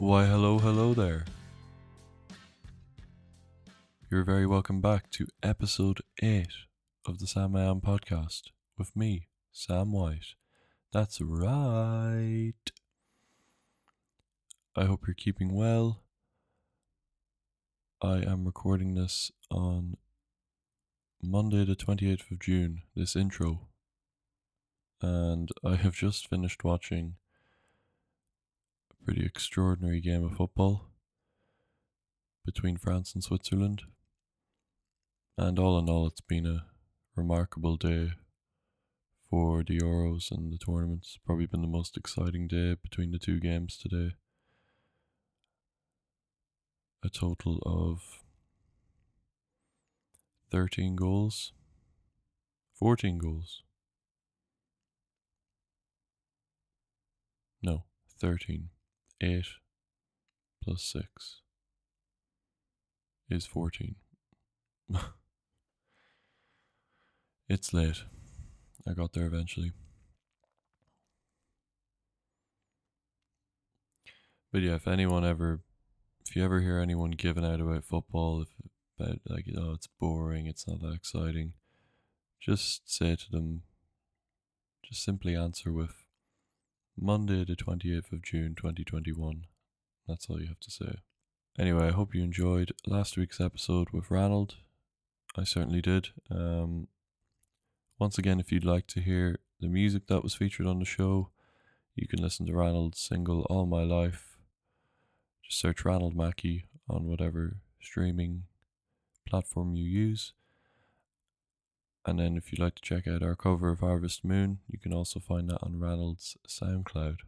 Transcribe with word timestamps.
Why, 0.00 0.24
hello, 0.24 0.58
hello 0.58 0.94
there. 0.94 1.26
You're 4.10 4.24
very 4.24 4.46
welcome 4.46 4.80
back 4.80 5.10
to 5.10 5.26
episode 5.42 6.00
8 6.22 6.46
of 7.06 7.18
the 7.18 7.26
Sam 7.26 7.54
I 7.54 7.64
Am 7.64 7.82
podcast 7.82 8.44
with 8.78 8.96
me, 8.96 9.28
Sam 9.52 9.92
White. 9.92 10.36
That's 10.90 11.20
right. 11.20 12.54
I 14.74 14.84
hope 14.86 15.02
you're 15.06 15.12
keeping 15.12 15.54
well. 15.54 16.02
I 18.00 18.22
am 18.22 18.46
recording 18.46 18.94
this 18.94 19.30
on 19.50 19.98
Monday, 21.22 21.66
the 21.66 21.76
28th 21.76 22.30
of 22.30 22.38
June, 22.38 22.84
this 22.96 23.14
intro. 23.14 23.68
And 25.02 25.50
I 25.62 25.76
have 25.76 25.94
just 25.94 26.26
finished 26.26 26.64
watching 26.64 27.16
pretty 29.04 29.24
extraordinary 29.24 30.00
game 30.00 30.24
of 30.24 30.36
football 30.36 30.86
between 32.44 32.76
France 32.76 33.14
and 33.14 33.24
Switzerland. 33.24 33.82
And 35.38 35.58
all 35.58 35.78
in 35.78 35.88
all, 35.88 36.06
it's 36.06 36.20
been 36.20 36.46
a 36.46 36.66
remarkable 37.16 37.76
day 37.76 38.12
for 39.28 39.62
the 39.62 39.78
Euros 39.78 40.30
and 40.30 40.52
the 40.52 40.58
tournament's 40.58 41.18
probably 41.24 41.46
been 41.46 41.62
the 41.62 41.68
most 41.68 41.96
exciting 41.96 42.48
day 42.48 42.76
between 42.82 43.12
the 43.12 43.18
two 43.18 43.38
games 43.38 43.78
today. 43.78 44.14
A 47.02 47.08
total 47.08 47.58
of 47.64 48.22
13 50.50 50.96
goals, 50.96 51.52
14 52.78 53.18
goals. 53.18 53.62
No, 57.62 57.84
13. 58.20 58.68
8 59.22 59.44
plus 60.62 60.82
6 60.82 61.40
is 63.28 63.46
14. 63.46 63.96
it's 67.48 67.74
late. 67.74 68.04
I 68.88 68.94
got 68.94 69.12
there 69.12 69.26
eventually. 69.26 69.72
But 74.52 74.62
yeah, 74.62 74.74
if 74.74 74.88
anyone 74.88 75.24
ever, 75.24 75.60
if 76.26 76.34
you 76.34 76.44
ever 76.44 76.60
hear 76.60 76.78
anyone 76.78 77.12
giving 77.12 77.44
out 77.44 77.60
about 77.60 77.84
football, 77.84 78.42
if 78.42 78.48
about 78.98 79.20
like 79.28 79.46
oh 79.56 79.74
it's 79.74 79.86
boring, 79.86 80.46
it's 80.46 80.66
not 80.66 80.80
that 80.80 80.94
exciting, 80.94 81.52
just 82.40 82.90
say 82.92 83.14
to 83.16 83.30
them, 83.30 83.62
just 84.82 85.04
simply 85.04 85.36
answer 85.36 85.72
with 85.72 85.94
Monday 87.02 87.44
the 87.44 87.56
twenty 87.56 87.96
eighth 87.96 88.12
of 88.12 88.22
June 88.22 88.54
twenty 88.54 88.84
twenty 88.84 89.12
one. 89.12 89.46
That's 90.06 90.28
all 90.28 90.40
you 90.40 90.48
have 90.48 90.60
to 90.60 90.70
say. 90.70 90.98
Anyway, 91.58 91.88
I 91.88 91.92
hope 91.92 92.14
you 92.14 92.22
enjoyed 92.22 92.72
last 92.86 93.16
week's 93.16 93.40
episode 93.40 93.88
with 93.90 94.10
Ranald. 94.10 94.56
I 95.36 95.44
certainly 95.44 95.80
did. 95.80 96.08
Um, 96.30 96.88
once 97.98 98.18
again, 98.18 98.38
if 98.38 98.52
you'd 98.52 98.64
like 98.64 98.86
to 98.88 99.00
hear 99.00 99.38
the 99.60 99.68
music 99.68 100.08
that 100.08 100.22
was 100.22 100.34
featured 100.34 100.66
on 100.66 100.78
the 100.78 100.84
show, 100.84 101.30
you 101.94 102.06
can 102.06 102.22
listen 102.22 102.46
to 102.46 102.54
Ranald's 102.54 103.00
single 103.00 103.46
All 103.48 103.66
My 103.66 103.82
Life. 103.82 104.36
Just 105.44 105.58
search 105.58 105.84
Ranald 105.84 106.14
Mackey 106.14 106.66
on 106.88 107.04
whatever 107.04 107.56
streaming 107.80 108.44
platform 109.26 109.74
you 109.74 109.84
use. 109.84 110.32
And 112.06 112.18
then 112.18 112.36
if 112.36 112.50
you'd 112.50 112.60
like 112.60 112.76
to 112.76 112.82
check 112.82 113.06
out 113.06 113.22
our 113.22 113.36
cover 113.36 113.70
of 113.70 113.80
Harvest 113.80 114.24
Moon, 114.24 114.58
you 114.68 114.78
can 114.78 114.92
also 114.92 115.20
find 115.20 115.48
that 115.50 115.62
on 115.62 115.78
Ranald's 115.78 116.36
SoundCloud. 116.48 117.18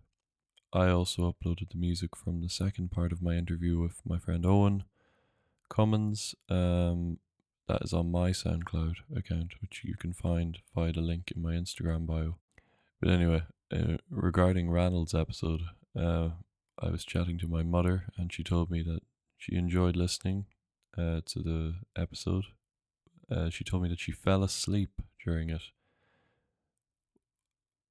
I 0.73 0.89
also 0.89 1.31
uploaded 1.31 1.71
the 1.71 1.79
music 1.79 2.17
from 2.17 2.41
the 2.41 2.49
second 2.49 2.91
part 2.91 3.13
of 3.13 3.23
my 3.23 3.35
interview 3.35 3.79
with 3.79 4.01
my 4.07 4.19
friend 4.19 4.47
Owen 4.47 4.85
Cummins. 5.69 6.35
Um, 6.49 7.19
that 7.69 7.83
is 7.83 7.93
on 7.93 8.11
my 8.11 8.31
SoundCloud 8.31 8.97
account, 9.15 9.55
which 9.61 9.83
you 9.85 9.95
can 9.95 10.15
find 10.15 10.59
via 10.75 10.93
the 10.93 11.01
link 11.01 11.33
in 11.35 11.43
my 11.43 11.53
Instagram 11.53 12.07
bio. 12.07 12.37
But 13.01 13.11
anyway, 13.11 13.43
uh, 13.73 13.99
regarding 14.11 14.71
Ranald's 14.71 15.15
episode, 15.15 15.63
uh, 15.99 16.31
I 16.79 16.91
was 16.91 17.05
chatting 17.05 17.39
to 17.39 17.47
my 17.47 17.63
mother, 17.63 18.05
and 18.17 18.33
she 18.33 18.43
told 18.43 18.71
me 18.71 18.83
that 18.83 19.01
she 19.37 19.55
enjoyed 19.55 19.97
listening 19.97 20.47
uh, 20.97 21.21
to 21.27 21.43
the 21.43 21.75
episode. 21.97 22.45
Uh, 23.33 23.49
she 23.49 23.65
told 23.65 23.83
me 23.83 23.89
that 23.89 24.01
she 24.01 24.13
fell 24.13 24.43
asleep 24.43 25.01
during 25.25 25.49
it. 25.49 25.63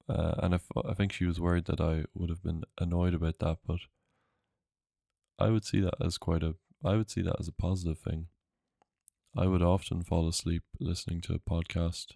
Uh, 0.08 0.36
and 0.44 0.54
I, 0.54 0.58
f- 0.58 0.86
I 0.86 0.94
think 0.94 1.12
she 1.12 1.26
was 1.26 1.40
worried 1.40 1.66
that 1.66 1.82
I 1.82 2.04
would 2.14 2.30
have 2.30 2.44
been 2.44 2.64
annoyed 2.78 3.14
about 3.14 3.40
that, 3.40 3.58
but 3.66 3.80
I 5.40 5.50
would 5.50 5.66
see 5.66 5.80
that 5.80 5.96
as 6.00 6.18
quite 6.18 6.44
a 6.44 6.56
I 6.84 6.96
would 6.96 7.10
see 7.10 7.22
that 7.22 7.40
as 7.40 7.48
a 7.48 7.54
positive 7.54 8.00
thing. 8.00 8.28
I 9.38 9.46
would 9.48 9.62
often 9.62 10.04
fall 10.04 10.28
asleep 10.28 10.64
listening 10.80 11.22
to 11.22 11.34
a 11.34 11.40
podcast. 11.40 12.14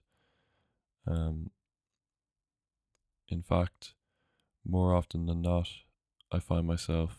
Um, 1.07 1.51
in 3.27 3.41
fact, 3.41 3.93
more 4.67 4.93
often 4.93 5.27
than 5.27 5.41
not, 5.41 5.69
I 6.31 6.39
find 6.39 6.67
myself 6.67 7.17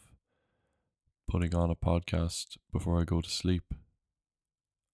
putting 1.29 1.55
on 1.55 1.71
a 1.71 1.77
podcast 1.77 2.59
before 2.73 3.01
I 3.01 3.05
go 3.05 3.21
to 3.21 3.31
sleep, 3.31 3.75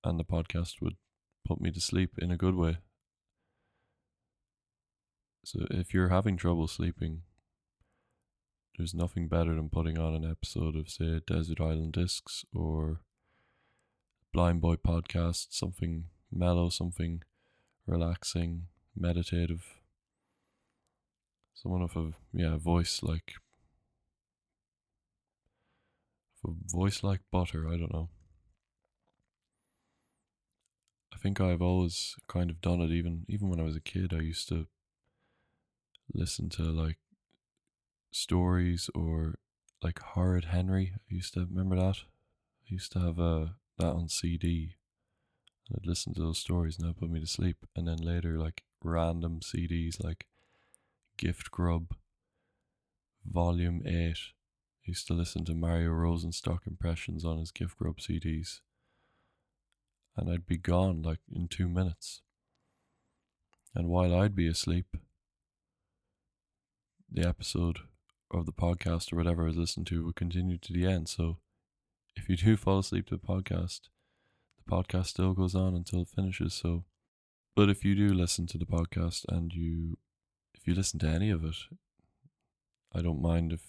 and 0.05 0.21
the 0.21 0.25
podcast 0.25 0.81
would 0.81 0.97
put 1.45 1.61
me 1.61 1.71
to 1.71 1.81
sleep 1.81 2.19
in 2.19 2.31
a 2.31 2.37
good 2.37 2.55
way. 2.55 2.79
So 5.45 5.67
if 5.71 5.93
you're 5.93 6.09
having 6.09 6.37
trouble 6.37 6.69
sleeping, 6.69 7.23
there's 8.77 8.95
nothing 8.95 9.29
better 9.29 9.55
than 9.55 9.69
putting 9.69 9.99
on 9.99 10.15
an 10.15 10.29
episode 10.29 10.77
of, 10.77 10.89
say, 10.89 11.21
Desert 11.27 11.61
Island 11.61 11.93
Discs 11.93 12.45
or 12.55 13.01
Blind 14.33 14.61
Boy 14.61 14.77
podcast, 14.77 15.49
something 15.51 16.05
mellow, 16.31 16.71
something 16.71 17.23
relaxing, 17.87 18.69
meditative. 18.97 19.65
Someone 21.55 21.83
with 21.83 21.97
a 21.97 22.13
yeah 22.33 22.57
voice 22.57 23.03
like 23.03 23.35
a 26.45 26.51
voice 26.67 27.03
like 27.03 27.21
butter. 27.31 27.69
I 27.69 27.77
don't 27.77 27.93
know. 27.93 28.09
I 31.12 31.12
think 31.23 31.41
I've 31.41 31.63
always 31.63 32.17
kind 32.27 32.51
of 32.51 32.61
done 32.61 32.81
it. 32.81 32.91
Even 32.91 33.25
even 33.29 33.49
when 33.49 33.61
I 33.61 33.65
was 33.65 33.77
a 33.77 33.81
kid, 33.81 34.13
I 34.13 34.21
used 34.23 34.49
to 34.49 34.67
listen 36.13 36.49
to 36.51 36.63
like 36.63 36.99
stories 38.11 38.91
or 38.95 39.37
like 39.83 40.01
Horrid 40.01 40.47
Henry. 40.47 40.95
I 40.97 41.15
used 41.15 41.35
to 41.35 41.47
remember 41.49 41.77
that. 41.77 41.99
I 41.99 42.69
used 42.69 42.93
to 42.93 43.01
have 43.01 43.21
uh, 43.21 43.47
that 43.79 43.87
on 43.87 44.09
CD. 44.09 44.77
And 45.69 45.79
I'd 45.79 45.87
listen 45.87 46.13
to 46.15 46.21
those 46.21 46.39
stories 46.39 46.79
and 46.79 46.89
that 46.89 46.99
put 46.99 47.11
me 47.11 47.21
to 47.21 47.27
sleep. 47.27 47.59
And 47.77 47.87
then 47.87 47.99
later, 47.99 48.39
like 48.39 48.65
random 48.83 49.41
CDs 49.41 50.03
like 50.03 50.27
Gift 51.17 51.51
Grub, 51.51 51.95
Volume 53.25 53.83
8. 53.87 53.93
I 53.93 54.15
used 54.87 55.07
to 55.07 55.15
listen 55.15 55.45
to 55.45 55.55
Mario 55.55 55.91
Rosenstock 55.91 56.67
impressions 56.67 57.25
on 57.25 57.39
his 57.39 57.53
Gift 57.53 57.79
Grub 57.79 57.99
CDs. 57.99 58.61
And 60.17 60.31
I'd 60.31 60.47
be 60.47 60.59
gone 60.59 61.03
like 61.03 61.21
in 61.35 61.49
two 61.49 61.69
minutes. 61.69 62.21
And 63.75 63.89
while 63.89 64.15
I'd 64.15 64.35
be 64.35 64.47
asleep, 64.47 64.97
the 67.11 67.27
episode 67.27 67.79
of 68.31 68.47
the 68.47 68.53
podcast 68.53 69.13
or 69.13 69.17
whatever 69.17 69.43
I 69.43 69.47
was 69.47 69.57
listening 69.57 69.85
to 69.87 70.05
would 70.05 70.17
continue 70.17 70.59
to 70.59 70.73
the 70.73 70.87
end. 70.87 71.09
So 71.09 71.39
if 72.17 72.29
you 72.29 72.37
do 72.37 72.57
fall 72.59 72.79
asleep 72.79 73.07
to 73.09 73.15
a 73.15 73.19
podcast, 73.19 73.83
the 74.59 74.71
podcast 74.71 75.07
still 75.07 75.33
goes 75.33 75.55
on 75.55 75.75
until 75.75 76.03
it 76.03 76.09
finishes. 76.09 76.55
So, 76.55 76.85
but 77.55 77.69
if 77.69 77.85
you 77.85 77.95
do 77.95 78.15
listen 78.15 78.47
to 78.49 78.59
the 78.59 78.67
podcast 78.67 79.25
and 79.29 79.53
you, 79.53 79.99
if 80.55 80.67
you 80.67 80.75
listen 80.75 80.99
to 81.01 81.09
any 81.09 81.31
of 81.31 81.45
it, 81.45 81.57
I 82.95 83.03
don't 83.03 83.23
mind 83.23 83.53
if 83.53 83.63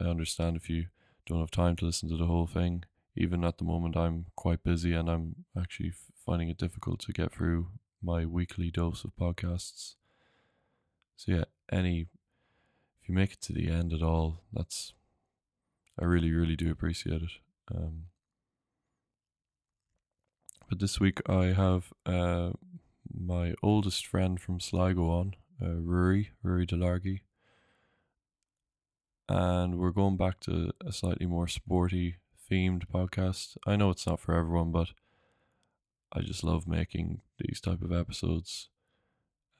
I 0.00 0.04
understand 0.04 0.56
if 0.56 0.68
you 0.68 0.86
don't 1.26 1.40
have 1.40 1.50
time 1.50 1.76
to 1.76 1.84
listen 1.84 2.08
to 2.10 2.16
the 2.16 2.26
whole 2.26 2.46
thing. 2.46 2.84
Even 3.16 3.44
at 3.44 3.58
the 3.58 3.64
moment, 3.64 3.96
I'm 3.96 4.26
quite 4.36 4.62
busy 4.62 4.92
and 4.92 5.08
I'm 5.08 5.44
actually 5.58 5.92
finding 6.24 6.48
it 6.48 6.58
difficult 6.58 7.00
to 7.00 7.12
get 7.12 7.32
through 7.32 7.68
my 8.02 8.24
weekly 8.24 8.70
dose 8.70 9.04
of 9.04 9.16
podcasts. 9.20 9.96
So 11.16 11.32
yeah, 11.32 11.44
any 11.70 12.06
if 13.02 13.08
you 13.08 13.14
make 13.14 13.32
it 13.32 13.40
to 13.42 13.52
the 13.52 13.68
end 13.68 13.92
at 13.92 14.02
all, 14.02 14.42
that's 14.52 14.94
I 16.00 16.04
really, 16.04 16.30
really 16.30 16.56
do 16.56 16.70
appreciate 16.70 17.22
it. 17.22 17.32
Um, 17.74 18.04
but 20.68 20.78
this 20.78 20.98
week 21.00 21.20
I 21.28 21.46
have 21.46 21.92
uh, 22.06 22.50
my 23.12 23.54
oldest 23.62 24.06
friend 24.06 24.40
from 24.40 24.60
Sligo 24.60 25.10
on, 25.10 25.34
uh, 25.60 25.74
Rory, 25.74 26.30
Rory 26.42 26.66
Delargy. 26.66 27.20
And 29.28 29.78
we're 29.78 29.90
going 29.90 30.16
back 30.16 30.40
to 30.40 30.70
a 30.84 30.92
slightly 30.92 31.26
more 31.26 31.48
sporty 31.48 32.16
themed 32.50 32.84
podcast. 32.92 33.56
I 33.66 33.76
know 33.76 33.90
it's 33.90 34.06
not 34.06 34.20
for 34.20 34.34
everyone, 34.34 34.72
but 34.72 34.88
I 36.12 36.20
just 36.20 36.42
love 36.42 36.66
making 36.66 37.20
these 37.38 37.60
type 37.60 37.82
of 37.82 37.92
episodes. 37.92 38.68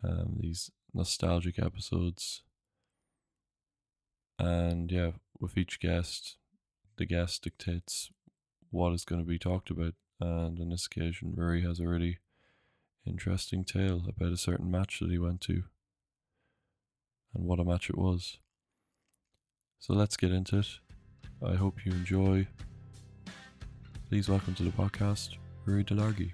Um, 0.02 0.38
these 0.40 0.70
nostalgic 0.92 1.58
episodes. 1.58 2.42
And 4.38 4.90
yeah, 4.90 5.10
with 5.38 5.56
each 5.56 5.78
guest, 5.78 6.36
the 6.96 7.06
guest 7.06 7.44
dictates 7.44 8.10
what 8.70 8.92
is 8.92 9.04
going 9.04 9.20
to 9.20 9.26
be 9.26 9.38
talked 9.38 9.70
about. 9.70 9.94
And 10.20 10.58
on 10.58 10.70
this 10.70 10.86
occasion, 10.86 11.34
Rory 11.36 11.62
has 11.62 11.78
a 11.78 11.86
really 11.86 12.18
interesting 13.06 13.64
tale 13.64 14.04
about 14.08 14.32
a 14.32 14.36
certain 14.36 14.70
match 14.70 14.98
that 15.00 15.10
he 15.10 15.18
went 15.18 15.40
to 15.42 15.64
and 17.34 17.44
what 17.44 17.60
a 17.60 17.64
match 17.64 17.88
it 17.88 17.98
was. 17.98 18.38
So 19.78 19.94
let's 19.94 20.16
get 20.16 20.32
into 20.32 20.58
it. 20.58 20.66
I 21.42 21.54
hope 21.54 21.86
you 21.86 21.92
enjoy. 21.92 22.48
Please 24.10 24.28
welcome 24.28 24.56
to 24.56 24.64
the 24.64 24.70
podcast, 24.70 25.36
Rory 25.64 25.84
Delargy. 25.84 26.32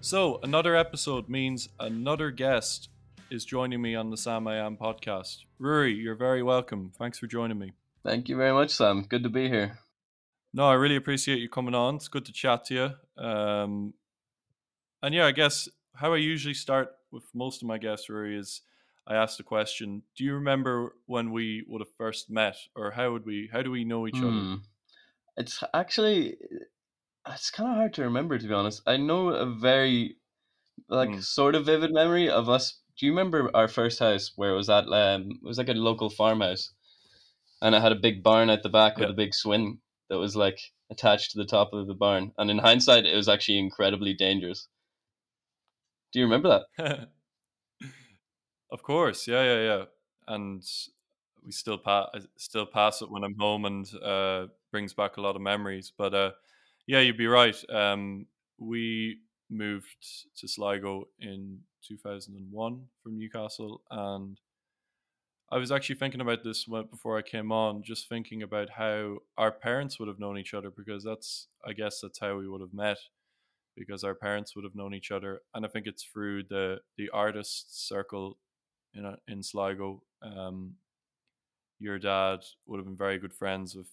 So, 0.00 0.38
another 0.44 0.76
episode 0.76 1.28
means 1.28 1.70
another 1.80 2.30
guest 2.30 2.88
is 3.28 3.44
joining 3.44 3.82
me 3.82 3.96
on 3.96 4.10
the 4.10 4.16
Sam 4.16 4.46
I 4.46 4.58
Am 4.58 4.76
podcast. 4.76 5.38
Rory, 5.58 5.92
you're 5.92 6.14
very 6.14 6.44
welcome. 6.44 6.92
Thanks 6.96 7.18
for 7.18 7.26
joining 7.26 7.58
me. 7.58 7.72
Thank 8.04 8.28
you 8.28 8.36
very 8.36 8.52
much, 8.52 8.70
Sam. 8.70 9.02
Good 9.02 9.24
to 9.24 9.28
be 9.28 9.48
here. 9.48 9.80
No, 10.54 10.68
I 10.68 10.74
really 10.74 10.94
appreciate 10.94 11.40
you 11.40 11.48
coming 11.48 11.74
on. 11.74 11.96
It's 11.96 12.06
good 12.06 12.26
to 12.26 12.32
chat 12.32 12.66
to 12.66 12.74
you. 12.74 13.24
Um, 13.24 13.92
and 15.02 15.12
yeah, 15.12 15.26
I 15.26 15.32
guess 15.32 15.68
how 15.96 16.12
I 16.12 16.18
usually 16.18 16.54
start 16.54 16.90
with 17.10 17.24
most 17.34 17.60
of 17.60 17.66
my 17.66 17.78
guests, 17.78 18.08
Rory, 18.08 18.38
is 18.38 18.60
I 19.06 19.14
asked 19.16 19.38
the 19.38 19.44
question: 19.44 20.04
Do 20.16 20.24
you 20.24 20.34
remember 20.34 20.96
when 21.06 21.32
we 21.32 21.64
would 21.68 21.80
have 21.80 21.94
first 21.96 22.30
met, 22.30 22.56
or 22.74 22.92
how 22.92 23.12
would 23.12 23.26
we? 23.26 23.48
How 23.52 23.62
do 23.62 23.70
we 23.70 23.84
know 23.84 24.06
each 24.06 24.22
other? 24.22 24.46
Hmm. 24.46 24.56
It's 25.36 25.62
actually 25.74 26.36
it's 27.28 27.50
kind 27.50 27.70
of 27.70 27.76
hard 27.76 27.94
to 27.94 28.02
remember 28.04 28.38
to 28.38 28.48
be 28.48 28.54
honest. 28.54 28.82
I 28.86 28.96
know 28.98 29.28
a 29.30 29.46
very 29.46 30.18
like 30.88 31.14
Hmm. 31.14 31.20
sort 31.20 31.54
of 31.54 31.66
vivid 31.66 31.92
memory 31.92 32.30
of 32.30 32.48
us. 32.48 32.80
Do 32.98 33.06
you 33.06 33.12
remember 33.12 33.50
our 33.54 33.68
first 33.68 34.00
house 34.00 34.32
where 34.36 34.52
it 34.52 34.56
was 34.56 34.70
at? 34.70 34.86
Um, 34.88 35.30
it 35.30 35.42
was 35.42 35.58
like 35.58 35.68
a 35.68 35.74
local 35.74 36.10
farmhouse, 36.10 36.74
and 37.62 37.74
it 37.74 37.82
had 37.82 37.92
a 37.92 37.96
big 37.96 38.22
barn 38.22 38.50
at 38.50 38.62
the 38.62 38.68
back 38.70 38.98
with 38.98 39.10
a 39.10 39.14
big 39.14 39.34
swing 39.34 39.80
that 40.10 40.18
was 40.18 40.36
like 40.36 40.58
attached 40.90 41.32
to 41.32 41.38
the 41.38 41.46
top 41.46 41.72
of 41.72 41.86
the 41.88 41.94
barn. 41.94 42.32
And 42.38 42.50
in 42.50 42.58
hindsight, 42.58 43.06
it 43.06 43.16
was 43.16 43.28
actually 43.28 43.58
incredibly 43.58 44.14
dangerous. 44.14 44.68
Do 46.12 46.20
you 46.20 46.24
remember 46.26 46.48
that? 46.76 47.10
of 48.72 48.82
course, 48.82 49.26
yeah, 49.26 49.42
yeah, 49.42 49.60
yeah. 49.62 49.84
And 50.28 50.62
we 51.44 51.52
still 51.52 51.78
pass, 51.78 52.08
still 52.36 52.66
pass 52.66 53.02
it 53.02 53.10
when 53.10 53.24
I'm 53.24 53.36
home, 53.38 53.64
and 53.64 53.90
uh, 54.02 54.46
brings 54.70 54.94
back 54.94 55.16
a 55.16 55.20
lot 55.20 55.36
of 55.36 55.42
memories. 55.42 55.92
But 55.96 56.14
uh, 56.14 56.30
yeah, 56.86 57.00
you'd 57.00 57.16
be 57.18 57.26
right. 57.26 57.56
Um, 57.70 58.26
we 58.58 59.20
moved 59.48 59.96
to 60.36 60.46
Sligo 60.48 61.08
in 61.18 61.60
2001 61.86 62.86
from 63.02 63.18
Newcastle, 63.18 63.82
and 63.90 64.38
I 65.50 65.58
was 65.58 65.72
actually 65.72 65.96
thinking 65.96 66.20
about 66.20 66.44
this 66.44 66.64
before 66.64 67.18
I 67.18 67.22
came 67.22 67.50
on, 67.50 67.82
just 67.82 68.08
thinking 68.08 68.42
about 68.42 68.70
how 68.70 69.18
our 69.36 69.50
parents 69.50 69.98
would 69.98 70.06
have 70.08 70.20
known 70.20 70.38
each 70.38 70.54
other 70.54 70.70
because 70.70 71.02
that's, 71.02 71.48
I 71.66 71.72
guess, 71.72 72.00
that's 72.00 72.20
how 72.20 72.36
we 72.38 72.48
would 72.48 72.60
have 72.60 72.72
met 72.72 72.98
because 73.76 74.04
our 74.04 74.14
parents 74.14 74.54
would 74.54 74.64
have 74.64 74.74
known 74.74 74.94
each 74.94 75.10
other, 75.10 75.42
and 75.54 75.64
I 75.64 75.68
think 75.68 75.86
it's 75.86 76.04
through 76.04 76.44
the 76.44 76.80
the 76.96 77.10
artist 77.10 77.88
circle 77.88 78.38
in 78.94 79.04
a, 79.04 79.16
in 79.28 79.42
Sligo. 79.42 80.02
Um, 80.22 80.74
your 81.78 81.98
dad 81.98 82.40
would 82.66 82.78
have 82.78 82.86
been 82.86 82.96
very 82.96 83.18
good 83.18 83.32
friends 83.32 83.74
with 83.74 83.88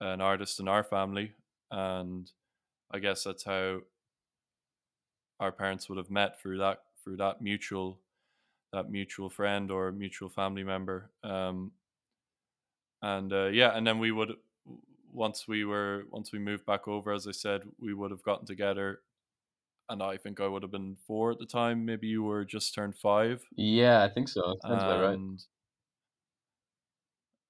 an 0.00 0.20
artist 0.20 0.60
in 0.60 0.68
our 0.68 0.84
family, 0.84 1.32
and 1.70 2.30
I 2.92 2.98
guess 2.98 3.24
that's 3.24 3.44
how 3.44 3.80
our 5.40 5.52
parents 5.52 5.88
would 5.88 5.98
have 5.98 6.10
met 6.10 6.40
through 6.40 6.58
that 6.58 6.82
through 7.02 7.16
that 7.16 7.40
mutual 7.40 7.98
that 8.72 8.90
mutual 8.90 9.28
friend 9.28 9.70
or 9.70 9.90
mutual 9.90 10.28
family 10.28 10.62
member. 10.62 11.10
Um, 11.24 11.72
and 13.02 13.32
uh, 13.32 13.46
yeah, 13.46 13.76
and 13.76 13.86
then 13.86 13.98
we 13.98 14.12
would 14.12 14.34
once 15.12 15.48
we 15.48 15.64
were 15.64 16.04
once 16.10 16.32
we 16.32 16.38
moved 16.38 16.66
back 16.66 16.86
over, 16.86 17.12
as 17.12 17.26
I 17.26 17.32
said, 17.32 17.62
we 17.78 17.94
would 17.94 18.10
have 18.10 18.22
gotten 18.22 18.46
together. 18.46 19.00
And 19.90 20.02
I 20.02 20.16
think 20.16 20.40
I 20.40 20.46
would 20.46 20.62
have 20.62 20.70
been 20.70 20.96
four 21.06 21.30
at 21.32 21.38
the 21.38 21.46
time. 21.46 21.84
Maybe 21.84 22.06
you 22.06 22.22
were 22.22 22.44
just 22.44 22.74
turned 22.74 22.96
five. 22.96 23.42
Yeah, 23.56 24.02
I 24.02 24.08
think 24.08 24.28
so. 24.28 24.56
Sounds 24.62 24.82
about 24.82 25.02
right. 25.02 25.14
and 25.14 25.42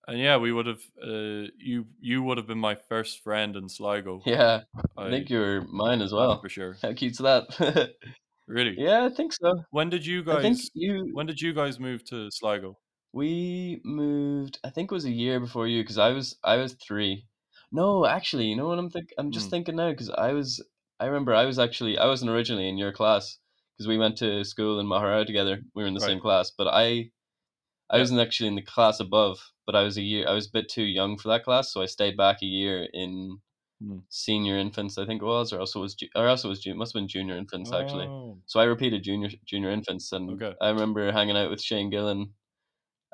and 0.08 0.18
yeah, 0.18 0.38
we 0.38 0.50
would 0.50 0.66
have 0.66 0.80
uh, 1.02 1.48
you 1.58 1.86
you 2.00 2.22
would 2.22 2.38
have 2.38 2.46
been 2.46 2.58
my 2.58 2.74
first 2.88 3.22
friend 3.22 3.56
in 3.56 3.68
Sligo. 3.68 4.22
Yeah, 4.26 4.62
I, 4.96 5.06
I, 5.06 5.10
think 5.10 5.30
you're 5.30 5.60
mine 5.68 6.02
as 6.02 6.12
well. 6.12 6.40
for 6.40 6.48
sure. 6.48 6.76
How 6.82 6.92
cute's 6.92 7.18
that? 7.18 7.92
Really? 8.48 8.74
yeah, 8.76 9.04
I 9.04 9.14
think 9.14 9.32
so. 9.32 9.62
When 9.70 9.90
did 9.90 10.04
you 10.04 10.24
guys? 10.24 10.38
I 10.38 10.42
think 10.42 10.58
you 10.74 11.10
when 11.12 11.26
did 11.26 11.40
you 11.40 11.52
guys 11.52 11.78
move 11.78 12.04
to 12.06 12.28
Sligo? 12.32 12.78
we 13.12 13.80
moved. 13.84 14.58
I 14.64 14.70
think 14.70 14.90
it 14.90 14.94
was 14.94 15.04
a 15.04 15.10
year 15.10 15.40
before 15.40 15.66
you 15.66 15.82
because 15.82 15.98
I 15.98 16.10
was 16.10 16.36
I 16.44 16.56
was 16.56 16.74
three. 16.74 17.26
No, 17.72 18.06
actually, 18.06 18.46
you 18.46 18.56
know 18.56 18.66
what 18.68 18.78
I'm 18.78 18.90
think 18.90 19.12
I'm 19.18 19.30
just 19.30 19.46
Hmm. 19.46 19.50
thinking 19.50 19.76
now 19.76 19.90
because 19.90 20.10
I 20.10 20.32
was 20.32 20.64
I 21.00 21.06
remember 21.06 21.34
I 21.34 21.46
was 21.46 21.58
actually 21.58 21.98
I 21.98 22.06
wasn't 22.06 22.30
originally 22.30 22.68
in 22.68 22.78
your 22.78 22.92
class 22.92 23.38
because 23.76 23.88
we 23.88 23.98
went 23.98 24.16
to 24.18 24.44
school 24.44 24.78
in 24.78 24.86
Maugherow 24.86 25.26
together. 25.26 25.62
We 25.74 25.82
were 25.82 25.88
in 25.88 25.94
the 25.94 26.00
same 26.00 26.20
class, 26.20 26.50
but 26.52 26.68
I 26.68 27.10
I 27.90 27.98
Yeah. 27.98 28.00
wasn't 28.00 28.20
actually 28.20 28.48
in 28.48 28.56
the 28.56 28.62
class 28.62 29.00
above. 29.00 29.52
But 29.66 29.76
I 29.76 29.82
was 29.84 29.98
a 29.98 30.02
year. 30.02 30.28
I 30.28 30.34
was 30.34 30.48
a 30.48 30.52
bit 30.52 30.68
too 30.68 30.84
young 30.84 31.18
for 31.18 31.28
that 31.28 31.44
class, 31.44 31.72
so 31.72 31.82
I 31.82 31.86
stayed 31.86 32.16
back 32.16 32.42
a 32.42 32.46
year 32.46 32.88
in 32.92 33.40
Hmm. 33.80 34.00
senior 34.10 34.58
infants. 34.58 34.98
I 34.98 35.06
think 35.06 35.22
it 35.22 35.26
was, 35.26 35.52
or 35.52 35.60
also 35.60 35.80
was 35.82 35.94
ju- 35.94 36.08
or 36.16 36.28
also 36.28 36.48
was 36.50 36.60
ju- 36.60 36.74
must 36.74 36.94
have 36.94 37.00
been 37.00 37.08
junior 37.08 37.36
infants 37.36 37.72
actually. 37.72 38.12
Oh, 38.12 38.42
So 38.46 38.60
I 38.60 38.64
repeated 38.64 39.04
junior 39.04 39.30
junior 39.46 39.70
infants, 39.70 40.12
and 40.12 40.42
Okay. 40.42 40.56
I 40.60 40.70
remember 40.70 41.12
hanging 41.12 41.36
out 41.38 41.50
with 41.50 41.62
Shane 41.62 41.90
Gillen 41.90 42.34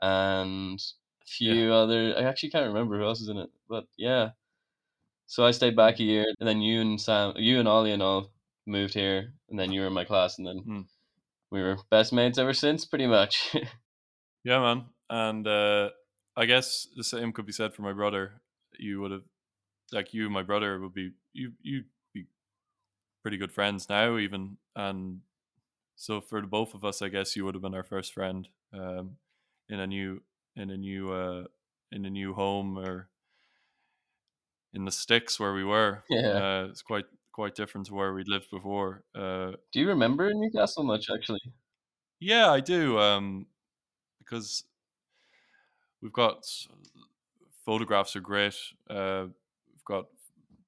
and 0.03 0.81
a 1.23 1.27
few 1.27 1.73
other. 1.73 2.15
I 2.17 2.23
actually 2.25 2.51
can't 2.51 2.67
remember 2.69 2.99
who 2.99 3.05
else 3.07 3.21
was 3.21 3.29
in 3.29 3.39
it, 3.39 3.51
but 3.69 3.87
yeah. 3.97 4.33
So 5.27 5.45
I 5.45 5.51
stayed 5.53 5.77
back 5.77 5.99
a 6.01 6.05
year, 6.05 6.25
and 6.41 6.49
then 6.49 6.61
you 6.61 6.81
and 6.81 7.01
Sam, 7.01 7.35
you 7.37 7.59
and 7.59 7.69
Ollie 7.69 7.93
and 7.93 8.03
all 8.03 8.33
moved 8.67 8.95
here, 8.95 9.35
and 9.49 9.59
then 9.59 9.73
you 9.73 9.81
were 9.83 9.87
in 9.89 9.93
my 9.93 10.05
class, 10.05 10.39
and 10.39 10.47
then 10.47 10.65
Hmm. 10.65 10.83
we 11.51 11.63
were 11.63 11.79
best 11.91 12.13
mates 12.13 12.39
ever 12.39 12.55
since, 12.55 12.85
pretty 12.87 13.07
much. 13.07 13.55
yeah, 14.45 14.61
man. 14.61 14.87
And 15.09 15.47
uh, 15.47 15.91
I 16.37 16.47
guess 16.47 16.89
the 16.97 17.05
same 17.05 17.33
could 17.33 17.47
be 17.47 17.53
said 17.53 17.75
for 17.75 17.83
my 17.83 17.93
brother. 17.93 18.43
You 18.79 19.01
would 19.01 19.11
have, 19.11 19.25
like 19.93 20.15
you 20.15 20.25
and 20.25 20.35
my 20.35 20.43
brother 20.43 20.81
would 20.81 20.95
be 20.95 21.13
you 21.33 21.55
you'd 21.63 21.89
be 22.15 22.27
pretty 23.23 23.37
good 23.37 23.53
friends 23.53 23.89
now, 23.89 24.19
even. 24.19 24.59
And 24.77 25.23
so 25.97 26.21
for 26.21 26.41
the 26.41 26.47
both 26.47 26.75
of 26.75 26.85
us, 26.85 27.03
I 27.03 27.09
guess 27.09 27.37
you 27.37 27.45
would 27.45 27.55
have 27.55 27.63
been 27.63 27.75
our 27.75 27.85
first 27.85 28.15
friend 28.15 28.49
um, 28.73 29.19
in 29.69 29.81
a 29.81 29.87
new 29.87 30.23
in 30.57 30.71
a 30.71 30.77
new 30.77 31.13
uh, 31.13 31.47
in 31.93 32.07
a 32.07 32.11
new 32.11 32.35
home 32.35 32.79
or 32.79 33.11
in 34.73 34.85
the 34.85 34.93
sticks 34.93 35.41
where 35.41 35.55
we 35.55 35.65
were. 35.65 36.05
Yeah. 36.09 36.41
Uh, 36.41 36.67
it's 36.71 36.83
quite 36.83 37.07
quite 37.33 37.55
different 37.55 37.87
to 37.89 37.95
where 37.95 38.15
we 38.15 38.25
lived 38.25 38.51
before. 38.51 39.05
Uh, 39.15 39.53
Do 39.71 39.79
you 39.79 39.87
remember 39.87 40.35
Newcastle 40.35 40.83
much, 40.83 41.09
actually? 41.09 41.39
yeah, 42.21 42.51
I 42.51 42.61
do. 42.61 42.99
Um, 42.99 43.47
because 44.21 44.65
we've 46.01 46.13
got 46.13 46.47
photographs 47.65 48.17
are 48.17 48.21
great. 48.21 48.57
Uh, 48.89 49.27
we've 49.71 49.85
got 49.85 50.07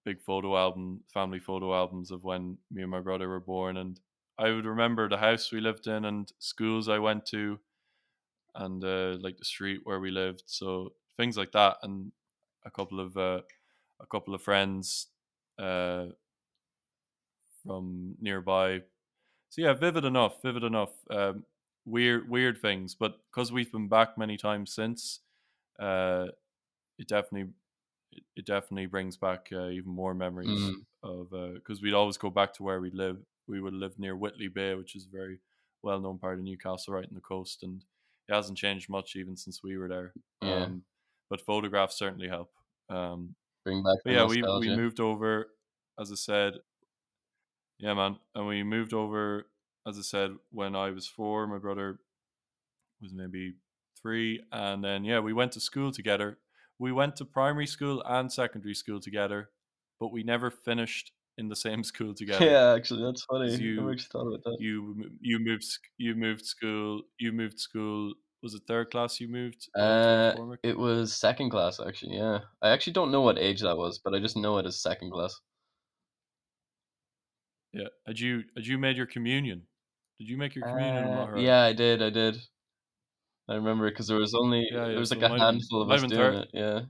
big 0.04 0.20
photo 0.22 0.56
album, 0.56 1.04
family 1.12 1.38
photo 1.38 1.74
albums 1.74 2.10
of 2.10 2.24
when 2.24 2.58
me 2.70 2.82
and 2.82 2.90
my 2.90 3.00
brother 3.00 3.28
were 3.28 3.40
born, 3.40 3.76
and 3.76 4.00
I 4.38 4.50
would 4.50 4.66
remember 4.66 5.08
the 5.08 5.18
house 5.18 5.52
we 5.52 5.60
lived 5.60 5.86
in 5.86 6.04
and 6.04 6.30
schools 6.38 6.88
I 6.88 6.98
went 6.98 7.26
to, 7.26 7.60
and 8.54 8.84
uh, 8.84 9.18
like 9.20 9.38
the 9.38 9.44
street 9.44 9.80
where 9.84 10.00
we 10.00 10.10
lived. 10.10 10.44
So 10.46 10.94
things 11.16 11.36
like 11.36 11.52
that, 11.52 11.78
and 11.82 12.12
a 12.64 12.70
couple 12.70 13.00
of 13.00 13.16
uh, 13.16 13.42
a 14.00 14.06
couple 14.06 14.34
of 14.34 14.42
friends 14.42 15.08
uh, 15.58 16.06
from 17.64 18.14
nearby. 18.20 18.82
So 19.50 19.62
yeah, 19.62 19.74
vivid 19.74 20.04
enough, 20.04 20.42
vivid 20.42 20.62
enough. 20.64 20.90
Um, 21.10 21.44
weird, 21.86 22.28
weird 22.28 22.60
things, 22.60 22.94
but 22.94 23.20
because 23.30 23.50
we've 23.50 23.72
been 23.72 23.88
back 23.88 24.18
many 24.18 24.36
times 24.36 24.72
since, 24.72 25.20
uh, 25.80 26.26
it 26.98 27.08
definitely, 27.08 27.50
it, 28.12 28.22
it 28.36 28.46
definitely 28.46 28.86
brings 28.86 29.16
back 29.16 29.48
uh, 29.52 29.68
even 29.68 29.90
more 29.90 30.14
memories 30.14 30.48
Mm. 30.48 30.84
of 31.02 31.30
because 31.54 31.80
we'd 31.80 31.94
always 31.94 32.18
go 32.18 32.30
back 32.30 32.52
to 32.54 32.62
where 32.62 32.80
we 32.80 32.90
live. 32.90 33.18
We 33.46 33.60
would 33.60 33.72
live 33.74 33.98
near 33.98 34.16
Whitley 34.16 34.48
Bay, 34.48 34.74
which 34.74 34.94
is 34.94 35.06
a 35.06 35.16
very 35.16 35.38
well-known 35.82 36.18
part 36.18 36.38
of 36.38 36.44
Newcastle, 36.44 36.92
right 36.92 37.08
in 37.08 37.14
the 37.14 37.20
coast, 37.20 37.62
and 37.62 37.82
it 38.28 38.34
hasn't 38.34 38.58
changed 38.58 38.90
much 38.90 39.16
even 39.16 39.36
since 39.36 39.62
we 39.62 39.78
were 39.78 39.88
there. 39.88 40.12
Yeah. 40.42 40.64
Um, 40.64 40.82
but 41.30 41.40
photographs 41.40 41.96
certainly 41.96 42.28
help. 42.28 42.50
Um, 42.90 43.34
Bring 43.68 43.82
back 43.82 43.98
yeah, 44.06 44.24
we, 44.26 44.42
we 44.42 44.74
moved 44.74 44.98
over, 44.98 45.48
as 46.00 46.10
I 46.10 46.14
said. 46.14 46.54
Yeah, 47.78 47.92
man, 47.94 48.18
and 48.34 48.46
we 48.46 48.62
moved 48.62 48.94
over, 48.94 49.50
as 49.86 49.98
I 49.98 50.02
said, 50.02 50.36
when 50.50 50.74
I 50.74 50.90
was 50.90 51.06
four. 51.06 51.46
My 51.46 51.58
brother 51.58 52.00
was 53.02 53.12
maybe 53.12 53.54
three, 54.00 54.42
and 54.52 54.82
then 54.82 55.04
yeah, 55.04 55.20
we 55.20 55.32
went 55.32 55.52
to 55.52 55.60
school 55.60 55.92
together. 55.92 56.38
We 56.78 56.92
went 56.92 57.16
to 57.16 57.24
primary 57.24 57.66
school 57.66 58.02
and 58.06 58.32
secondary 58.32 58.74
school 58.74 59.00
together, 59.00 59.50
but 60.00 60.12
we 60.12 60.22
never 60.22 60.50
finished 60.50 61.12
in 61.36 61.48
the 61.48 61.56
same 61.56 61.84
school 61.92 62.14
together. 62.16 62.46
Yeah, 62.46 62.72
actually, 62.74 63.02
that's 63.04 63.24
funny. 63.24 63.54
You- 63.54 63.76
never 63.76 63.96
thought 63.98 64.28
about 64.28 64.44
that. 64.44 64.56
You 64.60 65.10
you 65.20 65.38
moved 65.38 65.66
you 65.98 66.14
moved 66.14 66.46
school 66.46 67.02
you 67.18 67.32
moved 67.32 67.60
school 67.60 68.14
was 68.42 68.54
it 68.54 68.62
third 68.68 68.90
class 68.90 69.20
you 69.20 69.28
moved? 69.28 69.68
uh, 69.76 69.80
Uh, 70.38 70.56
it 70.62 70.78
was 70.78 71.12
second 71.16 71.50
class 71.50 71.80
actually. 71.80 72.16
Yeah, 72.16 72.40
I 72.62 72.70
actually 72.70 72.92
don't 72.94 73.10
know 73.12 73.20
what 73.22 73.38
age 73.38 73.60
that 73.62 73.76
was, 73.76 73.98
but 74.02 74.14
I 74.14 74.20
just 74.20 74.36
know 74.36 74.58
it 74.58 74.66
as 74.66 74.80
second 74.80 75.10
class. 75.12 75.34
Yeah. 77.72 77.88
Had 78.06 78.18
you 78.18 78.44
had 78.56 78.66
you 78.66 78.78
made 78.78 78.96
your 78.96 79.06
communion? 79.06 79.62
Did 80.18 80.28
you 80.28 80.36
make 80.36 80.54
your 80.54 80.66
communion? 80.66 81.04
Uh, 81.04 81.34
yeah, 81.36 81.62
I 81.62 81.72
did. 81.72 82.02
I 82.02 82.10
did. 82.10 82.36
I 83.48 83.54
remember 83.54 83.88
because 83.90 84.08
there 84.08 84.16
was 84.18 84.34
only 84.34 84.66
Yeah, 84.70 84.88
there 84.88 84.98
was 84.98 85.10
so 85.10 85.16
like 85.16 85.24
a 85.24 85.28
been- 85.34 85.40
handful 85.40 85.82
of 85.82 85.90
us 85.90 86.00
doing 86.00 86.10
third. 86.12 86.34
it. 86.34 86.48
Yeah. 86.52 86.80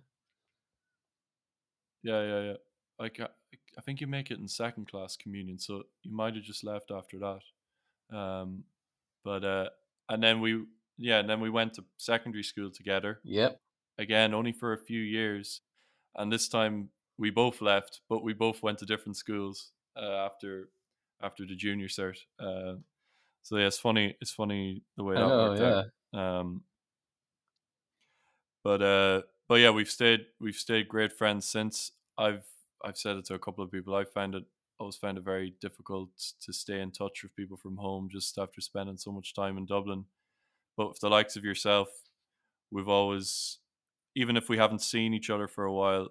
Yeah, 2.03 2.23
yeah, 2.23 2.41
yeah. 2.51 2.57
Like 2.99 3.21
I, 3.21 3.29
I 3.77 3.81
think 3.83 4.01
you 4.01 4.07
make 4.07 4.31
it 4.31 4.39
in 4.39 4.49
second 4.49 4.89
class 4.89 5.17
communion, 5.17 5.59
so 5.59 5.83
you 6.03 6.13
might 6.13 6.35
have 6.35 6.45
just 6.45 6.65
left 6.65 6.91
after 6.91 7.19
that. 7.19 8.17
Um, 8.17 8.65
but 9.25 9.45
uh, 9.45 9.69
and 10.09 10.23
then 10.23 10.41
we 10.41 10.65
yeah, 10.99 11.21
and 11.21 11.31
then 11.31 11.41
we 11.41 11.51
went 11.51 11.75
to 11.75 11.85
secondary 11.99 12.45
school 12.45 12.71
together 12.71 13.23
Yep. 13.23 13.61
again, 13.99 14.35
only 14.35 14.53
for 14.53 14.73
a 14.73 14.79
few 14.79 15.01
years, 15.01 15.63
and 16.17 16.33
this 16.33 16.49
time 16.49 16.91
we 17.19 17.31
both 17.31 17.61
left, 17.61 18.03
but 18.09 18.23
we 18.23 18.33
both 18.35 18.63
went 18.63 18.79
to 18.79 18.87
different 18.87 19.17
schools 19.17 19.73
uh, 19.97 20.27
after 20.27 20.71
after 21.21 21.47
the 21.47 21.57
junior 21.57 21.89
cert. 21.89 22.19
Uh, 22.39 22.77
so 23.43 23.57
yeah, 23.59 23.67
it's 23.69 23.79
funny. 23.79 24.17
It's 24.21 24.33
funny 24.33 24.85
the 24.97 25.05
way 25.05 25.19
that 25.19 25.29
know. 25.29 25.37
worked 25.37 25.61
Yeah. 25.61 25.83
out. 26.15 26.21
Um, 26.21 26.65
but 28.63 28.83
uh, 28.83 29.23
but 29.49 29.57
yeah, 29.57 29.71
we've 29.71 29.91
stayed 29.91 30.27
we've 30.41 30.57
stayed 30.57 30.89
great 30.89 31.13
friends 31.13 31.49
since. 31.49 31.93
I've 32.17 32.47
I've 32.85 32.99
said 32.99 33.17
it 33.17 33.25
to 33.27 33.35
a 33.35 33.39
couple 33.39 33.65
of 33.65 33.71
people. 33.71 33.95
I 33.95 34.05
found 34.05 34.35
it 34.35 34.45
always 34.79 34.97
found 34.97 35.19
it 35.19 35.25
very 35.25 35.51
difficult 35.61 36.11
to 36.41 36.53
stay 36.53 36.81
in 36.81 36.93
touch 36.93 37.23
with 37.23 37.35
people 37.35 37.57
from 37.57 37.79
home 37.79 38.09
just 38.11 38.39
after 38.39 38.61
spending 38.61 38.97
so 38.97 39.11
much 39.11 39.35
time 39.35 39.59
in 39.59 39.67
Dublin. 39.67 40.07
But 40.79 40.91
with 40.91 41.01
the 41.01 41.11
likes 41.11 41.37
of 41.37 41.45
yourself, 41.45 41.89
we've 42.71 42.89
always, 42.89 43.59
even 44.15 44.37
if 44.37 44.49
we 44.49 44.57
haven't 44.57 44.81
seen 44.81 45.13
each 45.13 45.29
other 45.29 45.49
for 45.49 45.65
a 45.65 45.73
while, 45.73 46.09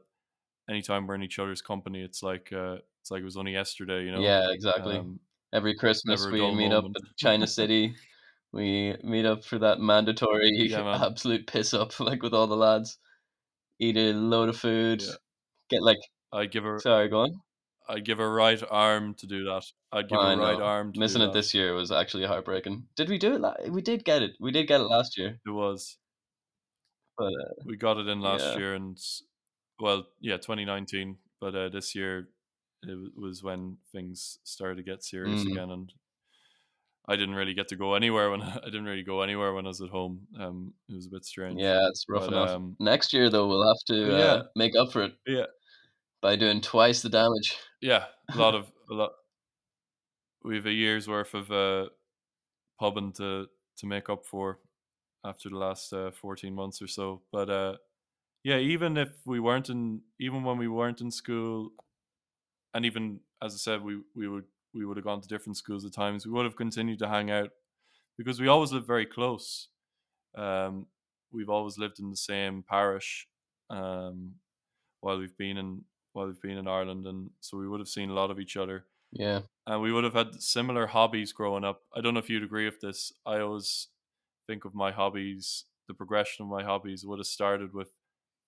anytime 0.70 1.08
we're 1.08 1.16
in 1.16 1.24
each 1.24 1.40
other's 1.40 1.62
company, 1.62 2.04
it's 2.04 2.22
like 2.22 2.52
uh, 2.54 2.78
it's 3.02 3.10
like 3.10 3.22
it 3.22 3.26
was 3.26 3.38
only 3.38 3.54
yesterday. 3.54 4.04
You 4.04 4.12
know. 4.12 4.20
Yeah. 4.20 4.52
Exactly. 4.52 4.98
Um, 4.98 5.20
Every 5.54 5.76
Christmas 5.76 6.26
we 6.26 6.42
meet 6.54 6.74
up 6.74 6.84
moment. 6.84 6.98
at 6.98 7.16
China 7.18 7.48
City. 7.48 7.96
we 8.52 8.96
meet 9.02 9.26
up 9.26 9.46
for 9.46 9.58
that 9.60 9.80
mandatory 9.80 10.52
Yeah, 10.52 11.06
absolute 11.06 11.48
piss 11.48 11.74
up, 11.74 11.98
like 12.02 12.22
with 12.22 12.34
all 12.34 12.48
the 12.48 12.58
lads. 12.58 12.98
Eat 13.80 13.96
a 13.96 14.12
load 14.12 14.50
of 14.50 14.58
food. 14.58 15.02
Yeah. 15.02 15.14
Get 15.70 15.84
like 15.84 16.00
I'd 16.34 16.52
give 16.52 16.66
her 16.66 16.80
sorry, 16.80 17.08
go 17.08 17.22
on. 17.22 17.42
I'd 17.90 18.06
give 18.06 18.20
a 18.20 18.28
right 18.28 18.62
arm 18.70 19.14
to 19.16 19.28
do 19.28 19.44
that. 19.46 19.64
I'd 19.92 20.10
give 20.10 20.18
I 20.20 20.34
a 20.34 20.38
right 20.38 20.58
know. 20.60 20.64
arm 20.66 20.94
to 20.94 21.00
Missing 21.00 21.22
do 21.22 21.28
it 21.30 21.34
this 21.34 21.54
year 21.54 21.74
was 21.74 21.92
actually 21.92 22.26
heartbreaking. 22.26 22.88
Did 22.96 23.10
we 23.10 23.18
do 23.18 23.36
it? 23.36 23.42
La- 23.42 23.56
we 23.70 23.82
did 23.82 24.04
get 24.04 24.22
it. 24.22 24.32
We 24.40 24.52
did 24.52 24.68
get 24.68 24.82
it 24.82 24.86
last 24.86 25.18
year, 25.18 25.40
It 25.46 25.50
was. 25.52 25.98
but 27.18 27.28
uh, 27.28 27.54
We 27.66 27.78
got 27.78 27.98
it 27.98 28.08
in 28.08 28.20
last 28.22 28.44
Yeah. 28.46 28.58
year, 28.58 28.74
and 28.76 28.98
well, 29.80 30.08
yeah, 30.20 30.38
2019. 30.38 31.18
But 31.40 31.56
uh, 31.56 31.70
this 31.70 31.96
year, 31.96 32.28
it 32.84 32.98
was 33.16 33.44
when 33.44 33.78
things 33.92 34.40
started 34.44 34.78
to 34.78 34.84
get 34.84 35.04
serious 35.04 35.44
Mm. 35.44 35.52
again, 35.52 35.72
and 35.72 35.94
I 37.08 37.16
didn't 37.16 37.36
really 37.36 37.54
get 37.54 37.70
to 37.70 37.76
go 37.78 37.94
anywhere 37.94 38.30
when 38.32 38.42
I 38.66 38.66
didn't 38.66 38.86
really 38.86 39.04
go 39.04 39.22
anywhere 39.22 39.54
when 39.54 39.66
I 39.66 39.70
was 39.70 39.82
at 39.82 39.90
home. 39.90 40.28
Um, 40.38 40.74
it 40.90 40.96
was 40.96 41.08
a 41.08 41.10
bit 41.12 41.26
strange. 41.26 41.60
yeah, 41.62 41.88
it's 41.88 42.06
rough 42.10 42.26
But, 42.26 42.34
enough. 42.34 42.50
um, 42.50 42.76
Next 42.80 43.14
year 43.14 43.30
though, 43.30 43.48
we'll 43.48 43.68
have 43.68 43.84
to 43.88 44.08
but 44.12 44.18
yeah. 44.20 44.34
uh, 44.34 44.44
make 44.56 44.76
up 44.76 44.92
for 44.92 45.04
it 45.04 45.14
Yeah, 45.26 45.46
by 46.28 46.36
doing 46.36 46.60
twice 46.60 47.02
the 47.02 47.08
damage. 47.08 47.56
yeah, 47.80 48.04
a 48.34 48.38
lot 48.38 48.54
of 48.60 48.70
a 48.92 48.94
lot. 48.94 49.12
We 50.44 50.58
have 50.58 50.66
a 50.66 50.74
year's 50.74 51.08
worth 51.08 51.34
of 51.34 51.50
uh, 51.50 51.88
pubbing 52.78 53.14
to 53.14 53.48
to 53.78 53.86
make 53.86 54.10
up 54.10 54.26
for 54.26 54.60
after 55.24 55.48
the 55.48 55.56
last 55.56 55.94
uh, 55.94 56.12
14 56.12 56.54
months 56.54 56.82
or 56.82 56.88
so. 56.88 57.22
But 57.32 57.50
uh, 57.50 57.78
yeah, 58.44 58.58
even 58.58 58.98
if 58.98 59.10
we 59.26 59.40
weren't 59.40 59.70
in, 59.70 60.02
even 60.20 60.44
when 60.44 60.58
we 60.58 60.68
weren't 60.68 61.00
in 61.00 61.12
school, 61.12 61.70
and 62.74 62.86
even 62.86 63.22
as 63.42 63.54
I 63.54 63.58
said, 63.58 63.82
we 63.82 64.02
we 64.14 64.28
would 64.28 64.48
we 64.74 64.86
would 64.86 64.98
have 64.98 65.06
gone 65.06 65.22
to 65.22 65.30
different 65.30 65.56
schools 65.56 65.86
at 65.86 65.94
times. 65.94 66.26
We 66.26 66.34
would 66.34 66.44
have 66.44 66.58
continued 66.58 67.00
to 67.00 67.08
hang 67.08 67.32
out 67.32 67.52
because 68.18 68.42
we 68.42 68.50
always 68.50 68.74
lived 68.74 68.86
very 68.86 69.06
close. 69.06 69.70
Um, 70.36 70.88
we've 71.32 71.50
always 71.50 71.78
lived 71.78 72.02
in 72.02 72.10
the 72.10 72.18
same 72.18 72.66
parish 72.68 73.30
um, 73.70 74.34
while 75.00 75.20
we've 75.20 75.38
been 75.38 75.58
in 75.58 75.86
while 76.18 76.28
we've 76.28 76.42
been 76.42 76.58
in 76.58 76.68
Ireland, 76.68 77.06
and 77.08 77.32
so 77.42 77.58
we 77.58 77.68
would 77.70 77.80
have 77.80 77.90
seen 77.90 78.10
a 78.10 78.14
lot 78.14 78.32
of 78.32 78.40
each 78.40 78.58
other 78.58 78.88
Yeah, 79.12 79.42
and 79.68 79.82
we 79.82 79.92
would 79.92 80.04
have 80.04 80.14
had 80.14 80.42
similar 80.42 80.88
hobbies 80.88 81.32
growing 81.34 81.64
up. 81.64 81.84
I 81.96 82.02
don't 82.02 82.14
know 82.16 82.20
if 82.20 82.30
you'd 82.30 82.44
agree 82.44 82.66
with 82.66 82.82
this. 82.82 83.14
I 83.26 83.40
always 83.40 83.90
think 84.48 84.66
of 84.66 84.74
my 84.74 84.92
hobbies, 84.92 85.66
the 85.88 85.94
progression 85.94 86.44
of 86.46 86.50
my 86.50 86.64
hobbies 86.64 87.06
would 87.06 87.20
have 87.20 87.28
started 87.28 87.74
with 87.74 87.92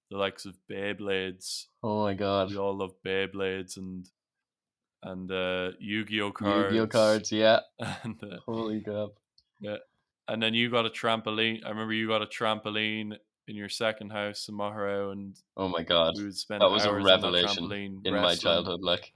the 0.10 0.18
likes 0.18 0.46
of 0.46 0.58
Beyblades. 0.70 1.68
Oh 1.84 2.04
my 2.04 2.16
god. 2.16 2.50
We 2.50 2.58
all 2.58 2.76
love 2.78 2.96
Beyblades 3.06 3.78
and 3.78 4.10
and 5.04 5.32
uh, 5.32 5.72
Yu-Gi-Oh 5.80 6.32
cards. 6.32 6.74
Yu-Gi-Oh 6.74 6.88
cards, 6.88 7.32
yeah. 7.32 7.62
And, 8.04 8.22
uh, 8.24 8.40
Holy 8.46 8.82
crap. 8.82 9.10
Yeah, 9.60 9.78
and 10.28 10.42
then 10.44 10.54
you 10.54 10.70
got 10.70 10.86
a 10.86 10.90
trampoline. 10.90 11.66
I 11.66 11.70
remember 11.70 11.94
you 11.94 12.08
got 12.08 12.22
a 12.22 12.26
trampoline 12.26 13.18
in 13.50 13.56
your 13.56 13.70
second 13.70 14.12
house 14.12 14.48
in 14.48 14.56
Maugherow, 14.56 15.12
and 15.12 15.36
Oh 15.58 15.68
my 15.68 15.84
god. 15.84 16.14
we 16.18 16.24
would 16.26 16.38
spend 16.38 16.62
That 16.62 16.70
was 16.72 16.86
a 16.86 16.94
revelation 16.94 17.72
in 18.06 18.14
my 18.14 18.36
childhood. 18.36 18.82
Like 18.82 19.12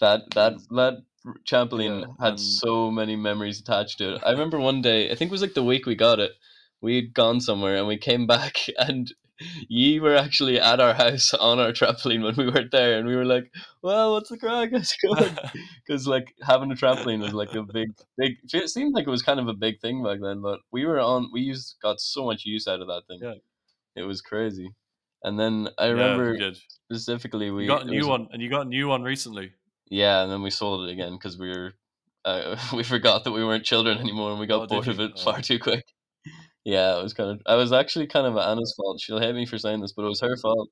that 0.00 0.30
that 0.34 0.54
that 0.70 1.02
trampoline 1.48 2.00
Yeah, 2.02 2.06
had 2.20 2.30
and- 2.34 2.40
so 2.40 2.90
many 2.90 3.16
memories 3.16 3.60
attached 3.60 3.98
to 3.98 4.14
it. 4.14 4.22
I 4.24 4.30
remember 4.30 4.58
one 4.60 4.80
day, 4.80 5.10
I 5.10 5.14
think 5.14 5.30
it 5.30 5.32
was 5.32 5.42
like 5.42 5.54
the 5.54 5.64
week 5.64 5.86
we 5.86 5.94
got 5.96 6.20
it. 6.20 6.32
We'd 6.80 7.14
gone 7.14 7.40
somewhere 7.40 7.76
and 7.76 7.86
we 7.88 7.96
came 7.96 8.26
back 8.36 8.58
and 8.78 9.12
you 9.68 10.00
were 10.02 10.16
actually 10.16 10.58
at 10.60 10.80
our 10.80 10.94
house 10.94 11.34
on 11.48 11.58
our 11.58 11.72
trampoline 11.72 12.22
when 12.22 12.34
we 12.36 12.50
weren't 12.50 12.70
there 12.70 12.98
and 12.98 13.06
we 13.06 13.14
were 13.16 13.24
like, 13.24 13.50
Well, 13.82 14.12
what's 14.12 14.30
the 14.30 14.38
crack? 14.38 14.70
How's 14.72 14.92
it 14.92 14.98
going? 15.06 15.36
Because 15.86 16.06
like 16.06 16.34
having 16.42 16.70
a 16.72 16.74
trampoline 16.74 17.20
was 17.20 17.34
like 17.34 17.54
a 17.54 17.62
big 17.62 17.88
big 18.16 18.36
it 18.52 18.70
seemed 18.70 18.94
like 18.94 19.06
it 19.06 19.10
was 19.10 19.22
kind 19.22 19.40
of 19.40 19.48
a 19.48 19.54
big 19.54 19.80
thing 19.80 20.02
back 20.02 20.18
then, 20.22 20.40
but 20.40 20.60
we 20.72 20.84
were 20.86 21.00
on 21.00 21.30
we 21.32 21.40
used 21.42 21.76
got 21.82 22.00
so 22.00 22.24
much 22.24 22.44
use 22.44 22.66
out 22.66 22.80
of 22.80 22.86
that 22.88 23.02
thing. 23.08 23.18
Yeah. 23.22 23.34
It 23.94 24.02
was 24.06 24.20
crazy. 24.20 24.70
And 25.22 25.38
then 25.40 25.68
I 25.78 25.86
Yeah, 25.88 25.92
we 25.94 26.00
remember 26.00 26.52
specifically 26.90 27.50
we 27.50 27.62
You 27.62 27.68
got 27.68 27.82
a 27.82 27.90
new 27.90 27.98
was- 27.98 28.06
one, 28.08 28.28
and 28.32 28.42
you 28.42 28.48
got 28.50 28.66
a 28.66 28.68
new 28.68 28.88
one 28.88 29.02
recently. 29.02 29.52
yeah, 29.90 30.22
and 30.22 30.30
then 30.32 30.42
we 30.42 30.50
sold 30.50 30.88
it 30.88 30.92
again 30.92 31.12
because 31.12 31.38
we 31.38 31.48
were 31.48 31.72
uh, 32.24 32.56
we 32.74 32.82
forgot 32.82 33.24
that 33.24 33.32
we 33.32 33.44
weren't 33.44 33.64
children 33.64 33.98
anymore, 33.98 34.30
and 34.32 34.40
we 34.40 34.46
got 34.46 34.62
Oh, 34.62 34.66
bored 34.66 34.88
of 34.88 34.98
it 35.00 35.12
Oh. 35.16 35.20
far 35.22 35.40
too 35.40 35.58
quick. 35.58 35.84
Yeah, 36.66 36.98
it 36.98 37.02
was 37.02 37.14
kind 37.14 37.30
of. 37.30 37.40
I 37.46 37.54
was 37.54 37.72
actually 37.72 38.08
kind 38.08 38.26
of 38.26 38.36
Anna's 38.36 38.74
fault. 38.76 39.00
She'll 39.00 39.20
hate 39.20 39.34
me 39.34 39.46
for 39.46 39.56
saying 39.58 39.80
this, 39.80 39.92
but 39.94 40.04
it 40.04 40.08
was 40.08 40.20
her 40.20 40.36
fault. 40.36 40.68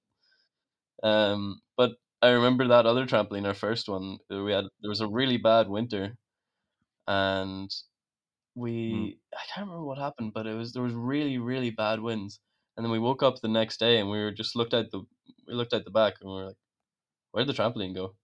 Um, 1.03 1.61
but 1.77 1.93
I 2.23 2.31
remember 2.31 2.69
that 2.69 2.87
other 2.87 3.07
trampoline, 3.07 3.47
our 3.47 3.55
first 3.55 3.89
one. 3.89 4.19
uh, 4.33 4.43
We 4.43 4.53
had 4.53 4.65
there 4.81 4.89
was 4.91 5.01
a 5.01 5.09
really 5.09 5.37
bad 5.37 5.69
winter, 5.69 6.17
and 7.09 7.71
we 8.57 9.19
I 9.35 9.43
can't 9.55 9.67
remember 9.69 9.85
what 9.87 9.99
happened, 9.99 10.33
but 10.35 10.47
it 10.47 10.55
was 10.55 10.73
there 10.75 10.83
was 10.83 10.95
really 10.95 11.39
really 11.39 11.71
bad 11.71 12.01
winds, 12.01 12.41
and 12.77 12.85
then 12.85 12.93
we 12.93 12.99
woke 13.01 13.23
up 13.23 13.41
the 13.41 13.49
next 13.49 13.79
day 13.81 13.99
and 14.01 14.11
we 14.11 14.19
were 14.21 14.33
just 14.33 14.57
looked 14.57 14.75
at 14.75 14.91
the 14.93 15.01
we 15.49 15.55
looked 15.55 15.75
at 15.75 15.85
the 15.85 15.93
back 15.93 16.15
and 16.21 16.31
we 16.31 16.37
were 16.37 16.47
like, 16.49 16.57
where'd 17.33 17.49
the 17.49 17.55
trampoline 17.55 17.95
go? 17.95 18.17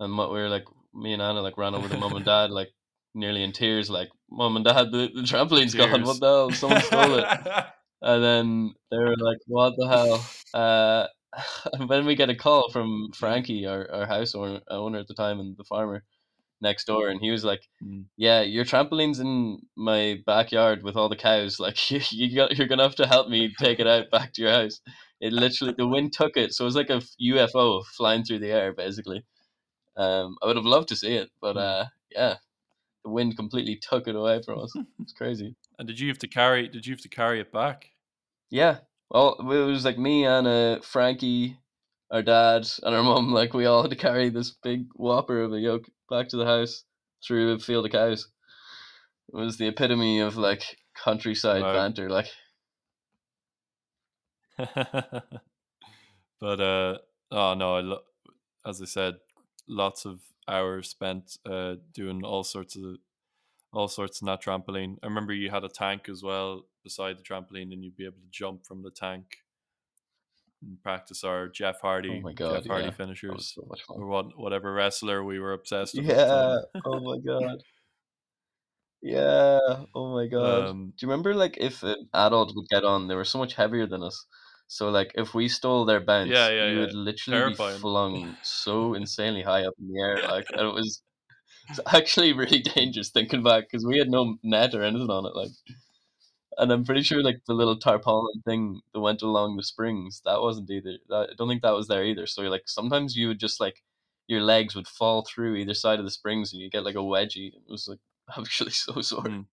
And 0.00 0.16
what 0.18 0.32
we 0.32 0.38
were 0.40 0.48
like, 0.50 0.66
me 0.94 1.12
and 1.14 1.22
Anna 1.22 1.42
like 1.42 1.58
ran 1.58 1.74
over 1.76 1.88
to 1.88 1.98
mom 1.98 2.16
and 2.16 2.24
dad 2.34 2.50
like 2.50 2.70
nearly 3.18 3.42
in 3.42 3.52
tears, 3.52 3.90
like 3.90 4.08
Mom 4.30 4.56
and 4.56 4.64
dad, 4.64 4.92
the, 4.92 5.10
the 5.14 5.22
trampoline's 5.22 5.74
gone. 5.74 6.02
What 6.04 6.20
the 6.20 6.26
hell? 6.26 6.50
Someone 6.52 6.82
stole 6.82 7.14
it. 7.14 7.26
And 8.00 8.22
then 8.22 8.74
they 8.92 8.96
were 8.96 9.16
like, 9.18 9.38
"What 9.48 9.74
the 9.76 9.88
hell?" 9.88 10.24
Uh, 10.54 11.06
and 11.72 11.88
then 11.90 12.06
we 12.06 12.14
get 12.14 12.30
a 12.30 12.36
call 12.36 12.70
from 12.70 13.10
Frankie, 13.12 13.66
our, 13.66 13.90
our 13.92 14.06
house 14.06 14.36
owner, 14.36 14.60
owner 14.70 15.00
at 15.00 15.08
the 15.08 15.14
time, 15.14 15.40
and 15.40 15.56
the 15.56 15.64
farmer 15.64 16.04
next 16.60 16.84
door, 16.86 17.08
and 17.08 17.20
he 17.20 17.32
was 17.32 17.44
like, 17.44 17.62
Mm. 17.84 18.04
"Yeah, 18.16 18.42
your 18.42 18.64
trampoline's 18.64 19.18
in 19.18 19.58
my 19.76 20.22
backyard 20.26 20.84
with 20.84 20.96
all 20.96 21.08
the 21.08 21.16
cows. 21.16 21.58
Like, 21.66 21.90
you, 21.90 22.00
you 22.10 22.36
got, 22.36 22.56
you're 22.56 22.68
gonna 22.68 22.84
have 22.84 22.94
to 23.02 23.06
help 23.08 23.28
me 23.28 23.52
take 23.58 23.80
it 23.80 23.88
out 23.88 24.12
back 24.12 24.32
to 24.34 24.42
your 24.42 24.52
house." 24.52 24.80
It 25.20 25.32
literally, 25.32 25.74
the 25.76 25.88
wind 25.88 26.12
took 26.12 26.36
it, 26.36 26.54
so 26.54 26.62
it 26.62 26.70
was 26.70 26.76
like 26.76 26.90
a 26.90 27.02
UFO 27.20 27.84
flying 27.96 28.22
through 28.22 28.38
the 28.38 28.52
air, 28.52 28.72
basically. 28.72 29.24
Um, 29.96 30.36
I 30.40 30.46
would 30.46 30.54
have 30.56 30.64
loved 30.64 30.88
to 30.90 30.96
see 30.96 31.14
it, 31.16 31.30
but 31.40 31.56
Mm. 31.56 31.60
uh, 31.60 31.84
yeah, 32.12 32.34
the 33.04 33.10
wind 33.10 33.36
completely 33.36 33.76
took 33.80 34.08
it 34.08 34.16
away 34.16 34.42
from 34.44 34.60
us. 34.60 34.72
It's 35.00 35.12
crazy. 35.12 35.54
And 35.78 35.86
did 35.88 36.00
you 36.00 36.08
have 36.08 36.18
to 36.18 36.28
carry? 36.28 36.68
Did 36.68 36.86
you 36.86 36.92
have 36.94 37.00
to 37.02 37.08
carry 37.08 37.40
it 37.40 37.52
back? 37.52 37.86
Yeah. 38.50 38.78
Well, 39.10 39.36
it 39.40 39.44
was 39.44 39.84
like 39.84 39.98
me 39.98 40.24
and 40.26 40.46
uh, 40.46 40.80
Frankie, 40.82 41.58
our 42.10 42.22
dad, 42.22 42.68
and 42.82 42.94
our 42.94 43.02
mum. 43.02 43.32
Like 43.32 43.54
we 43.54 43.66
all 43.66 43.82
had 43.82 43.90
to 43.90 43.96
carry 43.96 44.28
this 44.28 44.50
big 44.62 44.86
whopper 44.94 45.42
of 45.42 45.52
a 45.52 45.58
yoke 45.58 45.86
back 46.10 46.28
to 46.28 46.36
the 46.36 46.44
house 46.44 46.84
through 47.26 47.52
a 47.52 47.58
field 47.58 47.86
of 47.86 47.92
cows. 47.92 48.28
It 49.32 49.36
was 49.36 49.56
the 49.58 49.68
epitome 49.68 50.20
of 50.20 50.36
like 50.36 50.62
countryside 51.02 51.62
Wow. 51.62 51.72
banter. 51.74 52.10
Like 52.10 52.28
but 56.40 56.60
uh, 56.60 56.98
oh 57.30 57.54
no! 57.54 57.76
I 57.76 57.80
lo- 57.80 58.02
as 58.66 58.82
I 58.82 58.86
said, 58.86 59.14
lots 59.68 60.04
of 60.04 60.20
hours 60.48 60.88
spent 60.88 61.36
uh, 61.46 61.76
doing 61.92 62.24
all 62.24 62.44
sorts 62.44 62.76
of 62.76 62.96
all 63.72 63.88
sorts 63.88 64.20
in 64.22 64.26
that 64.26 64.42
trampoline. 64.42 64.96
I 65.02 65.06
remember 65.06 65.32
you 65.34 65.50
had 65.50 65.64
a 65.64 65.68
tank 65.68 66.08
as 66.08 66.22
well 66.22 66.62
beside 66.82 67.18
the 67.18 67.22
trampoline, 67.22 67.72
and 67.72 67.84
you'd 67.84 67.96
be 67.96 68.04
able 68.06 68.16
to 68.20 68.30
jump 68.30 68.64
from 68.66 68.82
the 68.82 68.90
tank 68.90 69.26
and 70.62 70.82
practice 70.82 71.22
our 71.22 71.48
Jeff 71.48 71.80
Hardy, 71.80 72.18
Oh 72.18 72.20
my 72.22 72.32
God, 72.32 72.54
Jeff 72.62 72.66
Hardy 72.66 72.86
yeah. 72.86 72.90
Finishers, 72.92 73.52
so 73.54 73.64
much 73.68 73.82
fun. 73.82 73.98
or 74.00 74.06
what, 74.06 74.38
whatever 74.38 74.72
wrestler 74.72 75.22
we 75.22 75.38
were 75.38 75.52
obsessed 75.52 75.94
with. 75.96 76.08
at 76.10 76.16
the 76.16 76.24
time. 76.24 76.64
Yeah. 76.74 76.80
Oh 76.84 77.00
my 77.00 77.18
god. 77.24 77.58
Yeah. 79.00 79.60
Oh 79.94 80.12
my 80.12 80.26
god. 80.26 80.70
Um, 80.70 80.92
Do 80.96 81.06
you 81.06 81.10
remember 81.10 81.32
like 81.34 81.56
if 81.60 81.84
an 81.84 82.08
adult 82.14 82.52
would 82.56 82.68
get 82.68 82.84
on, 82.84 83.06
they 83.06 83.14
were 83.14 83.24
so 83.24 83.38
much 83.38 83.54
heavier 83.54 83.86
than 83.86 84.02
us. 84.02 84.26
So 84.68 84.90
like 84.90 85.10
if 85.14 85.34
we 85.34 85.48
stole 85.48 85.84
their 85.84 86.00
bounce, 86.00 86.30
Yeah, 86.30 86.48
yeah, 86.50 86.66
we 86.68 86.74
yeah. 86.74 86.80
would 86.80 86.94
literally 86.94 87.38
Terrifying. 87.40 87.76
be 87.76 87.80
flung 87.80 88.36
so 88.42 88.94
insanely 88.94 89.42
high 89.42 89.64
up 89.64 89.74
in 89.80 89.88
the 89.92 90.00
air. 90.00 90.22
Like 90.28 90.46
and 90.50 90.60
it 90.60 90.74
was 90.74 91.02
it's 91.70 91.80
actually 91.94 92.32
really 92.32 92.60
dangerous 92.60 93.10
thinking 93.10 93.42
back 93.42 93.64
because 93.64 93.84
we 93.84 93.98
had 93.98 94.08
no 94.08 94.36
net 94.42 94.74
or 94.74 94.82
anything 94.82 95.10
on 95.10 95.26
it. 95.26 95.34
Like, 95.34 95.50
and 96.58 96.70
I'm 96.72 96.84
pretty 96.84 97.02
sure 97.02 97.22
like 97.22 97.40
the 97.46 97.54
little 97.54 97.78
tarpaulin 97.78 98.42
thing 98.44 98.80
that 98.92 99.00
went 99.00 99.22
along 99.22 99.56
the 99.56 99.62
springs 99.62 100.20
that 100.24 100.40
wasn't 100.40 100.70
either. 100.70 100.98
I 101.10 101.26
don't 101.36 101.48
think 101.48 101.62
that 101.62 101.74
was 101.74 101.88
there 101.88 102.04
either. 102.04 102.26
So 102.26 102.42
like 102.42 102.64
sometimes 102.66 103.16
you 103.16 103.28
would 103.28 103.40
just 103.40 103.60
like 103.60 103.82
your 104.26 104.42
legs 104.42 104.74
would 104.74 104.86
fall 104.88 105.24
through 105.26 105.56
either 105.56 105.72
side 105.74 105.98
of 105.98 106.04
the 106.04 106.10
springs 106.10 106.52
and 106.52 106.60
you 106.60 106.68
get 106.68 106.84
like 106.84 106.94
a 106.94 106.98
wedgie. 106.98 107.54
It 107.54 107.62
was 107.68 107.88
like 107.88 108.00
actually 108.36 108.72
so 108.72 109.00
sore. 109.00 109.22
Mm. 109.24 109.46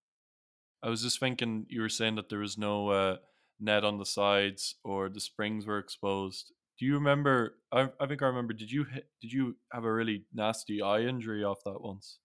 I 0.82 0.90
was 0.90 1.02
just 1.02 1.18
thinking 1.20 1.64
you 1.70 1.80
were 1.80 1.88
saying 1.88 2.16
that 2.16 2.28
there 2.28 2.38
was 2.40 2.58
no 2.58 2.88
uh, 2.90 3.16
net 3.60 3.84
on 3.84 3.98
the 3.98 4.06
sides 4.06 4.76
or 4.84 5.08
the 5.08 5.20
springs 5.20 5.66
were 5.66 5.78
exposed. 5.78 6.52
Do 6.78 6.84
you 6.86 6.94
remember? 6.94 7.56
I, 7.72 7.88
I 8.00 8.06
think 8.06 8.22
I 8.22 8.26
remember. 8.26 8.52
Did 8.52 8.70
you 8.70 8.84
hit, 8.84 9.08
did 9.22 9.32
you 9.32 9.56
have 9.72 9.84
a 9.84 9.92
really 9.92 10.24
nasty 10.34 10.82
eye 10.82 11.00
injury 11.00 11.42
off 11.42 11.58
that 11.64 11.80
once? 11.80 12.18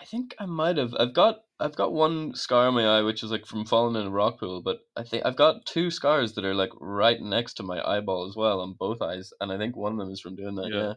I 0.00 0.04
think 0.04 0.34
I 0.38 0.46
might 0.46 0.76
have. 0.78 0.94
I've 0.98 1.14
got 1.14 1.36
I've 1.60 1.76
got 1.76 1.92
one 1.92 2.34
scar 2.34 2.66
on 2.68 2.74
my 2.74 2.84
eye 2.86 3.02
which 3.02 3.22
is 3.22 3.30
like 3.30 3.46
from 3.46 3.64
falling 3.64 4.00
in 4.00 4.08
a 4.08 4.10
rock 4.10 4.40
pool, 4.40 4.62
but 4.62 4.78
I 4.96 5.04
think 5.04 5.24
I've 5.24 5.36
got 5.36 5.64
two 5.66 5.90
scars 5.90 6.32
that 6.34 6.44
are 6.44 6.54
like 6.54 6.70
right 6.80 7.20
next 7.20 7.54
to 7.54 7.62
my 7.62 7.80
eyeball 7.86 8.26
as 8.28 8.34
well 8.36 8.60
on 8.60 8.74
both 8.78 9.00
eyes, 9.00 9.30
and 9.40 9.52
I 9.52 9.58
think 9.58 9.76
one 9.76 9.92
of 9.92 9.98
them 9.98 10.10
is 10.10 10.20
from 10.20 10.34
doing 10.36 10.54
that. 10.56 10.70
Yeah. 10.72 10.80
Yeah, 10.80 10.92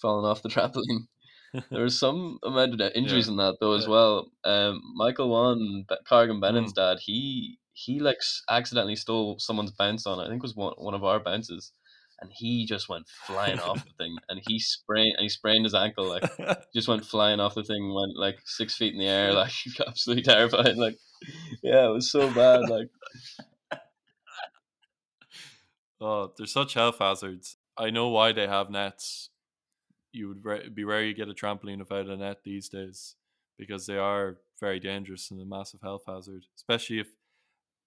falling 0.00 0.26
off 0.28 0.42
the 0.42 0.48
trampoline. 0.50 1.06
There 1.70 1.82
was 1.84 1.98
some 1.98 2.38
amount 2.42 2.80
of 2.80 2.92
injuries 2.94 3.26
Yeah. 3.26 3.32
in 3.32 3.36
that 3.38 3.56
though 3.60 3.72
as 3.74 3.84
Yeah. 3.84 3.90
well. 3.90 4.30
Um, 4.44 4.80
Michael 4.96 5.28
Wan, 5.30 5.84
Be- 5.88 5.96
Carrigan 6.08 6.40
Bennon's 6.40 6.72
Mm. 6.72 6.76
dad, 6.76 6.98
he 7.00 7.58
he 7.72 8.00
like 8.00 8.18
accidentally 8.50 8.96
stole 8.96 9.38
someone's 9.38 9.70
bounce 9.70 10.06
on 10.06 10.20
it. 10.20 10.24
I 10.24 10.28
think 10.28 10.40
it 10.40 10.42
was 10.42 10.56
one 10.56 10.74
one 10.76 10.94
of 10.94 11.04
our 11.04 11.20
bounces, 11.20 11.72
and 12.20 12.30
he 12.32 12.66
just 12.66 12.88
went 12.88 13.08
flying 13.26 13.58
off 13.60 13.84
the 13.84 13.90
thing, 13.98 14.16
and 14.28 14.40
he 14.46 14.58
sprained 14.58 15.14
and 15.16 15.24
he 15.24 15.28
sprained 15.28 15.64
his 15.64 15.74
ankle 15.74 16.08
like 16.08 16.24
just 16.74 16.88
went 16.88 17.04
flying 17.04 17.40
off 17.40 17.54
the 17.54 17.64
thing, 17.64 17.92
went 17.94 18.16
like 18.16 18.38
six 18.44 18.76
feet 18.76 18.92
in 18.92 18.98
the 18.98 19.06
air, 19.06 19.32
like 19.34 19.52
absolutely 19.86 20.22
terrifying. 20.22 20.76
Like, 20.76 20.98
yeah, 21.62 21.86
it 21.86 21.92
was 21.92 22.10
so 22.10 22.32
bad. 22.32 22.68
Like, 22.68 22.88
oh, 26.00 26.32
they're 26.36 26.46
such 26.46 26.74
health 26.74 26.98
hazards. 26.98 27.56
I 27.76 27.90
know 27.90 28.08
why 28.08 28.32
they 28.32 28.46
have 28.46 28.70
nets. 28.70 29.30
You 30.12 30.28
would 30.28 30.44
re- 30.44 30.68
be 30.68 30.84
rare 30.84 31.02
you 31.02 31.14
get 31.14 31.30
a 31.30 31.34
trampoline 31.34 31.78
without 31.78 32.06
a 32.06 32.16
net 32.16 32.40
these 32.44 32.68
days 32.68 33.14
because 33.58 33.86
they 33.86 33.96
are 33.96 34.38
very 34.60 34.78
dangerous 34.78 35.30
and 35.30 35.40
a 35.40 35.46
massive 35.46 35.80
health 35.80 36.02
hazard. 36.06 36.44
Especially 36.54 36.98
if 36.98 37.08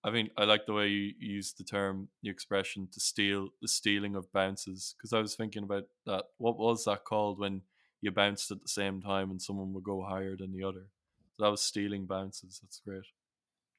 I 0.06 0.12
mean 0.12 0.30
I 0.38 0.46
like 0.46 0.66
the 0.68 0.74
way 0.74 0.88
you 0.88 1.14
use 1.20 1.54
the 1.54 1.66
term, 1.66 2.10
the 2.24 2.30
expression 2.30 2.88
to 2.94 3.00
steal 3.02 3.50
the 3.62 3.68
stealing 3.68 4.16
of 4.16 4.32
bounces 4.32 4.96
because 4.98 5.12
I 5.14 5.20
was 5.20 5.36
thinking 5.36 5.64
about 5.64 5.86
that. 6.06 6.26
What 6.38 6.58
was 6.58 6.86
that 6.86 7.04
called 7.04 7.40
when 7.40 7.64
you 8.02 8.12
bounced 8.12 8.52
at 8.52 8.62
the 8.62 8.70
same 8.70 9.02
time 9.02 9.32
and 9.32 9.42
someone 9.42 9.74
would 9.74 9.84
go 9.84 10.04
higher 10.04 10.38
than 10.38 10.54
the 10.54 10.64
other? 10.66 10.88
So 11.34 11.44
that 11.44 11.52
was 11.52 11.64
stealing 11.64 12.06
bounces. 12.06 12.60
That's 12.62 12.80
great. 12.86 13.04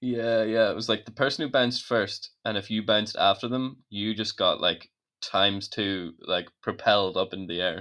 yeah, 0.01 0.43
yeah, 0.45 0.71
it 0.71 0.75
was 0.75 0.89
like 0.89 1.05
the 1.05 1.11
person 1.13 1.45
who 1.45 1.51
bounced 1.51 1.85
first, 1.85 2.31
and 2.45 2.57
if 2.59 2.71
you 2.71 2.83
bounced 2.85 3.17
after 3.17 3.49
them, 3.49 3.83
you 3.91 4.15
just 4.15 4.37
got 4.37 4.61
like 4.61 4.91
times 5.23 5.69
two, 5.69 6.15
like 6.21 6.49
propelled 6.63 7.17
up 7.17 7.33
in 7.33 7.47
the 7.47 7.61
air. 7.61 7.79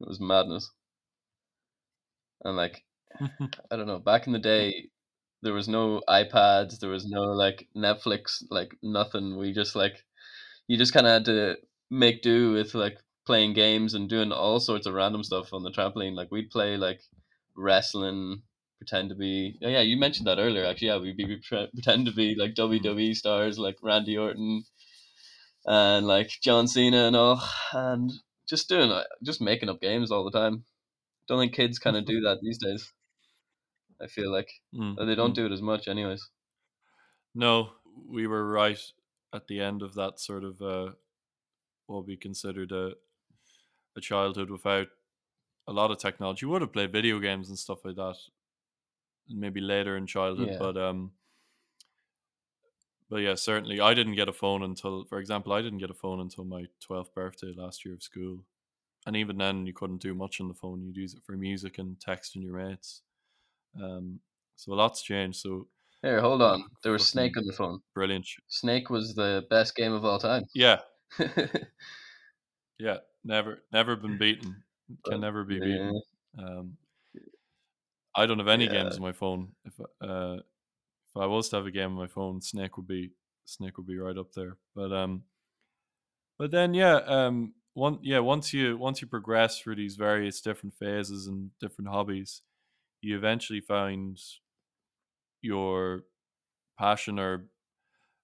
It 0.00 0.08
was 0.08 0.20
madness. 0.20 0.70
And 2.44 2.56
like, 2.56 2.84
I 3.20 3.76
don't 3.76 3.86
know, 3.86 3.98
back 3.98 4.26
in 4.26 4.32
the 4.32 4.38
day, 4.38 4.90
there 5.44 5.52
was 5.52 5.68
no 5.68 6.02
iPads, 6.08 6.80
there 6.80 6.90
was 6.90 7.06
no 7.06 7.22
like 7.22 7.68
Netflix, 7.76 8.42
like 8.50 8.74
nothing. 8.82 9.36
We 9.36 9.52
just 9.52 9.76
like, 9.76 10.02
you 10.66 10.76
just 10.76 10.92
kind 10.92 11.06
of 11.06 11.12
had 11.12 11.24
to 11.26 11.56
make 11.90 12.22
do 12.22 12.52
with 12.52 12.74
like 12.74 12.98
playing 13.26 13.52
games 13.52 13.94
and 13.94 14.08
doing 14.08 14.32
all 14.32 14.58
sorts 14.58 14.86
of 14.86 14.94
random 14.94 15.22
stuff 15.22 15.52
on 15.52 15.62
the 15.62 15.70
trampoline. 15.70 16.14
Like 16.14 16.30
we'd 16.30 16.50
play 16.50 16.76
like 16.76 17.00
wrestling, 17.56 18.42
pretend 18.78 19.10
to 19.10 19.14
be. 19.14 19.58
Oh 19.62 19.68
yeah, 19.68 19.82
you 19.82 19.98
mentioned 19.98 20.26
that 20.26 20.38
earlier. 20.38 20.64
Actually, 20.64 20.88
yeah, 20.88 20.98
we'd 20.98 21.16
be 21.16 21.26
we 21.26 21.40
pretend 21.46 22.06
to 22.06 22.12
be 22.12 22.34
like 22.36 22.54
WWE 22.54 23.14
stars, 23.14 23.58
like 23.58 23.76
Randy 23.82 24.16
Orton, 24.16 24.64
and 25.66 26.06
like 26.06 26.30
John 26.42 26.66
Cena 26.66 27.06
and 27.06 27.16
all, 27.16 27.42
and 27.72 28.10
just 28.48 28.68
doing 28.68 28.90
uh, 28.90 29.04
just 29.22 29.40
making 29.42 29.68
up 29.68 29.80
games 29.80 30.10
all 30.10 30.24
the 30.24 30.38
time. 30.38 30.64
Don't 31.28 31.38
think 31.38 31.54
kids 31.54 31.78
kind 31.78 31.96
of 31.96 32.06
do 32.06 32.20
that 32.22 32.38
these 32.42 32.58
days. 32.58 32.92
I 34.00 34.06
feel 34.06 34.30
like 34.30 34.62
Mm, 34.74 34.98
they 34.98 35.14
don't 35.14 35.32
mm. 35.32 35.34
do 35.34 35.46
it 35.46 35.52
as 35.52 35.62
much, 35.62 35.88
anyways. 35.88 36.30
No, 37.34 37.74
we 38.08 38.26
were 38.26 38.48
right 38.50 38.80
at 39.32 39.46
the 39.46 39.60
end 39.60 39.82
of 39.82 39.94
that 39.94 40.18
sort 40.20 40.44
of 40.44 40.60
uh, 40.62 40.92
what 41.86 42.06
we 42.06 42.16
considered 42.16 42.72
a 42.72 42.96
a 43.96 44.00
childhood 44.00 44.50
without 44.50 44.88
a 45.66 45.72
lot 45.72 45.90
of 45.90 45.98
technology. 45.98 46.46
We 46.46 46.52
would 46.52 46.62
have 46.62 46.72
played 46.72 46.92
video 46.92 47.18
games 47.20 47.48
and 47.48 47.58
stuff 47.58 47.84
like 47.84 47.96
that, 47.96 48.16
maybe 49.28 49.60
later 49.60 49.96
in 49.96 50.06
childhood. 50.06 50.50
Yeah. 50.50 50.58
But 50.58 50.76
um, 50.76 51.12
but 53.08 53.16
yeah, 53.16 53.34
certainly 53.34 53.80
I 53.80 53.94
didn't 53.94 54.14
get 54.14 54.28
a 54.28 54.32
phone 54.32 54.62
until, 54.62 55.04
for 55.04 55.18
example, 55.18 55.52
I 55.52 55.62
didn't 55.62 55.78
get 55.78 55.90
a 55.90 55.94
phone 55.94 56.20
until 56.20 56.44
my 56.44 56.66
twelfth 56.80 57.14
birthday 57.14 57.52
last 57.54 57.84
year 57.84 57.94
of 57.94 58.02
school, 58.02 58.44
and 59.06 59.16
even 59.16 59.38
then 59.38 59.66
you 59.66 59.72
couldn't 59.74 60.02
do 60.02 60.14
much 60.14 60.40
on 60.40 60.48
the 60.48 60.54
phone. 60.54 60.82
You'd 60.84 60.96
use 60.96 61.14
it 61.14 61.24
for 61.24 61.36
music 61.36 61.78
and 61.78 61.98
texting 61.98 62.42
your 62.44 62.54
mates. 62.54 63.02
Um, 63.82 64.20
so 64.56 64.72
a 64.72 64.74
lot's 64.74 65.02
changed. 65.02 65.40
So 65.40 65.66
Here, 66.02 66.20
hold 66.20 66.42
on. 66.42 66.64
There 66.82 66.92
was 66.92 67.06
Snake 67.06 67.36
on 67.36 67.46
the 67.46 67.52
phone. 67.52 67.80
brilliant. 67.94 68.26
Snake 68.48 68.90
was 68.90 69.14
the 69.14 69.44
best 69.50 69.74
game 69.74 69.92
of 69.92 70.04
all 70.04 70.18
time. 70.18 70.44
Yeah, 70.54 70.80
yeah. 72.78 72.98
Never, 73.24 73.62
never 73.72 73.96
been 73.96 74.18
beaten. 74.18 74.62
Can 75.06 75.20
never 75.20 75.44
be 75.44 75.58
beaten. 75.58 76.00
Um, 76.38 76.76
I 78.14 78.26
don't 78.26 78.38
have 78.38 78.48
any 78.48 78.68
games 78.68 78.96
on 78.96 79.02
my 79.02 79.12
phone. 79.12 79.52
If 79.64 79.80
uh, 79.80 80.36
if 80.36 81.16
I 81.16 81.26
was 81.26 81.48
to 81.48 81.56
have 81.56 81.66
a 81.66 81.70
game 81.70 81.90
on 81.90 81.96
my 81.96 82.06
phone, 82.06 82.40
Snake 82.40 82.76
would 82.76 82.86
be 82.86 83.10
Snake 83.44 83.76
would 83.78 83.86
be 83.86 83.98
right 83.98 84.16
up 84.16 84.32
there. 84.32 84.56
But 84.74 84.92
um, 84.92 85.22
but 86.38 86.50
then 86.50 86.74
yeah, 86.74 86.96
um, 86.96 87.54
one 87.72 87.98
yeah 88.02 88.18
once 88.18 88.52
you 88.52 88.76
once 88.76 89.00
you 89.00 89.08
progress 89.08 89.58
through 89.58 89.76
these 89.76 89.96
various 89.96 90.40
different 90.40 90.74
phases 90.74 91.26
and 91.26 91.50
different 91.60 91.90
hobbies, 91.90 92.42
you 93.04 93.16
eventually 93.16 93.60
find 93.60 94.18
your 95.42 96.04
passion 96.78 97.18
or 97.18 97.46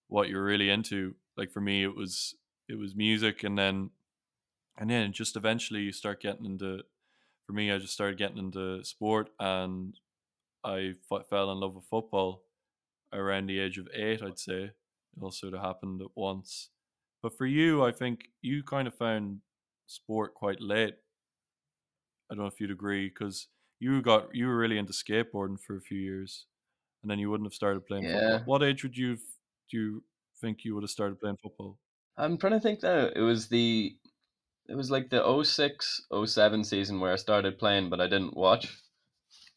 what 0.09 0.29
you're 0.29 0.45
really 0.45 0.71
into. 0.71 1.15
Like 1.37 1.51
for 1.51 1.61
me, 1.61 1.83
it 1.85 1.95
was 1.97 2.35
it 2.69 2.79
was 2.79 2.95
music, 2.95 3.45
and 3.45 3.59
then 3.59 3.91
and 4.79 4.91
then 4.91 5.13
just 5.13 5.37
eventually 5.37 5.81
you 5.81 5.93
start 5.93 6.21
getting 6.21 6.47
into. 6.47 6.83
For 7.47 7.53
me, 7.53 7.73
I 7.73 7.79
just 7.79 7.95
started 7.95 8.19
getting 8.19 8.39
into 8.39 8.85
sport, 8.85 9.31
and 9.41 9.99
I 10.65 10.95
f- 11.11 11.27
fell 11.29 11.51
in 11.51 11.61
love 11.61 11.75
with 11.75 11.85
football 11.85 12.45
around 13.13 13.47
the 13.47 13.59
age 13.59 13.79
of 13.79 13.89
eight. 13.95 14.23
I'd 14.23 14.39
say 14.39 14.65
it 14.65 14.77
all 15.21 15.33
sort 15.33 15.55
of 15.55 15.61
happened 15.61 16.01
at 16.03 16.17
once. 16.17 16.71
But 17.23 17.37
for 17.37 17.47
you, 17.47 17.85
I 17.85 17.93
think 17.93 18.29
you 18.41 18.63
kind 18.63 18.89
of 18.89 18.95
found 18.95 19.41
sport 19.87 20.35
quite 20.35 20.61
late. 20.61 20.97
I 22.31 22.35
don't 22.35 22.45
know 22.45 22.47
if 22.47 22.61
you'd 22.61 22.71
agree 22.71 23.09
because 23.09 23.49
you 23.81 24.03
got 24.03 24.35
you 24.35 24.49
were 24.49 24.59
really 24.59 24.79
into 24.79 24.95
skateboarding 24.95 25.61
for 25.61 25.77
a 25.77 25.83
few 25.83 25.99
years, 26.01 26.47
and 27.03 27.11
then 27.11 27.19
you 27.21 27.31
wouldn't 27.31 27.47
have 27.49 27.55
started 27.55 27.87
playing 27.87 28.07
Yeah. 28.07 28.09
football. 28.09 28.43
What 28.45 28.63
age 28.63 28.83
would 28.85 28.97
you 28.99 29.17
do 29.71 29.79
you 29.79 30.05
think 30.41 30.65
you 30.65 30.75
would 30.75 30.85
have 30.85 30.91
started 30.91 31.21
playing 31.21 31.39
football? 31.39 31.79
I'm 32.17 32.39
trying 32.39 32.53
to 32.53 32.61
think 32.61 32.83
now. 32.83 33.07
It 33.09 33.21
was 33.21 33.49
the 33.49 33.97
it 34.69 34.77
was 34.77 34.91
like 34.91 35.11
the 35.11 35.23
06 35.23 36.07
07 36.13 36.65
season 36.65 37.01
where 37.01 37.13
I 37.13 37.17
started 37.17 37.59
playing 37.59 37.91
but 37.91 38.01
I 38.01 38.09
didn't 38.09 38.37
watch. 38.37 38.79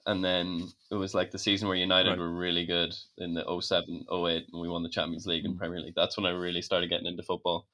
And 0.06 0.24
then 0.26 0.70
it 0.92 0.96
was 0.96 1.14
like 1.16 1.32
the 1.32 1.40
season 1.40 1.68
where 1.68 1.78
United 1.78 2.16
Right. 2.16 2.20
were 2.20 2.34
really 2.34 2.66
good 2.66 2.94
in 3.18 3.36
the 3.36 3.46
07 3.46 4.06
08 4.12 4.48
and 4.52 4.62
we 4.62 4.70
won 4.70 4.84
the 4.84 4.90
Champions 4.90 5.28
League 5.28 5.46
and 5.46 5.56
Mm. 5.56 5.58
Premier 5.58 5.82
League. 5.82 5.96
That's 5.96 6.18
when 6.18 6.26
I 6.28 6.32
really 6.32 6.62
started 6.64 6.90
getting 6.90 7.08
into 7.08 7.24
football. 7.24 7.68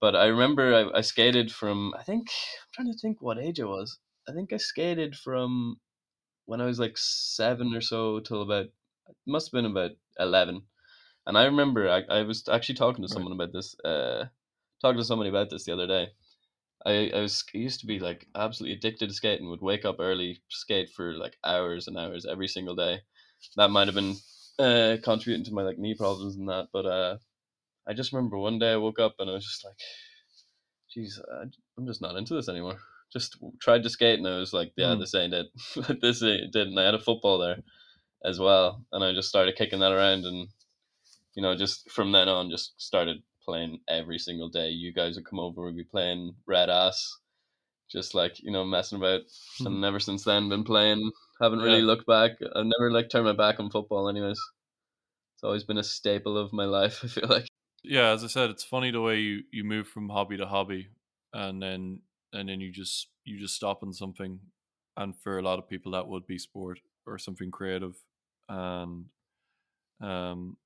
But 0.00 0.16
I 0.16 0.26
remember 0.26 0.74
I, 0.74 0.98
I 0.98 1.00
skated 1.02 1.52
from 1.52 1.94
I 1.96 2.02
think 2.02 2.30
I'm 2.30 2.68
trying 2.72 2.92
to 2.92 2.98
think 2.98 3.22
what 3.22 3.38
age 3.38 3.60
I 3.60 3.64
was. 3.66 4.00
I 4.28 4.32
think 4.32 4.52
I 4.52 4.58
skated 4.58 5.16
from 5.16 5.80
when 6.46 6.60
I 6.60 6.66
was 6.66 6.80
like 6.80 6.98
seven 6.98 7.74
or 7.74 7.80
so 7.82 8.20
till 8.20 8.42
about 8.42 8.68
must 9.26 9.48
have 9.48 9.52
been 9.52 9.70
about 9.70 9.92
eleven. 10.18 10.66
And 11.26 11.38
I 11.38 11.44
remember 11.46 11.88
I, 11.90 12.02
I 12.02 12.22
was 12.24 12.48
actually 12.48 12.76
talking 12.76 13.02
to 13.02 13.08
Right. 13.08 13.14
someone 13.14 13.32
about 13.32 13.52
this, 13.52 13.76
uh 13.84 14.26
talking 14.82 14.98
to 14.98 15.04
somebody 15.04 15.30
about 15.30 15.50
this 15.50 15.64
the 15.64 15.72
other 15.74 15.86
day. 15.88 16.12
I, 16.86 17.10
I 17.14 17.20
was 17.20 17.44
I 17.54 17.58
used 17.58 17.80
to 17.80 17.86
be 17.86 17.98
like 18.00 18.28
absolutely 18.34 18.76
addicted 18.76 19.08
to 19.08 19.14
skating. 19.14 19.50
Would 19.50 19.62
wake 19.62 19.84
up 19.84 19.96
early, 20.00 20.42
skate 20.48 20.90
for 20.90 21.14
like 21.14 21.38
hours 21.44 21.88
and 21.88 21.98
hours 21.98 22.26
every 22.26 22.48
single 22.48 22.76
day. 22.76 23.02
That 23.56 23.70
might 23.70 23.88
have 23.88 23.94
been 23.96 24.16
uh, 24.58 24.98
contributing 25.04 25.44
to 25.46 25.52
my 25.54 25.62
like 25.62 25.78
knee 25.78 25.94
problems 25.96 26.36
and 26.36 26.48
that. 26.48 26.68
But 26.72 26.86
uh, 26.86 27.18
I 27.86 27.94
just 27.94 28.12
remember 28.12 28.38
one 28.38 28.58
day 28.60 28.72
I 28.72 28.76
woke 28.78 29.00
up 29.00 29.16
and 29.20 29.30
I 29.30 29.34
was 29.34 29.46
just 29.46 29.64
like, 29.64 29.78
"Jeez, 30.90 31.18
I'm 31.78 31.86
just 31.86 32.02
not 32.02 32.16
into 32.16 32.34
this 32.34 32.48
anymore." 32.48 32.80
Just 33.12 33.36
tried 33.60 33.82
to 33.84 33.90
skate 33.90 34.18
and 34.18 34.28
I 34.28 34.38
was 34.38 34.52
like, 34.52 34.72
"Yeah, 34.76 34.94
Hmm. 34.94 35.00
this 35.00 35.14
ain't 35.14 35.34
it. 35.34 35.46
this 36.02 36.22
ain't 36.22 36.54
it." 36.54 36.68
And 36.68 36.78
I 36.78 36.84
had 36.84 36.94
a 36.94 36.98
football 37.00 37.38
there 37.38 37.58
as 38.24 38.38
well, 38.38 38.84
and 38.92 39.02
I 39.04 39.12
just 39.12 39.28
started 39.28 39.56
kicking 39.56 39.80
that 39.80 39.92
around, 39.92 40.24
and 40.24 40.48
you 41.34 41.42
know, 41.42 41.56
just 41.56 41.90
from 41.90 42.12
then 42.12 42.28
on, 42.28 42.50
just 42.50 42.80
started 42.80 43.22
playing 43.44 43.80
every 43.88 44.18
single 44.18 44.48
day. 44.48 44.68
You 44.70 44.92
guys 44.92 45.14
would 45.16 45.24
come 45.26 45.38
over, 45.40 45.64
we'd 45.64 45.76
be 45.76 45.84
playing 45.84 46.34
red 46.46 46.68
ass, 46.68 47.18
just 47.90 48.14
like 48.14 48.40
you 48.42 48.50
know, 48.50 48.64
messing 48.64 48.98
about, 48.98 49.20
and 49.60 49.84
ever 49.84 50.00
since 50.00 50.24
then, 50.24 50.48
been 50.48 50.64
playing. 50.64 51.10
Haven't 51.40 51.60
really 51.60 51.78
Yeah. 51.78 51.84
looked 51.86 52.06
back. 52.06 52.32
I've 52.54 52.66
never 52.66 52.90
like 52.90 53.08
turned 53.10 53.24
my 53.26 53.32
back 53.32 53.60
on 53.60 53.70
football, 53.70 54.08
anyways. 54.08 54.38
It's 55.36 55.44
always 55.44 55.64
been 55.64 55.78
a 55.78 55.84
staple 55.84 56.36
of 56.36 56.52
my 56.52 56.64
life. 56.78 57.00
I 57.04 57.08
feel 57.08 57.28
like. 57.28 57.46
yeah, 57.84 58.10
as 58.10 58.24
I 58.24 58.26
said, 58.26 58.50
it's 58.50 58.64
funny 58.64 58.90
the 58.90 59.00
way 59.00 59.20
you 59.20 59.44
you 59.52 59.64
move 59.64 59.86
from 59.88 60.08
hobby 60.08 60.36
to 60.36 60.46
hobby, 60.46 60.88
and 61.32 61.62
then 61.62 62.02
and 62.32 62.48
then 62.48 62.60
you 62.60 62.70
just 62.70 63.08
you 63.24 63.38
just 63.38 63.54
stop 63.54 63.82
on 63.82 63.92
something, 63.92 64.40
and 64.96 65.16
for 65.16 65.38
a 65.38 65.42
lot 65.42 65.58
of 65.58 65.68
people 65.68 65.92
that 65.92 66.08
would 66.08 66.26
be 66.26 66.38
sport 66.38 66.80
or 67.06 67.18
something 67.18 67.50
creative, 67.50 67.96
and 68.48 69.06
um, 70.00 70.56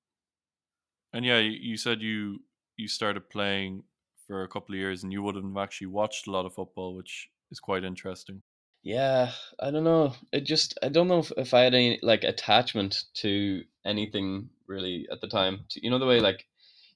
and 1.12 1.25
yeah, 1.25 1.38
you, 1.38 1.77
said 1.77 2.01
you 2.01 2.40
you 2.77 2.88
started 2.88 3.31
playing 3.31 3.85
for 4.27 4.42
a 4.42 4.48
couple 4.48 4.75
of 4.75 4.79
years, 4.79 5.03
and 5.03 5.12
you 5.12 5.22
wouldn't 5.22 5.44
have 5.44 5.62
actually 5.62 5.88
watched 5.88 6.27
a 6.27 6.31
lot 6.31 6.46
of 6.46 6.55
football, 6.55 6.94
which 6.94 7.29
is 7.51 7.61
quite 7.61 7.85
interesting. 7.85 8.42
Yeah, 8.83 9.31
I 9.61 9.70
don't 9.70 9.85
know. 9.85 10.14
It 10.33 10.44
just 10.44 10.79
I 10.83 10.88
don't 10.88 11.09
know 11.09 11.20
if, 11.20 11.31
if 11.37 11.55
I 11.55 11.61
had 11.61 11.75
any 11.75 12.01
like 12.03 12.25
attachment 12.25 13.05
to 13.14 13.62
anything 13.85 14.51
really 14.66 15.07
at 15.11 15.20
the 15.20 15.29
time. 15.29 15.64
You 15.75 15.90
know 15.90 15.98
the 15.98 16.07
way 16.07 16.20
like 16.20 16.46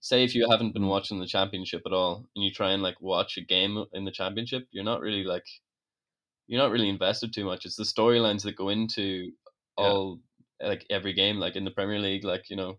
say 0.08 0.24
if 0.24 0.34
you 0.34 0.48
haven't 0.50 0.72
been 0.74 0.86
watching 0.88 1.18
the 1.20 1.26
championship 1.36 1.82
at 1.86 1.92
all 1.92 2.14
and 2.34 2.44
you 2.44 2.50
try 2.52 2.70
and 2.72 2.82
like 2.82 3.00
watch 3.00 3.36
a 3.38 3.42
game 3.56 3.84
in 3.92 4.04
the 4.04 4.12
championship, 4.20 4.68
you're 4.72 4.84
not 4.92 5.00
really 5.00 5.24
like 5.24 5.46
you're 6.46 6.60
not 6.62 6.70
really 6.70 6.88
invested 6.88 7.32
too 7.32 7.44
much. 7.44 7.64
It's 7.66 7.76
the 7.76 7.82
storylines 7.84 8.42
that 8.42 8.56
go 8.56 8.68
into 8.68 9.32
Yeah. 9.78 9.92
all 9.92 10.20
like 10.60 10.86
every 10.90 11.12
game 11.12 11.38
like 11.38 11.56
in 11.56 11.64
the 11.64 11.70
Premier 11.70 11.98
League 11.98 12.24
like, 12.24 12.48
you 12.50 12.56
know, 12.56 12.78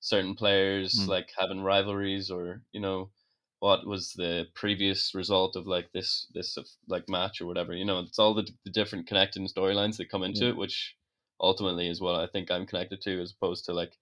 certain 0.00 0.34
players 0.34 0.92
Mm. 0.94 1.08
like 1.08 1.32
having 1.36 1.62
rivalries 1.62 2.30
or, 2.30 2.62
you 2.72 2.80
know, 2.80 3.10
what 3.60 3.86
was 3.86 4.12
the 4.12 4.46
previous 4.54 5.14
result 5.14 5.56
of 5.56 5.66
like 5.66 5.90
this 5.92 6.26
this 6.34 6.56
like 6.88 7.08
match 7.08 7.40
or 7.40 7.46
whatever. 7.46 7.74
You 7.74 7.84
know, 7.86 8.00
it's 8.00 8.18
all 8.18 8.34
the, 8.34 8.48
the 8.64 8.70
different 8.70 9.06
connecting 9.06 9.46
storylines 9.48 9.96
that 9.96 10.10
come 10.10 10.22
into 10.22 10.46
Yeah. 10.46 10.50
it, 10.50 10.56
which 10.56 10.96
ultimately 11.40 11.88
is 11.88 12.00
what 12.00 12.14
I 12.16 12.26
think 12.26 12.50
I'm 12.50 12.66
connected 12.66 13.00
to, 13.02 13.20
as 13.22 13.32
opposed 13.32 13.64
to 13.66 13.72
like 13.72 13.96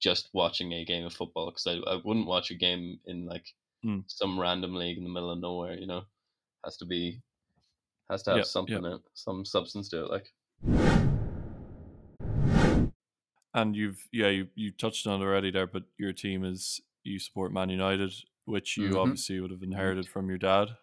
just 0.00 0.30
watching 0.34 0.72
a 0.72 0.84
game 0.84 1.04
of 1.06 1.14
football. 1.14 1.46
Because 1.50 1.66
I, 1.66 1.74
I 1.90 1.96
wouldn't 2.04 2.26
watch 2.26 2.50
a 2.50 2.54
game 2.54 3.00
in 3.06 3.26
like 3.26 3.54
Mm. 3.84 4.04
some 4.06 4.38
random 4.40 4.74
league 4.74 4.98
in 4.98 5.04
the 5.04 5.10
middle 5.10 5.30
of 5.32 5.40
nowhere. 5.40 5.78
You 5.78 5.86
know, 5.86 6.04
has 6.64 6.76
to 6.78 6.86
be 6.86 7.22
has 8.10 8.22
to 8.24 8.32
have 8.32 8.42
Yeah, 8.42 8.44
something, 8.46 8.84
in 8.84 8.84
it, 8.84 9.02
some 9.14 9.44
substance 9.44 9.88
to 9.90 10.04
it. 10.04 10.10
Like, 10.10 10.34
And 13.54 13.74
you've 13.74 14.08
yeah 14.12 14.28
you 14.28 14.50
you 14.54 14.70
touched 14.70 15.06
on 15.06 15.20
it 15.20 15.24
already 15.24 15.50
there, 15.50 15.66
but 15.66 15.84
your 15.96 16.12
team 16.12 16.44
is 16.44 16.80
you 17.04 17.18
support 17.18 17.52
Man 17.52 17.70
United, 17.70 18.12
which 18.44 18.76
you 18.76 18.98
Mhm. 18.98 18.98
obviously 18.98 19.40
would 19.40 19.50
have 19.50 19.62
inherited 19.62 20.08
from 20.08 20.28
your 20.28 20.38
dad. 20.38 20.76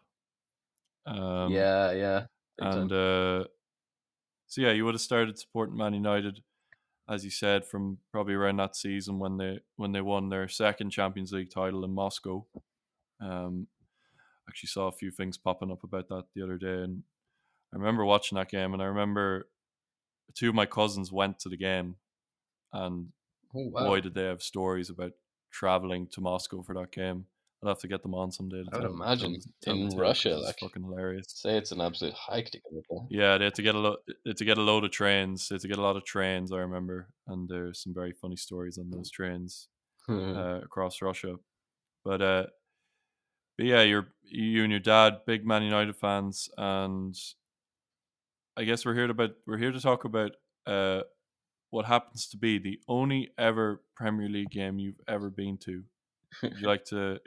Um, 1.05 1.69
yeah, 1.91 1.91
yeah, 1.91 2.27
and 2.59 2.91
uh, 2.91 3.45
so 4.47 4.61
yeah, 4.61 4.71
you 4.71 4.85
would 4.85 4.93
have 4.93 5.01
started 5.01 5.37
supporting 5.37 5.77
Man 5.77 5.93
United, 5.93 6.43
as 7.09 7.25
you 7.25 7.31
said, 7.31 7.65
from 7.65 7.97
probably 8.11 8.33
around 8.33 8.57
that 8.57 8.75
season 8.75 9.19
when 9.19 9.37
they 9.37 9.59
when 9.75 9.91
they 9.91 10.01
won 10.01 10.29
their 10.29 10.47
second 10.47 10.91
Champions 10.91 11.31
League 11.31 11.51
title 11.51 11.83
in 11.83 11.91
Moscow. 11.91 12.45
Um, 13.21 13.67
actually 14.47 14.67
saw 14.67 14.87
a 14.87 14.91
few 14.91 15.11
things 15.11 15.37
popping 15.37 15.71
up 15.71 15.83
about 15.83 16.09
that 16.09 16.25
the 16.35 16.43
other 16.43 16.57
day, 16.57 16.83
and 16.83 17.03
I 17.73 17.77
remember 17.77 18.05
watching 18.05 18.37
that 18.37 18.49
game, 18.49 18.73
and 18.73 18.81
I 18.81 18.85
remember 18.85 19.49
two 20.33 20.49
of 20.49 20.55
my 20.55 20.65
cousins 20.65 21.11
went 21.11 21.39
to 21.39 21.49
the 21.49 21.57
game, 21.57 21.95
and 22.71 23.09
oh 23.55 23.69
wow, 23.69 23.87
boy, 23.87 24.01
did 24.01 24.13
they 24.13 24.25
have 24.25 24.41
stories 24.41 24.89
about 24.89 25.11
traveling 25.51 26.07
to 26.07 26.21
Moscow 26.21 26.63
for 26.63 26.73
that 26.75 26.91
game. 26.91 27.27
I'll 27.63 27.69
have 27.69 27.79
to 27.79 27.87
get 27.87 28.01
them 28.03 28.13
on 28.13 28.31
someday. 28.31 28.63
To 28.63 28.69
I 28.73 28.79
would 28.79 28.91
imagine 28.91 29.39
in 29.65 29.89
Russia, 29.95 30.35
it's 30.35 30.45
like 30.45 30.59
fucking 30.59 30.83
hilarious. 30.83 31.27
say 31.29 31.57
it's 31.57 31.71
an 31.71 31.79
absolute 31.79 32.13
hike 32.13 32.51
to 32.51 32.57
get 32.57 32.83
there. 32.89 32.99
Yeah, 33.09 33.37
they 33.37 33.45
had 33.45 33.55
to 33.55 33.61
get 33.61 33.75
a 33.75 33.79
lo- 33.79 33.97
they 34.05 34.31
had 34.31 34.37
to 34.37 34.45
get 34.45 34.57
a 34.57 34.61
load 34.61 34.83
of 34.83 34.91
trains. 34.91 35.47
They 35.47 35.55
had 35.55 35.61
to 35.61 35.67
get 35.69 35.77
a 35.77 35.81
lot 35.81 35.95
of 35.95 36.03
trains. 36.03 36.51
I 36.51 36.57
remember, 36.57 37.07
and 37.27 37.47
there's 37.47 37.81
some 37.81 37.93
very 37.93 38.11
funny 38.11 38.35
stories 38.35 38.77
on 38.77 38.89
those 38.89 39.09
trains 39.09 39.69
uh, 40.09 40.59
across 40.61 41.01
Russia. 41.01 41.35
But 42.03 42.21
uh, 42.21 42.45
but 43.57 43.65
yeah, 43.65 43.83
you're 43.83 44.07
you 44.23 44.63
and 44.63 44.71
your 44.71 44.81
dad 44.81 45.19
big 45.25 45.45
Man 45.45 45.63
United 45.63 45.95
fans, 45.95 46.49
and 46.57 47.15
I 48.57 48.65
guess 48.65 48.85
we're 48.85 48.95
here 48.95 49.07
to 49.07 49.11
about 49.11 49.31
we're 49.47 49.57
here 49.57 49.71
to 49.71 49.79
talk 49.79 50.03
about 50.03 50.31
uh, 50.67 51.01
what 51.69 51.85
happens 51.85 52.27
to 52.27 52.37
be 52.37 52.57
the 52.59 52.79
only 52.89 53.31
ever 53.37 53.81
Premier 53.95 54.27
League 54.27 54.49
game 54.49 54.79
you've 54.79 54.99
ever 55.07 55.29
been 55.29 55.57
to. 55.59 55.83
Would 56.41 56.59
you 56.59 56.67
like 56.67 56.85
to 56.85 57.19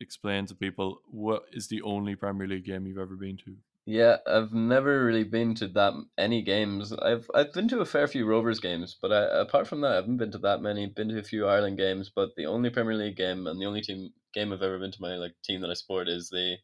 explain 0.00 0.46
to 0.46 0.54
people 0.54 1.00
what 1.10 1.44
is 1.52 1.68
the 1.68 1.82
only 1.82 2.16
Premier 2.16 2.46
League 2.46 2.64
game 2.64 2.86
you've 2.86 2.98
ever 2.98 3.16
been 3.16 3.36
to? 3.38 3.56
Yeah, 3.86 4.16
I've 4.26 4.52
never 4.52 5.04
really 5.04 5.24
been 5.24 5.54
to 5.56 5.68
that 5.68 5.92
any 6.16 6.40
games. 6.42 6.92
I've 6.92 7.30
I've 7.34 7.52
been 7.52 7.68
to 7.68 7.80
a 7.80 7.84
fair 7.84 8.06
few 8.08 8.24
Rovers 8.26 8.58
games, 8.60 8.96
but 9.00 9.12
I, 9.12 9.40
apart 9.40 9.66
from 9.68 9.82
that, 9.82 9.92
I 9.92 9.96
haven't 9.96 10.16
been 10.16 10.30
to 10.32 10.38
that 10.38 10.62
many. 10.62 10.86
Been 10.86 11.10
to 11.10 11.18
a 11.18 11.22
few 11.22 11.46
Ireland 11.46 11.76
games, 11.76 12.10
but 12.14 12.30
the 12.36 12.46
only 12.46 12.70
Premier 12.70 12.94
League 12.96 13.16
game 13.16 13.46
and 13.46 13.60
the 13.60 13.66
only 13.66 13.82
team 13.82 14.12
game 14.32 14.52
I've 14.52 14.62
ever 14.62 14.78
been 14.78 14.90
to 14.92 15.02
my 15.02 15.16
like 15.16 15.34
team 15.44 15.60
that 15.60 15.70
I 15.70 15.74
support 15.74 16.08
is 16.08 16.30
the 16.30 16.56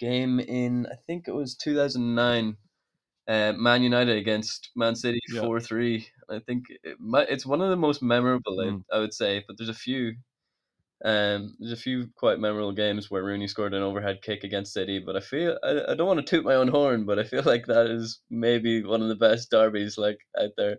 game 0.00 0.40
in 0.40 0.86
I 0.90 0.96
think 1.06 1.28
it 1.28 1.32
was 1.34 1.54
two 1.56 1.74
thousand 1.76 2.14
nine, 2.16 2.56
uh, 3.28 3.52
Man 3.56 3.82
United 3.82 4.16
against 4.18 4.70
Man 4.76 4.96
City 4.96 5.20
Yeah. 5.28 5.42
four 5.42 5.60
three. 5.60 6.08
I 6.30 6.40
think 6.40 6.64
it 6.84 6.98
might, 7.00 7.28
it's 7.30 7.46
one 7.46 7.60
of 7.60 7.70
the 7.70 7.76
most 7.76 8.02
memorable 8.02 8.58
Mm. 8.58 8.84
I, 8.92 8.96
I 8.96 9.00
would 9.00 9.14
say, 9.14 9.44
but 9.46 9.56
there's 9.58 9.68
a 9.70 9.74
few. 9.74 10.14
Um, 11.04 11.56
there's 11.58 11.72
a 11.72 11.76
few 11.82 12.08
quite 12.16 12.38
memorable 12.38 12.72
games 12.72 13.10
where 13.10 13.24
Rooney 13.24 13.48
scored 13.48 13.72
an 13.74 13.82
overhead 13.82 14.20
kick 14.22 14.44
against 14.44 14.74
City, 14.74 14.98
but 14.98 15.16
I 15.16 15.20
feel 15.20 15.58
I, 15.64 15.92
I 15.92 15.94
don't 15.94 16.06
want 16.06 16.18
to 16.20 16.26
toot 16.30 16.44
my 16.44 16.54
own 16.54 16.68
horn, 16.68 17.06
but 17.06 17.18
I 17.18 17.24
feel 17.24 17.42
like 17.44 17.66
that 17.66 17.86
is 17.86 18.20
maybe 18.30 18.82
one 18.84 19.00
of 19.02 19.08
the 19.08 19.16
best 19.16 19.50
derbies 19.50 19.96
like 19.98 20.18
out 20.38 20.50
there. 20.58 20.78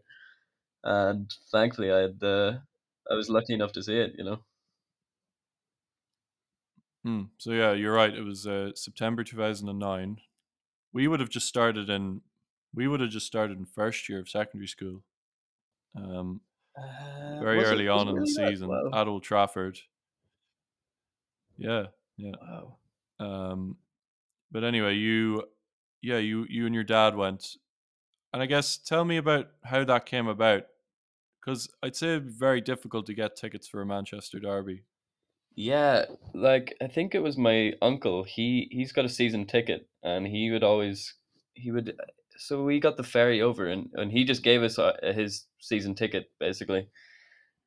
And 0.84 1.30
thankfully, 1.52 1.92
I 1.92 2.00
had 2.02 2.24
uh, 2.24 2.60
I 3.12 3.16
was 3.16 3.30
lucky 3.30 3.54
enough 3.54 3.74
to 3.74 3.84
see 3.84 3.98
it. 3.98 4.14
You 4.18 4.26
know. 4.26 4.44
Hmm. 7.04 7.24
So 7.38 7.52
yeah, 7.52 7.74
you're 7.74 7.94
right. 7.94 8.14
It 8.14 8.24
was 8.24 8.46
uh, 8.46 8.72
September 8.76 9.24
2009. 9.24 10.18
We 10.94 11.08
would 11.08 11.20
have 11.20 11.30
just 11.30 11.48
started 11.48 11.90
in 11.90 12.22
we 12.74 12.88
would 12.88 13.02
have 13.02 13.10
just 13.10 13.26
started 13.28 13.58
in 13.58 13.66
first 13.66 14.08
year 14.08 14.20
of 14.20 14.30
secondary 14.30 14.68
school. 14.68 15.04
Um, 15.96 16.42
Uh, 16.78 17.40
very 17.42 17.60
it- 17.60 17.66
early 17.66 17.90
was 17.90 18.02
on 18.02 18.08
in 18.10 18.16
the 18.16 18.28
season 18.28 18.70
Wow. 18.70 18.92
at 18.94 19.08
Old 19.08 19.24
Trafford. 19.24 19.80
Yeah, 21.62 21.86
yeah. 22.18 22.32
Wow. 22.42 22.78
Um, 23.20 23.78
but 24.52 24.64
anyway, 24.64 24.96
you, 24.96 25.44
yeah, 26.02 26.18
you 26.18 26.46
you 26.50 26.66
and 26.66 26.74
your 26.74 26.84
dad 26.84 27.16
went, 27.16 27.58
and 28.34 28.42
I 28.42 28.48
guess 28.48 28.78
tell 28.78 29.06
me 29.06 29.18
about 29.18 29.48
how 29.64 29.84
that 29.84 30.08
came 30.08 30.28
about, 30.28 30.64
because 31.40 31.70
I'd 31.84 31.96
say 31.96 32.08
it'd 32.08 32.28
be 32.28 32.34
very 32.34 32.62
difficult 32.62 33.06
to 33.06 33.14
get 33.14 33.36
tickets 33.36 33.68
for 33.68 33.82
a 33.82 33.86
Manchester 33.86 34.40
derby. 34.40 34.84
Yeah, 35.56 36.06
like 36.34 36.76
I 36.82 36.88
think 36.88 37.14
it 37.14 37.22
was 37.22 37.38
my 37.38 37.74
uncle. 37.82 38.24
He 38.24 38.68
he's 38.72 38.92
got 38.92 39.06
a 39.06 39.10
season 39.10 39.46
ticket, 39.46 39.88
and 40.02 40.26
he 40.26 40.50
would 40.50 40.64
always 40.64 41.14
he 41.54 41.72
would. 41.72 41.96
So 42.38 42.64
we 42.64 42.80
got 42.80 42.98
the 42.98 43.04
ferry 43.04 43.42
over, 43.42 43.68
and 43.68 43.90
and 43.94 44.12
he 44.12 44.24
just 44.24 44.44
gave 44.44 44.64
us 44.64 44.80
uh, 44.80 44.94
his 45.14 45.46
season 45.60 45.94
ticket 45.94 46.32
basically, 46.40 46.88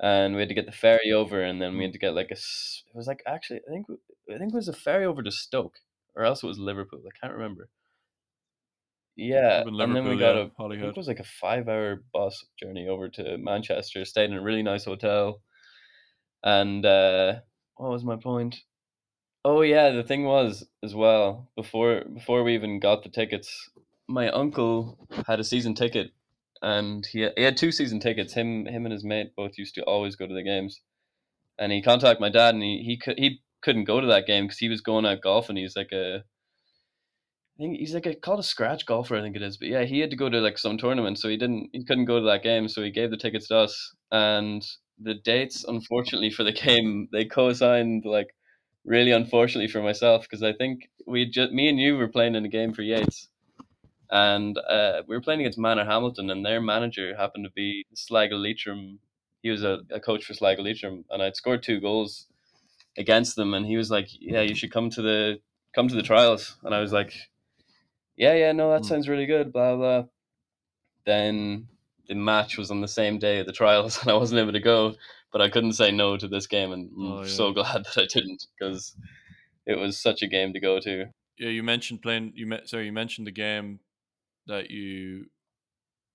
and 0.01 0.35
we 0.35 0.41
had 0.41 0.49
to 0.49 0.55
get 0.55 0.67
the 0.67 0.73
ferry 0.73 1.13
over, 1.13 1.43
and 1.43 1.61
then 1.61 1.77
we 1.77 1.83
Hmm. 1.83 1.85
had 1.85 1.93
to 1.93 1.99
get 1.99 2.15
like 2.15 2.31
a. 2.31 2.37
It 2.87 2.95
was 2.95 3.07
like 3.07 3.23
actually, 3.27 3.61
I 3.69 3.71
think 3.71 3.87
I 4.33 4.39
think 4.39 4.53
it 4.53 4.57
was 4.57 4.69
a 4.69 4.73
ferry 4.73 5.05
over 5.05 5.23
to 5.23 5.31
Stoke, 5.31 5.81
or 6.15 6.25
else 6.25 6.43
it 6.43 6.47
was 6.47 6.59
Liverpool. 6.59 7.03
I 7.07 7.19
can't 7.19 7.35
remember. 7.35 7.71
Yeah, 9.17 9.63
and 9.79 9.95
then 9.95 10.09
we 10.09 10.17
got 10.17 10.35
yeah, 10.35 10.45
a. 10.47 10.51
It 10.71 10.97
was 10.97 11.07
like 11.09 11.21
a 11.21 11.25
five-hour 11.25 12.05
bus 12.13 12.45
journey 12.61 12.89
over 12.89 13.09
to 13.11 13.39
Manchester. 13.39 14.05
Stayed 14.05 14.31
in 14.31 14.37
a 14.37 14.43
really 14.43 14.63
nice 14.63 14.85
hotel, 14.85 15.41
and 16.43 16.85
uh, 16.85 17.41
what 17.77 17.91
was 17.91 18.05
my 18.05 18.17
point? 18.17 18.65
Oh 19.45 19.63
yeah, 19.63 19.91
the 19.91 20.03
thing 20.03 20.25
was 20.25 20.69
as 20.83 20.95
well 20.95 21.51
before 21.57 22.05
before 22.05 22.43
we 22.45 22.55
even 22.55 22.79
got 22.81 23.03
the 23.03 23.09
tickets, 23.09 23.71
my 24.09 24.29
uncle 24.31 24.99
had 25.27 25.41
a 25.41 25.45
season 25.45 25.75
ticket, 25.75 26.13
and 26.65 27.05
he 27.07 27.29
he 27.37 27.43
had 27.43 27.57
two 27.57 27.71
season 27.71 28.01
tickets. 28.01 28.33
Him 28.33 28.67
him 28.67 28.87
and 28.87 28.93
his 28.93 29.05
mate 29.05 29.37
both 29.37 29.59
used 29.59 29.75
to 29.77 29.85
always 29.85 30.17
go 30.17 30.27
to 30.27 30.35
the 30.35 30.43
games, 30.43 30.81
and 31.59 31.71
he 31.71 31.83
contacted 31.83 32.21
my 32.21 32.31
dad, 32.31 32.55
and 32.55 32.63
he 32.63 32.83
he 32.85 32.97
could 32.97 33.19
he 33.19 33.43
couldn't 33.63 33.85
go 33.85 34.01
to 34.01 34.07
that 34.07 34.27
game 34.27 34.45
because 34.45 34.59
he 34.59 34.69
was 34.69 34.81
going 34.81 35.07
out 35.07 35.21
golfing. 35.21 35.57
He's 35.57 35.77
like 35.77 35.93
a 35.93 36.25
I 37.57 37.63
think 37.63 37.79
he's 37.79 37.95
like 37.95 38.07
a 38.07 38.15
called 38.15 38.41
a 38.41 38.43
scratch 38.43 38.87
golfer, 38.87 39.17
I 39.17 39.21
think 39.21 39.37
it 39.37 39.43
is. 39.43 39.59
But 39.59 39.69
yeah, 39.69 39.85
he 39.85 40.01
had 40.01 40.11
to 40.11 40.17
go 40.17 40.29
to 40.29 40.41
like 40.41 40.59
some 40.59 40.79
tournament, 40.79 41.19
so 41.19 41.29
he 41.29 41.37
didn't 41.37 41.69
he 41.73 41.85
couldn't 41.85 42.07
go 42.07 42.19
to 42.19 42.27
that 42.27 42.43
game, 42.43 42.67
so 42.69 42.83
he 42.83 42.91
gave 42.91 43.11
the 43.11 43.17
tickets 43.19 43.49
to 43.49 43.59
us. 43.59 43.95
And 44.11 44.67
the 44.99 45.15
dates, 45.15 45.65
unfortunately, 45.65 46.31
for 46.31 46.45
the 46.45 46.53
game, 46.67 47.09
they 47.13 47.27
co-signed 47.27 48.05
like 48.07 48.35
really 48.85 49.13
unfortunately 49.13 49.71
for 49.71 49.83
myself 49.83 50.23
because 50.23 50.43
I 50.43 50.53
think 50.53 50.89
we 51.07 51.27
just 51.27 51.53
me 51.53 51.69
and 51.69 51.79
you 51.79 51.97
were 51.97 52.09
playing 52.09 52.35
in 52.35 52.45
a 52.45 52.49
game 52.49 52.73
for 52.73 52.83
Yeats, 52.83 53.29
and 54.11 54.59
uh, 54.59 55.03
we 55.07 55.17
were 55.17 55.21
playing 55.23 55.41
against 55.41 55.59
Manorhamilton, 55.59 56.31
and 56.31 56.45
their 56.45 56.61
manager 56.61 57.17
happened 57.17 57.45
to 57.45 57.51
be 57.53 57.85
Sligo 57.95 58.37
Leitrim. 58.37 58.99
He 59.43 59.51
was 59.51 59.63
a, 59.63 59.81
a 59.91 60.01
coach 60.01 60.25
for 60.25 60.35
Sligo 60.35 60.63
Leitrim, 60.63 61.05
and 61.11 61.23
I'd 61.23 61.37
scored 61.37 61.63
two 61.63 61.81
goals 61.81 62.27
against 62.97 63.37
them, 63.37 63.55
and 63.55 63.67
he 63.67 63.77
was 63.77 63.91
like, 63.91 64.09
"Yeah, 64.21 64.43
you 64.43 64.55
should 64.55 64.73
come 64.73 64.91
to 64.91 65.03
the 65.03 65.41
come 65.75 65.89
to 65.89 65.95
the 65.95 66.03
trials," 66.03 66.57
and 66.63 66.75
I 66.75 66.81
was 66.81 66.93
like, 66.93 67.15
"Yeah, 68.17 68.35
yeah, 68.35 68.53
no, 68.53 68.71
that 68.73 68.85
Hmm. 68.85 68.89
sounds 68.89 69.09
really 69.09 69.27
good." 69.27 69.53
Blah 69.53 69.77
blah. 69.77 70.05
Then 71.07 71.69
the 72.09 72.15
match 72.15 72.59
was 72.59 72.71
on 72.71 72.81
the 72.81 72.89
same 72.89 73.19
day 73.19 73.39
of 73.41 73.47
the 73.47 73.53
trials, 73.53 73.99
and 74.03 74.11
I 74.11 74.15
wasn't 74.15 74.41
able 74.41 74.53
to 74.53 74.61
go, 74.61 74.95
but 75.33 75.41
I 75.41 75.49
couldn't 75.51 75.73
say 75.75 75.91
no 75.91 76.17
to 76.17 76.29
this 76.29 76.47
game, 76.47 76.73
and 76.73 76.91
I'm 76.99 77.19
Oh, 77.19 77.23
yeah. 77.23 77.29
so 77.29 77.53
glad 77.55 77.85
that 77.85 77.99
I 77.99 78.07
didn't 78.07 78.47
because 78.59 78.95
it 79.67 79.79
was 79.79 79.99
such 80.01 80.23
a 80.23 80.27
game 80.29 80.53
to 80.53 80.61
go 80.61 80.81
to. 80.81 81.07
Yeah, 81.39 81.49
you 81.51 81.63
mentioned 81.63 82.03
playing. 82.03 82.33
You 82.37 82.47
me- 82.47 82.67
sorry, 82.67 82.87
you 82.87 82.93
mentioned 82.93 83.27
the 83.27 83.33
game 83.33 83.81
that 84.47 84.71
you 84.71 85.27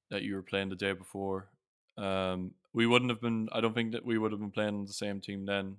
that 0.10 0.24
you 0.24 0.36
were 0.36 0.42
playing 0.42 0.70
the 0.70 0.76
day 0.76 0.94
before. 0.94 1.50
Um, 1.98 2.52
we 2.74 2.88
wouldn't 2.88 3.12
have 3.12 3.22
been. 3.22 3.50
I 3.52 3.62
don't 3.62 3.74
think 3.74 3.92
that 3.92 4.06
we 4.06 4.18
would 4.18 4.32
have 4.32 4.40
been 4.40 4.52
playing 4.52 4.86
the 4.86 4.94
same 4.94 5.22
team 5.22 5.46
then. 5.46 5.78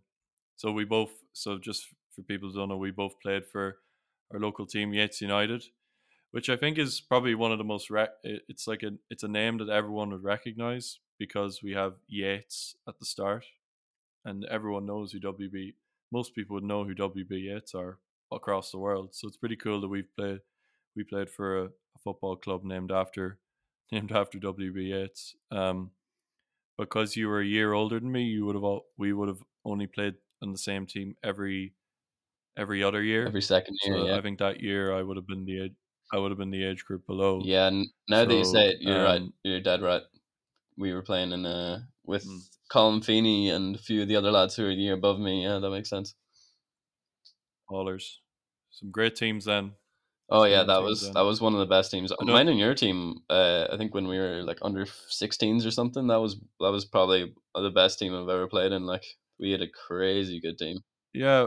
So 0.56 0.72
we 0.72 0.84
both. 0.84 1.10
So 1.32 1.58
just 1.58 1.86
for 2.14 2.22
people 2.22 2.50
who 2.50 2.56
don't 2.56 2.68
know, 2.68 2.76
we 2.76 2.90
both 2.90 3.20
played 3.20 3.46
for 3.46 3.78
our 4.32 4.40
local 4.40 4.66
team, 4.66 4.92
Yeats 4.92 5.20
United, 5.20 5.64
which 6.30 6.48
I 6.48 6.56
think 6.56 6.78
is 6.78 7.00
probably 7.00 7.34
one 7.34 7.52
of 7.52 7.58
the 7.58 7.64
most. 7.64 7.90
It's 8.22 8.66
like 8.66 8.82
a. 8.82 8.92
It's 9.10 9.22
a 9.22 9.28
name 9.28 9.58
that 9.58 9.68
everyone 9.68 10.10
would 10.10 10.24
recognize 10.24 10.98
because 11.18 11.62
we 11.62 11.72
have 11.72 11.94
Yeats 12.08 12.76
at 12.88 12.98
the 12.98 13.06
start, 13.06 13.44
and 14.24 14.44
everyone 14.46 14.86
knows 14.86 15.12
who 15.12 15.20
WB. 15.20 15.74
Most 16.12 16.34
people 16.34 16.54
would 16.54 16.64
know 16.64 16.84
who 16.84 16.94
WB 16.94 17.30
Yeats 17.30 17.74
are 17.74 17.98
across 18.32 18.70
the 18.70 18.78
world. 18.78 19.10
So 19.12 19.28
it's 19.28 19.36
pretty 19.36 19.56
cool 19.56 19.80
that 19.80 19.88
we've 19.88 20.14
played. 20.16 20.40
We 20.96 21.04
played 21.04 21.30
for 21.30 21.64
a 21.64 21.68
football 22.04 22.36
club 22.36 22.64
named 22.64 22.92
after 22.92 23.38
named 23.92 24.12
after 24.12 24.38
WB 24.38 24.88
Yeats. 24.88 25.36
Um, 25.50 25.92
because 26.78 27.16
you 27.16 27.28
were 27.28 27.40
a 27.40 27.46
year 27.46 27.72
older 27.72 28.00
than 28.00 28.10
me, 28.12 28.24
you 28.24 28.46
would 28.46 28.54
have 28.54 28.64
all, 28.64 28.86
we 28.96 29.12
would 29.12 29.28
have 29.28 29.42
only 29.64 29.86
played 29.86 30.16
on 30.42 30.52
the 30.52 30.58
same 30.58 30.86
team 30.86 31.16
every 31.22 31.74
every 32.56 32.82
other 32.82 33.02
year. 33.02 33.26
Every 33.26 33.42
second 33.42 33.76
year, 33.84 33.96
so 33.98 34.06
yeah. 34.06 34.16
I 34.18 34.22
think 34.22 34.38
that 34.38 34.60
year 34.60 34.92
I 34.94 35.02
would 35.02 35.16
have 35.16 35.26
been 35.26 35.44
the 35.44 35.64
age, 35.64 35.74
I 36.12 36.18
would 36.18 36.30
have 36.30 36.38
been 36.38 36.50
the 36.50 36.64
age 36.64 36.84
group 36.84 37.06
below. 37.06 37.40
Yeah, 37.44 37.68
and 37.68 37.86
now 38.08 38.24
that 38.24 38.34
you 38.34 38.44
say 38.44 38.70
it, 38.70 38.80
you're 38.80 39.02
right. 39.02 39.20
um, 39.20 39.34
You're 39.44 39.60
dead 39.60 39.82
right. 39.82 40.02
We 40.76 40.92
were 40.94 41.02
playing 41.02 41.32
in 41.32 41.46
uh 41.46 41.82
with 42.04 42.24
Mm. 42.24 42.40
Colin 42.70 43.02
Feeney 43.02 43.50
and 43.50 43.76
a 43.76 43.78
few 43.78 44.02
of 44.02 44.08
the 44.08 44.16
other 44.16 44.30
lads 44.30 44.56
who 44.56 44.64
are 44.66 44.70
a 44.70 44.74
year 44.74 44.94
above 44.94 45.20
me. 45.20 45.44
Yeah, 45.44 45.58
that 45.58 45.70
makes 45.70 45.90
sense. 45.90 46.14
Ballers. 47.70 48.18
Some 48.70 48.90
great 48.90 49.16
teams 49.16 49.46
then. 49.46 49.76
Oh 50.30 50.44
yeah, 50.44 50.62
that 50.64 50.82
was 50.82 51.02
then. 51.02 51.14
that 51.14 51.22
was 51.22 51.40
one 51.40 51.54
of 51.54 51.60
the 51.60 51.66
best 51.66 51.90
teams. 51.90 52.12
I 52.12 52.24
know- 52.24 52.32
Mine 52.34 52.48
and 52.48 52.58
your 52.58 52.74
team, 52.74 53.22
uh, 53.28 53.66
I 53.72 53.76
think 53.76 53.94
when 53.94 54.06
we 54.06 54.18
were 54.18 54.42
like 54.42 54.58
under 54.62 54.84
16s 54.86 55.66
or 55.66 55.70
something, 55.70 56.06
that 56.06 56.20
was 56.20 56.36
that 56.60 56.70
was 56.70 56.84
probably 56.84 57.34
the 57.54 57.70
best 57.70 57.98
team 57.98 58.14
I've 58.14 58.28
ever 58.28 58.46
played 58.46 58.72
in. 58.72 58.86
Like 58.86 59.04
we 59.38 59.50
had 59.50 59.62
a 59.62 59.68
crazy 59.68 60.40
good 60.40 60.58
team. 60.58 60.78
Yeah. 61.12 61.46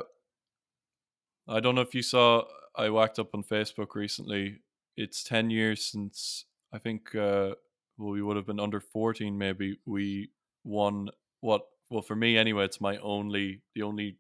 I 1.47 1.59
don't 1.59 1.75
know 1.75 1.81
if 1.81 1.95
you 1.95 2.01
saw 2.01 2.43
I 2.75 2.89
whacked 2.89 3.19
up 3.19 3.33
on 3.33 3.43
Facebook 3.43 3.95
recently. 3.95 4.59
It's 4.97 5.23
10 5.23 5.49
years 5.49 5.85
since 5.85 6.45
I 6.73 6.77
think 6.77 7.15
uh 7.15 7.51
well 7.97 8.11
we 8.11 8.21
would 8.21 8.35
have 8.37 8.45
been 8.47 8.59
under 8.59 8.79
14 8.79 9.37
maybe 9.37 9.77
we 9.85 10.29
won 10.63 11.09
what 11.41 11.61
well 11.89 12.01
for 12.01 12.15
me 12.15 12.37
anyway 12.37 12.65
it's 12.65 12.81
my 12.81 12.97
only 12.97 13.61
the 13.75 13.83
only 13.83 14.17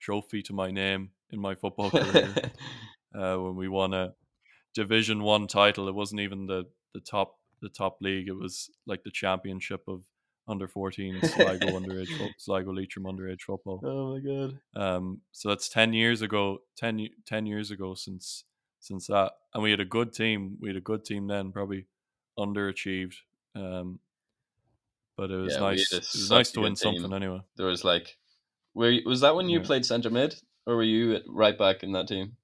trophy 0.00 0.42
to 0.42 0.52
my 0.54 0.70
name 0.70 1.10
in 1.30 1.38
my 1.40 1.54
football 1.54 1.90
career 1.90 2.32
uh, 3.14 3.36
when 3.36 3.56
we 3.56 3.68
won 3.68 3.94
a 3.94 4.14
division 4.74 5.22
1 5.22 5.46
title 5.46 5.88
it 5.88 5.94
wasn't 5.94 6.20
even 6.20 6.46
the 6.46 6.64
the 6.94 7.00
top 7.00 7.38
the 7.62 7.68
top 7.68 7.98
league 8.00 8.28
it 8.28 8.32
was 8.36 8.70
like 8.86 9.02
the 9.04 9.10
championship 9.10 9.82
of 9.88 10.02
under 10.48 10.66
14 10.68 11.20
Sligo 11.22 11.78
underage 11.78 12.10
fo- 12.18 12.34
Sligo 12.38 12.72
Leitrim 12.72 13.04
underage 13.04 13.42
football 13.42 13.80
oh 13.84 14.14
my 14.14 14.20
god. 14.20 14.58
um, 14.76 15.20
so 15.32 15.48
that's 15.48 15.68
ten 15.68 15.92
years 15.92 16.20
ago. 16.22 16.58
10, 16.76 17.08
10 17.24 17.46
years 17.46 17.70
ago 17.70 17.94
since 17.94 18.44
since 18.80 19.06
that, 19.06 19.32
and 19.54 19.62
we 19.62 19.70
had 19.70 19.80
a 19.80 19.84
good 19.86 20.12
team. 20.12 20.58
We 20.60 20.68
had 20.68 20.76
a 20.76 20.80
good 20.82 21.04
team 21.06 21.26
then, 21.28 21.52
probably 21.52 21.86
underachieved. 22.38 23.14
Um, 23.54 23.98
but 25.16 25.30
it 25.30 25.36
was 25.36 25.54
Yeah, 25.54 25.60
nice. 25.60 25.92
It 25.92 26.00
was 26.00 26.30
nice 26.30 26.50
to 26.52 26.60
win 26.60 26.74
team. 26.74 26.94
something 27.00 27.12
anyway. 27.14 27.40
There 27.56 27.66
was 27.66 27.84
like, 27.84 28.18
were 28.74 28.90
you- 28.90 29.08
was 29.08 29.20
that 29.22 29.34
when 29.36 29.48
you 29.48 29.60
Yeah. 29.60 29.64
played 29.64 29.86
centre 29.86 30.10
mid, 30.10 30.34
or 30.66 30.76
were 30.76 30.82
you 30.82 31.20
right 31.28 31.56
back 31.56 31.82
in 31.82 31.92
that 31.92 32.08
team? 32.08 32.36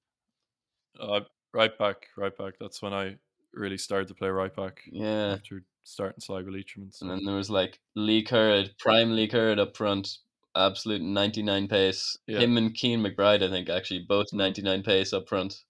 Uh, 0.99 1.21
right 1.53 1.77
back, 1.77 2.07
right 2.17 2.35
back. 2.37 2.53
That's 2.59 2.81
when 2.81 2.93
I 2.93 3.17
really 3.53 3.77
started 3.77 4.07
to 4.09 4.15
play 4.15 4.29
right 4.29 4.55
back 4.55 4.81
Yeah. 4.91 5.33
after 5.33 5.63
starting 5.83 6.19
Sligo 6.21 6.51
Leitrim 6.51 6.83
and 6.83 6.93
And 7.01 7.09
then 7.19 7.25
there 7.25 7.35
was 7.35 7.49
like 7.49 7.79
Lee 7.95 8.23
Currid, 8.23 8.77
prime 8.79 9.15
Lee 9.15 9.27
Currid 9.27 9.59
up 9.59 9.75
front, 9.75 10.17
absolute 10.55 11.01
99 11.01 11.67
pace. 11.67 12.17
Yeah. 12.27 12.39
Him 12.39 12.57
and 12.57 12.73
Keen 12.73 13.01
McBride, 13.01 13.43
I 13.43 13.49
think, 13.49 13.69
actually 13.69 13.99
both 14.07 14.31
99 14.33 14.83
pace 14.83 15.13
up 15.13 15.27
front. 15.27 15.63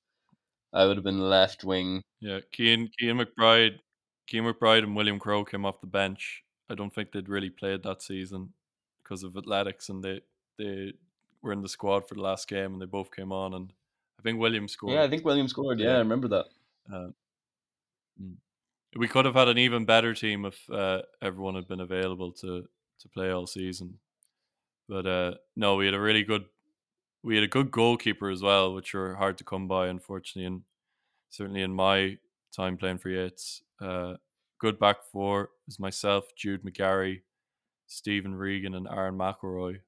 I 0.73 0.85
would 0.85 0.97
have 0.97 1.03
been 1.03 1.19
left 1.29 1.63
wing. 1.63 2.01
Yeah, 2.19 2.39
Kean 2.51 2.89
Kean 2.97 3.17
McBride, 3.17 3.79
Kean 4.27 4.43
McBride 4.43 4.83
and 4.83 4.95
William 4.95 5.19
Crow 5.19 5.43
came 5.43 5.65
off 5.65 5.81
the 5.81 5.87
bench. 5.87 6.43
I 6.69 6.75
don't 6.75 6.93
think 6.93 7.11
they'd 7.11 7.27
really 7.27 7.49
played 7.49 7.83
that 7.83 8.01
season 8.01 8.53
because 9.03 9.23
of 9.23 9.35
athletics, 9.35 9.89
and 9.89 10.03
they 10.03 10.21
they 10.57 10.93
were 11.41 11.51
in 11.51 11.61
the 11.61 11.67
squad 11.67 12.07
for 12.07 12.15
the 12.15 12.21
last 12.21 12.47
game, 12.47 12.73
and 12.73 12.81
they 12.81 12.85
both 12.85 13.11
came 13.13 13.31
on, 13.33 13.53
and 13.53 13.73
I 14.21 14.23
think 14.23 14.39
William 14.39 14.67
scored. 14.67 14.93
Yeah, 14.93 15.03
I 15.03 15.09
think 15.09 15.25
William 15.25 15.47
scored. 15.47 15.79
Yeah, 15.79 15.87
Yeah. 15.87 15.95
I 15.95 15.99
remember 15.99 16.27
that. 16.27 16.45
we 18.95 19.07
could 19.07 19.25
have 19.25 19.35
had 19.35 19.47
an 19.47 19.57
even 19.57 19.85
better 19.85 20.13
team 20.13 20.45
if 20.45 20.69
uh, 20.69 21.01
everyone 21.21 21.55
had 21.55 21.67
been 21.67 21.79
available 21.79 22.31
to 22.33 22.67
to 22.99 23.09
play 23.09 23.31
all 23.31 23.47
season. 23.47 23.99
But 24.87 25.05
uh, 25.07 25.33
no, 25.55 25.75
we 25.75 25.85
had 25.85 25.95
a 25.95 25.99
really 25.99 26.23
good 26.23 26.45
we 27.23 27.35
had 27.35 27.43
a 27.43 27.47
good 27.47 27.71
goalkeeper 27.71 28.29
as 28.29 28.41
well, 28.41 28.73
which 28.73 28.93
were 28.93 29.15
hard 29.15 29.37
to 29.37 29.43
come 29.43 29.67
by, 29.67 29.87
unfortunately, 29.87 30.45
and 30.45 30.61
certainly 31.29 31.61
in 31.61 31.73
my 31.73 32.17
time 32.55 32.77
playing 32.77 32.97
for 32.97 33.09
Yeats. 33.09 33.63
Uh, 33.79 34.15
good 34.59 34.79
back 34.79 34.97
four 35.11 35.49
was 35.65 35.79
myself, 35.79 36.25
Jude 36.35 36.63
McGarry, 36.63 37.21
Stephen 37.87 38.35
Regan, 38.35 38.75
and 38.75 38.87
Aaron 38.87 39.17
McElroy. 39.17 39.79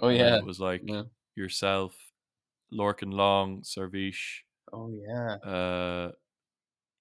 Oh 0.00 0.08
And 0.08 0.18
yeah. 0.18 0.36
it 0.36 0.44
was 0.44 0.60
like 0.60 0.82
yeah. 0.84 1.02
yourself, 1.34 1.94
Lorcan 2.72 3.12
Long, 3.12 3.62
Servish, 3.62 4.40
Oh 4.72 4.90
yeah. 4.90 5.34
uh, 5.50 6.12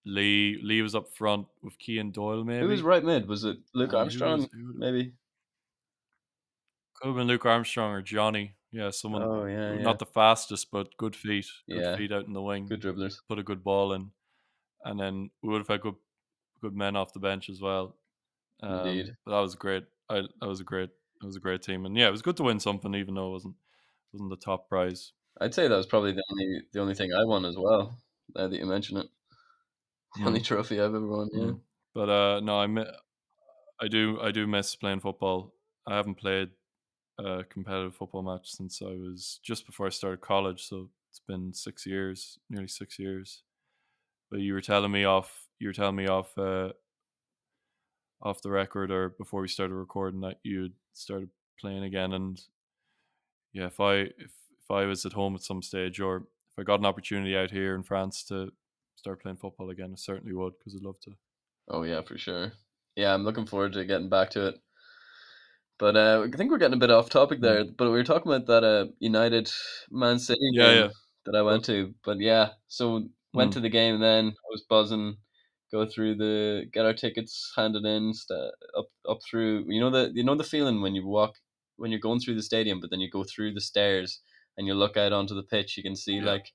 Lee. 0.06 0.60
Lee 0.64 0.82
was 0.82 0.96
up 0.96 1.14
front 1.14 1.48
with 1.62 1.78
Kean 1.80 2.12
Doyle, 2.12 2.44
maybe. 2.46 2.62
Who 2.62 2.68
was 2.70 2.82
right 2.82 3.04
mid? 3.04 3.28
Was 3.28 3.44
it 3.44 3.58
Luke 3.74 3.90
Uh, 3.90 3.92
who 3.92 3.98
Armstrong? 4.04 4.38
was- 4.42 4.50
who 4.54 4.74
Maybe. 4.78 5.14
Could 6.96 7.08
have 7.10 7.16
been 7.18 7.28
Luke 7.28 7.46
Armstrong 7.46 7.92
or 7.92 8.02
Johnny. 8.02 8.56
Yeah, 8.72 8.90
someone 8.90 9.22
Oh 9.24 9.46
yeah, 9.46 9.74
yeah. 9.74 9.82
not 9.82 10.00
the 10.00 10.06
fastest, 10.06 10.72
but 10.72 10.96
good 10.98 11.16
feet. 11.16 11.46
Good 11.70 11.78
Yeah. 11.82 11.96
feet 11.98 12.12
out 12.12 12.26
in 12.26 12.34
the 12.34 12.42
wing. 12.42 12.66
Good 12.66 12.82
dribblers. 12.82 13.20
Put 13.28 13.40
a 13.40 13.44
good 13.44 13.64
ball 13.64 13.94
in, 13.94 14.12
and 14.84 15.00
then 15.00 15.30
we 15.42 15.50
would 15.50 15.60
have 15.60 15.68
had 15.68 15.82
good, 15.82 15.96
good 16.62 16.76
men 16.76 16.96
off 16.96 17.14
the 17.14 17.20
bench 17.20 17.50
as 17.50 17.62
well. 17.62 17.98
Um, 18.62 18.88
Indeed. 18.88 19.16
But 19.26 19.32
that 19.32 19.40
was 19.42 19.56
great. 19.56 19.86
I 20.10 20.22
that 20.22 20.48
was 20.48 20.60
a 20.60 20.64
great. 20.64 20.90
That 21.22 21.28
was 21.28 21.36
a 21.36 21.40
great 21.40 21.62
team, 21.62 21.86
and 21.86 21.96
yeah, 21.96 22.08
it 22.08 22.12
was 22.12 22.22
good 22.22 22.38
to 22.38 22.44
win 22.44 22.60
something, 22.60 22.94
even 22.96 23.16
though 23.16 23.30
it 23.30 23.34
wasn't 23.34 23.56
wasn't 24.12 24.30
the 24.30 24.36
top 24.38 24.68
prize. 24.70 25.14
I'd 25.40 25.54
say 25.54 25.68
that 25.68 25.76
was 25.76 25.86
probably 25.86 26.14
the 26.14 26.24
only 26.32 26.62
the 26.74 26.82
only 26.82 26.96
thing 26.96 27.14
I 27.14 27.24
won 27.24 27.46
as 27.46 27.58
well. 27.58 27.98
Now 28.36 28.48
that 28.48 28.58
you 28.58 28.66
mention 28.66 28.98
it, 28.98 29.08
the 30.18 30.26
only 30.26 30.42
trophy 30.42 30.80
I've 30.80 30.96
ever 30.96 31.08
won. 31.08 31.30
Yeah. 31.34 31.52
But 31.94 32.10
uh, 32.10 32.40
no, 32.42 32.60
I 32.60 32.68
mi- 32.68 32.92
I 33.82 33.88
do 33.88 34.20
I 34.22 34.32
do 34.32 34.48
miss 34.48 34.76
playing 34.76 35.00
football. 35.02 35.54
I 35.88 35.96
haven't 35.96 36.16
played 36.16 36.50
a 37.20 37.44
competitive 37.44 37.96
football 37.96 38.24
match 38.24 38.50
since 38.52 38.82
I 38.82 38.90
was 38.92 39.40
just 39.44 39.66
before 39.66 39.88
I 39.88 39.90
started 39.90 40.22
college, 40.22 40.68
so 40.68 40.90
it's 41.10 41.22
been 41.28 41.54
six 41.54 41.86
years, 41.86 42.38
nearly 42.50 42.68
six 42.68 43.00
years. 43.00 43.44
But 44.30 44.42
you 44.42 44.54
were 44.54 44.62
telling 44.62 44.92
me 44.92 45.06
off, 45.06 45.48
you 45.60 45.68
were 45.70 45.74
telling 45.74 45.96
me 45.96 46.08
off, 46.08 46.38
uh, 46.38 46.70
off 48.22 48.42
the 48.42 48.52
record 48.52 48.92
or 48.92 49.10
before 49.10 49.42
we 49.42 49.48
started 49.48 49.74
recording 49.74 50.22
that 50.22 50.38
you 50.44 50.64
had 50.64 50.74
started 50.94 51.30
playing 51.60 51.84
again, 51.84 52.14
and 52.14 52.40
yeah, 53.54 53.68
if 53.68 53.80
I 53.80 53.94
if 53.94 54.32
if 54.68 54.72
I 54.72 54.86
was 54.86 55.06
at 55.06 55.14
home 55.14 55.36
at 55.36 55.44
some 55.44 55.62
stage 55.62 56.00
or 56.00 56.18
if 56.18 56.60
I 56.60 56.64
got 56.64 56.80
an 56.80 56.86
opportunity 56.86 57.38
out 57.38 57.52
here 57.52 57.74
in 57.76 57.84
France 57.84 58.24
to 58.26 58.52
start 58.96 59.22
playing 59.22 59.38
football 59.38 59.70
again, 59.70 59.92
I 59.94 59.96
certainly 59.96 60.34
would 60.34 60.54
because 60.60 60.76
I'd 60.76 60.84
love 60.84 61.00
to. 61.02 61.12
Oh 61.70 61.84
yeah, 61.84 62.02
for 62.02 62.18
sure. 62.18 62.52
Yeah, 62.96 63.14
I'm 63.14 63.24
looking 63.24 63.46
forward 63.46 63.74
to 63.74 63.86
getting 63.86 64.10
back 64.10 64.32
to 64.32 64.48
it. 64.48 64.56
But 65.80 65.96
uh, 65.96 66.26
I 66.34 66.36
think 66.36 66.50
we're 66.52 66.58
getting 66.58 66.74
a 66.78 66.80
bit 66.80 66.90
off 66.90 67.10
topic 67.10 67.40
there. 67.40 67.64
But 67.64 67.86
we 67.86 67.92
were 67.92 68.04
talking 68.04 68.32
about 68.32 68.48
that 68.48 68.64
uh, 68.64 68.88
United 69.00 69.50
Man 69.92 70.18
City 70.20 70.40
Yeah, 70.52 70.64
game 70.74 70.82
yeah. 70.86 70.90
that 71.26 71.36
I 71.38 71.42
went 71.44 71.64
to. 71.66 71.94
But 72.04 72.20
yeah, 72.20 72.50
so 72.68 73.08
went 73.34 73.52
Mm. 73.52 73.54
to 73.54 73.60
the 73.62 73.70
game. 73.70 74.00
Then 74.00 74.28
I 74.30 74.48
was 74.50 74.66
buzzing. 74.70 75.18
Go 75.72 75.86
through 75.86 76.16
the 76.16 76.66
get 76.74 76.86
our 76.86 76.94
tickets 76.94 77.52
handed 77.56 77.86
in 77.86 78.14
sta 78.14 78.52
up 78.78 78.88
up 79.08 79.20
through. 79.30 79.66
You 79.68 79.80
know 79.82 79.92
the 79.92 80.12
you 80.14 80.24
know 80.24 80.36
the 80.36 80.44
feeling 80.44 80.82
when 80.82 80.96
you 80.96 81.06
walk 81.06 81.36
when 81.76 81.92
you're 81.92 82.00
going 82.00 82.20
through 82.20 82.36
the 82.36 82.42
stadium, 82.44 82.80
but 82.80 82.90
then 82.90 83.00
you 83.02 83.10
go 83.12 83.24
through 83.24 83.54
the 83.54 83.62
stairs 83.62 84.22
and 84.58 84.68
you 84.68 84.74
look 84.74 84.98
out 84.98 85.14
onto 85.14 85.36
the 85.36 85.44
pitch. 85.44 85.78
You 85.78 85.84
can 85.84 85.96
see 85.96 86.18
Yeah. 86.18 86.26
like 86.26 86.54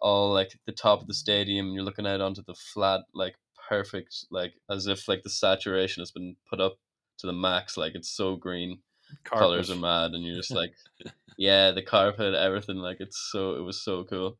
all 0.00 0.32
like 0.32 0.58
the 0.66 0.72
top 0.72 1.00
of 1.00 1.06
the 1.06 1.14
stadium. 1.14 1.72
You're 1.72 1.84
looking 1.84 2.06
out 2.06 2.20
onto 2.20 2.42
the 2.42 2.54
flat, 2.54 3.02
like 3.14 3.36
perfect, 3.68 4.26
like 4.30 4.54
as 4.70 4.86
if 4.86 5.08
like 5.08 5.22
the 5.22 5.30
saturation 5.30 6.00
has 6.00 6.10
been 6.10 6.36
put 6.48 6.60
up 6.60 6.78
to 7.18 7.26
the 7.26 7.32
max. 7.32 7.76
Like 7.76 7.94
it's 7.94 8.10
so 8.10 8.36
green, 8.36 8.78
colors 9.24 9.70
are 9.70 9.76
mad, 9.76 10.12
and 10.12 10.24
you're 10.24 10.36
just 10.36 10.50
like, 10.54 10.72
yeah, 11.38 11.70
the 11.70 11.82
carpet, 11.82 12.34
everything. 12.34 12.76
Like 12.76 12.98
it's 13.00 13.28
so 13.30 13.54
it 13.54 13.62
was 13.62 13.82
so 13.82 14.04
cool. 14.04 14.38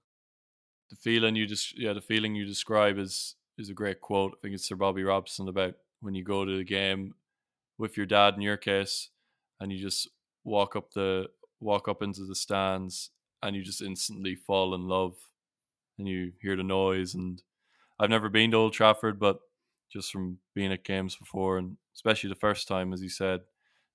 the 0.90 0.96
feeling 0.96 1.36
you 1.36 1.46
just 1.46 1.78
yeah 1.78 1.92
the 1.92 2.00
feeling 2.00 2.34
you 2.34 2.44
describe 2.44 2.98
is 2.98 3.36
is 3.58 3.68
a 3.68 3.74
great 3.74 4.00
quote. 4.00 4.32
I 4.34 4.38
think 4.42 4.54
it's 4.54 4.66
Sir 4.66 4.76
Bobby 4.76 5.04
Robson 5.04 5.46
about 5.48 5.74
when 6.00 6.14
you 6.14 6.24
go 6.24 6.44
to 6.46 6.56
the 6.56 6.64
game 6.64 7.14
with 7.78 7.96
your 7.96 8.06
dad 8.06 8.34
in 8.34 8.40
your 8.40 8.56
case, 8.56 9.10
and 9.60 9.70
you 9.70 9.78
just 9.78 10.08
walk 10.44 10.74
up 10.74 10.92
the 10.92 11.26
walk 11.60 11.88
up 11.88 12.02
into 12.02 12.24
the 12.24 12.34
stands 12.34 13.10
and 13.42 13.56
you 13.56 13.62
just 13.62 13.82
instantly 13.82 14.34
fall 14.34 14.74
in 14.74 14.86
love, 14.88 15.14
and 15.98 16.08
you 16.08 16.32
hear 16.42 16.56
the 16.56 16.62
noise. 16.62 17.14
And 17.14 17.42
I've 17.98 18.10
never 18.10 18.28
been 18.28 18.50
to 18.52 18.56
Old 18.58 18.72
Trafford, 18.72 19.18
but 19.18 19.38
just 19.90 20.12
from 20.12 20.38
being 20.54 20.72
at 20.72 20.84
games 20.84 21.16
before, 21.16 21.58
and 21.58 21.76
especially 21.94 22.28
the 22.30 22.36
first 22.36 22.68
time, 22.68 22.92
as 22.92 23.02
you 23.02 23.08
said, 23.08 23.40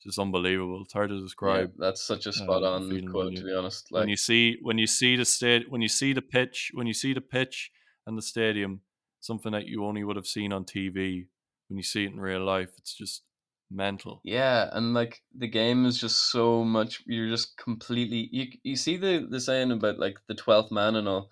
just 0.02 0.20
unbelievable. 0.20 0.82
It's 0.84 0.94
hard 0.94 1.10
to 1.10 1.16
Yeah, 1.16 1.22
describe. 1.24 1.72
that's 1.78 2.02
such 2.02 2.28
a 2.28 2.34
spot 2.34 2.64
um, 2.64 2.74
on 2.74 2.90
quote. 3.12 3.32
you 3.34 3.38
To 3.38 3.46
be 3.46 3.54
honest, 3.54 3.92
like 3.92 4.02
when 4.02 4.10
you 4.10 4.18
see 4.18 4.58
when 4.62 4.78
you 4.78 4.88
see 4.88 5.16
the 5.16 5.26
state 5.26 5.70
when 5.70 5.82
you 5.82 5.88
see 5.88 6.14
the 6.14 6.22
pitch 6.22 6.72
when 6.74 6.88
you 6.88 6.94
see 6.94 7.14
the 7.14 7.22
pitch 7.22 7.72
and 8.06 8.18
the 8.18 8.22
stadium 8.22 8.82
something 9.22 9.52
that 9.52 9.66
you 9.66 9.86
only 9.86 10.04
would 10.04 10.16
have 10.16 10.28
seen 10.28 10.52
on 10.52 10.66
TV 10.66 11.28
when 11.70 11.78
you 11.78 11.84
see 11.84 12.04
it 12.06 12.12
in 12.12 12.20
real 12.20 12.44
life 12.44 12.72
it's 12.78 12.94
just 12.94 13.24
mental 13.70 14.24
Yeah, 14.24 14.70
and 14.74 14.94
like 14.94 15.24
the 15.36 15.48
game 15.48 15.86
is 15.86 16.00
just 16.00 16.32
so 16.32 16.64
much. 16.64 17.04
You're 17.06 17.30
just 17.30 17.58
completely. 17.58 18.28
You 18.32 18.48
you 18.64 18.76
see 18.76 18.98
the 18.98 19.28
the 19.30 19.40
saying 19.40 19.72
about 19.72 20.00
like 20.00 20.18
the 20.28 20.34
twelfth 20.36 20.72
man 20.72 20.96
and 20.96 21.08
all. 21.08 21.30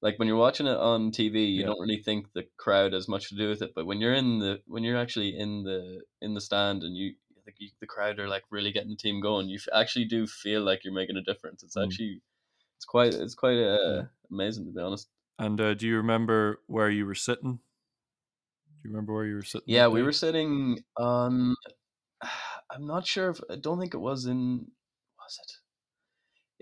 Like 0.00 0.18
when 0.18 0.26
you're 0.28 0.36
watching 0.36 0.66
it 0.66 0.76
on 0.76 1.12
TV, 1.12 1.44
you 1.44 1.62
Yeah. 1.62 1.64
don't 1.64 1.80
really 1.80 2.02
think 2.02 2.32
the 2.32 2.48
crowd 2.58 2.92
has 2.94 3.08
much 3.08 3.28
to 3.28 3.36
do 3.36 3.48
with 3.48 3.62
it. 3.62 3.72
But 3.74 3.86
when 3.86 4.00
you're 4.00 4.14
in 4.14 4.40
the 4.40 4.60
when 4.66 4.82
you're 4.82 4.98
actually 4.98 5.38
in 5.38 5.62
the 5.64 6.04
in 6.20 6.34
the 6.34 6.40
stand 6.40 6.82
and 6.82 6.96
you 6.96 7.14
like 7.46 7.56
you, 7.60 7.70
the 7.80 7.86
crowd 7.86 8.18
are 8.18 8.28
like 8.28 8.44
really 8.50 8.72
getting 8.72 8.90
the 8.90 8.96
team 8.96 9.20
going, 9.20 9.48
you 9.48 9.58
actually 9.72 10.06
do 10.06 10.26
feel 10.26 10.62
like 10.62 10.82
you're 10.84 10.92
making 10.94 11.16
a 11.16 11.22
difference. 11.22 11.62
It's 11.62 11.76
Mm. 11.76 11.96
actually 11.96 12.22
it's 12.76 12.86
quite 12.86 13.14
it's 13.14 13.34
quite 13.36 13.58
uh, 13.58 14.04
amazing 14.30 14.66
to 14.66 14.72
be 14.72 14.80
honest. 14.82 15.10
and 15.38 15.60
uh, 15.60 15.74
do 15.74 15.86
you 15.86 15.96
remember 15.96 16.60
where 16.66 16.90
you 16.90 17.06
were 17.06 17.14
sitting 17.14 17.60
you 18.84 18.90
remember 18.90 19.14
where 19.14 19.24
you 19.26 19.36
were 19.36 19.42
sitting 19.42 19.64
Yeah, 19.68 19.88
we 19.88 20.02
were 20.02 20.12
sitting 20.12 20.84
on. 20.98 21.54
I'm 22.70 22.86
not 22.86 23.06
sure 23.06 23.30
if 23.30 23.40
I 23.50 23.56
don't 23.56 23.78
think 23.78 23.94
it 23.94 23.98
was 23.98 24.26
in. 24.26 24.70
Was 25.18 25.38
it? 25.42 25.52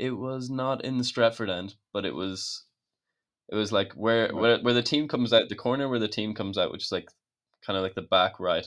It 0.07 0.13
was 0.13 0.51
not 0.51 0.85
in 0.85 0.99
the 0.99 1.05
Stretford 1.05 1.51
end, 1.51 1.77
but 1.93 2.05
it 2.05 2.15
was. 2.15 2.65
It 3.51 3.57
was 3.57 3.73
like 3.73 3.93
where 3.95 4.35
where 4.35 4.59
where 4.61 4.75
the 4.75 4.83
team 4.83 5.09
comes 5.09 5.33
out, 5.33 5.49
the 5.49 5.57
corner 5.57 5.89
where 5.89 5.99
the 5.99 6.09
team 6.09 6.35
comes 6.35 6.57
out, 6.59 6.73
which 6.73 6.85
is 6.85 6.93
like 6.93 7.11
kind 7.67 7.77
of 7.77 7.83
like 7.83 7.95
the 7.95 8.03
back 8.03 8.41
right, 8.41 8.67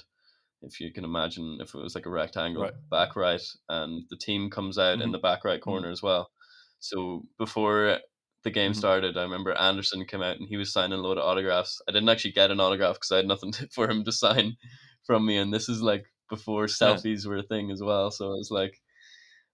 if 0.62 0.80
you 0.82 0.92
can 0.94 1.04
imagine 1.06 1.60
if 1.62 1.74
it 1.76 1.82
was 1.82 1.96
like 1.96 2.06
a 2.06 2.10
rectangle, 2.10 2.64
Right. 2.64 2.74
back 2.92 3.16
right, 3.16 3.42
and 3.70 4.04
the 4.10 4.18
team 4.18 4.50
comes 4.50 4.78
out 4.78 5.02
in 5.02 5.10
Mhm. 5.10 5.12
the 5.12 5.20
back 5.20 5.46
right 5.46 5.62
corner 5.62 5.90
as 5.92 6.04
well. 6.04 6.32
So 6.80 7.24
before 7.40 8.00
the 8.44 8.52
game 8.52 8.72
Mhm. 8.72 8.78
started, 8.78 9.18
I 9.18 9.24
remember 9.24 9.54
Anderson 9.54 10.06
came 10.06 10.22
out 10.22 10.38
and 10.38 10.48
he 10.48 10.58
was 10.58 10.72
signing 10.74 11.00
a 11.00 11.02
load 11.02 11.18
of 11.18 11.26
autographs. 11.26 11.82
I 11.88 11.92
didn't 11.92 12.10
actually 12.10 12.34
get 12.34 12.52
an 12.52 12.60
autograph 12.60 12.96
because 12.96 13.12
I 13.12 13.18
had 13.18 13.28
nothing 13.28 13.52
to, 13.54 13.68
for 13.70 13.90
him 13.90 14.04
to 14.04 14.12
sign 14.12 14.58
from 15.06 15.26
me, 15.26 15.38
and 15.38 15.54
this 15.54 15.70
is 15.70 15.82
like 15.82 16.06
before 16.30 16.66
selfies 16.66 17.26
were 17.26 17.38
a 17.38 17.44
thing 17.44 17.72
as 17.72 17.82
well. 17.82 18.12
So 18.12 18.34
it 18.34 18.38
was 18.38 18.52
like 18.52 18.82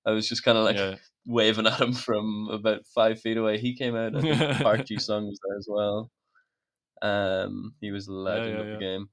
I 0.06 0.12
was 0.12 0.28
just 0.28 0.43
kind 0.43 0.58
of 0.58 0.63
like 0.63 0.78
yeah 0.78 0.95
waving 1.25 1.67
at 1.67 1.80
him 1.80 1.93
from 1.93 2.49
about 2.52 2.86
five 2.88 3.21
feet 3.21 3.38
away. 3.38 3.60
He 3.60 3.75
came 3.75 3.95
out. 3.95 4.15
I 4.15 4.21
think 4.21 4.62
Park 4.62 4.86
Ji 4.86 4.97
Sung 4.99 5.28
was 5.28 5.39
there 5.47 5.58
as 5.58 5.67
well. 5.69 6.12
Um, 7.02 7.75
he 7.80 7.91
was 7.91 8.08
a 8.08 8.13
legend 8.13 8.56
yeah, 8.56 8.60
of 8.62 8.67
yeah. 8.67 8.73
the 8.73 8.80
game. 8.80 9.10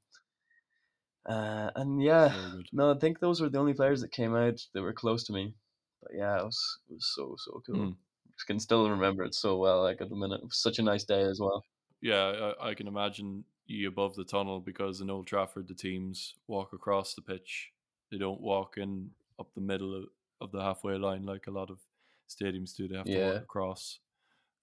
Uh, 1.29 1.71
and 1.75 2.03
yeah, 2.03 2.33
no, 2.73 2.93
I 2.93 2.99
think 2.99 3.19
those 3.19 3.41
were 3.41 3.49
the 3.49 3.59
only 3.59 3.75
players 3.75 4.01
that 4.01 4.13
came 4.13 4.35
out 4.35 4.61
that 4.73 4.83
were 4.83 4.93
close 4.93 5.25
to 5.25 5.33
me. 5.33 5.55
But 6.03 6.13
yeah, 6.15 6.39
it 6.39 6.45
was 6.45 6.79
it 6.89 6.95
was 6.95 7.13
so 7.15 7.35
so 7.39 7.63
cool. 7.67 7.77
Mm. 7.77 7.97
Can 8.45 8.61
still 8.61 8.89
remember 8.91 9.25
it 9.25 9.35
so 9.35 9.57
well. 9.57 9.83
Like 9.83 10.01
at 10.01 10.09
the 10.11 10.17
minute, 10.17 10.41
it 10.41 10.45
was 10.45 10.59
such 10.59 10.79
a 10.79 10.83
nice 10.83 11.05
day 11.05 11.23
as 11.23 11.41
well. 11.41 11.65
yeah 12.03 12.53
I, 12.61 12.71
I 12.71 12.75
can 12.75 12.87
imagine 12.87 13.45
you 13.67 13.89
above 13.89 14.15
the 14.15 14.25
tunnel 14.25 14.61
because 14.61 15.01
in 15.01 15.11
Old 15.11 15.27
Trafford 15.27 15.67
the 15.69 15.75
teams 15.75 16.35
walk 16.47 16.73
across 16.73 17.15
the 17.15 17.23
pitch 17.23 17.73
they 18.11 18.19
don't 18.19 18.41
walk 18.41 18.77
in 18.79 19.11
up 19.41 19.53
the 19.55 19.61
middle 19.61 19.97
of, 19.97 20.05
of 20.41 20.53
the 20.53 20.61
halfway 20.61 20.97
line 20.97 21.25
like 21.27 21.47
a 21.49 21.51
lot 21.51 21.71
of 21.71 21.81
stadiums 22.29 22.77
do 22.77 22.87
they 22.87 22.97
have 22.97 23.11
to 23.11 23.19
Yeah. 23.19 23.27
walk 23.27 23.43
across 23.43 24.01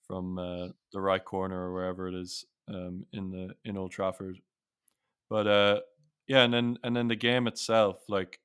from 0.07 0.38
uh, 0.39 0.67
the 0.93 1.01
right 1.01 1.23
corner 1.25 1.69
or 1.69 1.73
wherever 1.73 2.07
it 2.07 2.15
is 2.15 2.45
um, 2.69 3.05
in 3.13 3.29
the 3.31 3.55
in 3.65 3.77
Old 3.77 3.91
Trafford 3.91 4.39
but 5.29 5.47
uh 5.47 5.81
yeah 6.27 6.43
and 6.43 6.53
then 6.53 6.77
and 6.83 6.95
then 6.95 7.07
the 7.07 7.15
game 7.15 7.47
itself 7.47 8.03
like 8.07 8.39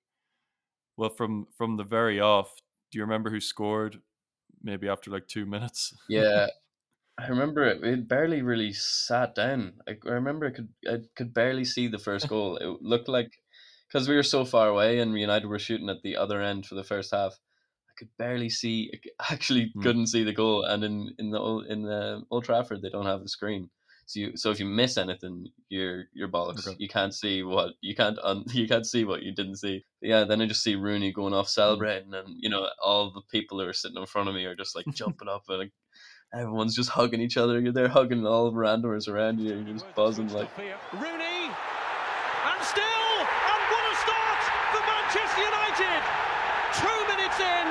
well 0.97 1.11
from 1.11 1.47
from 1.57 1.77
the 1.77 1.85
very 1.85 2.21
off 2.21 2.55
do 2.91 2.99
you 2.99 3.03
remember 3.05 3.31
who 3.31 3.41
scored 3.41 4.01
maybe 4.63 4.89
after 4.89 5.11
like 5.11 5.29
two 5.29 5.47
minutes 5.47 5.95
Yeah, 6.09 6.49
I 7.19 7.29
remember 7.29 7.65
it. 7.65 7.85
It 7.85 8.09
barely 8.09 8.43
really 8.43 8.73
sat 8.75 9.35
down. 9.35 9.81
I, 9.89 9.99
I 10.07 10.11
remember 10.11 10.47
I 10.47 10.53
could 10.53 10.75
I 10.89 10.99
could 11.17 11.35
barely 11.35 11.65
see 11.65 11.89
the 11.89 11.99
first 11.99 12.29
goal. 12.31 12.57
It 12.59 12.83
looked 12.83 13.09
like 13.09 13.43
because 13.89 14.09
we 14.09 14.17
were 14.17 14.25
so 14.25 14.45
far 14.45 14.69
away 14.69 15.01
and 15.01 15.19
United 15.19 15.49
were 15.49 15.59
shooting 15.61 15.91
at 15.91 16.03
the 16.03 16.17
other 16.17 16.43
end 16.43 16.67
for 16.67 16.77
the 16.77 16.85
first 16.85 17.13
half. 17.13 17.41
I 17.91 17.93
could 17.99 18.17
barely 18.19 18.51
see. 18.51 18.93
I 19.21 19.33
actually 19.35 19.75
Hmm. 19.75 19.83
couldn't 19.83 20.09
see 20.09 20.25
the 20.25 20.35
goal. 20.35 20.65
And 20.65 20.85
in 20.85 21.15
in 21.19 21.31
the 21.31 21.41
Old- 21.41 21.67
in 21.67 21.83
the 21.85 22.25
Old 22.31 22.45
Trafford, 22.45 22.83
they 22.83 22.91
don't 22.91 23.07
have 23.07 23.23
the 23.23 23.29
screen. 23.29 23.71
So 24.09 24.21
you 24.21 24.37
so 24.39 24.51
if 24.51 24.59
you 24.59 24.65
miss 24.65 24.97
anything, 24.97 25.49
you're 25.69 26.05
you're 26.15 26.29
bollocks. 26.29 26.67
Okay. 26.67 26.77
You 26.79 26.89
can't 26.89 27.13
see 27.13 27.43
what 27.43 27.75
you 27.83 27.95
can't 27.95 28.19
un, 28.23 28.43
you 28.55 28.67
can't 28.67 28.87
see 28.87 29.05
what 29.05 29.23
you 29.23 29.35
didn't 29.35 29.57
see. 29.57 29.85
Yeah, 30.01 30.25
then 30.25 30.41
I 30.41 30.47
just 30.47 30.63
see 30.63 30.77
Rooney 30.77 31.13
going 31.13 31.35
off 31.35 31.47
mm. 31.47 31.51
celebrating, 31.51 32.15
and 32.15 32.29
you 32.41 32.49
know 32.49 32.67
all 32.83 33.13
the 33.13 33.21
people 33.31 33.61
who 33.61 33.67
are 33.69 33.75
sitting 33.75 33.99
in 33.99 34.07
front 34.07 34.31
of 34.31 34.35
me 34.35 34.47
are 34.47 34.57
just 34.57 34.75
like 34.75 34.87
jumping 34.95 35.29
up 35.29 35.43
and 35.51 35.59
like, 35.59 35.73
everyone's 36.33 36.75
just 36.75 36.89
hugging 36.89 37.21
each 37.21 37.37
other. 37.37 37.61
You're 37.61 37.75
there 37.75 37.89
hugging 37.89 38.27
all 38.27 38.51
the 38.51 38.57
randomers 38.57 39.09
around 39.09 39.41
you, 39.41 39.51
you're 39.51 39.75
just 39.75 39.95
buzzing 39.95 40.33
like. 40.33 40.49
Rooney, 40.57 41.53
and 42.49 42.61
still, 42.65 43.13
and 43.21 43.63
what 43.69 43.85
a 43.93 43.95
start 44.09 44.41
for 44.73 44.83
Manchester 44.89 45.45
United! 45.45 46.01
Two 46.81 47.01
minutes 47.13 47.39
in, 47.45 47.67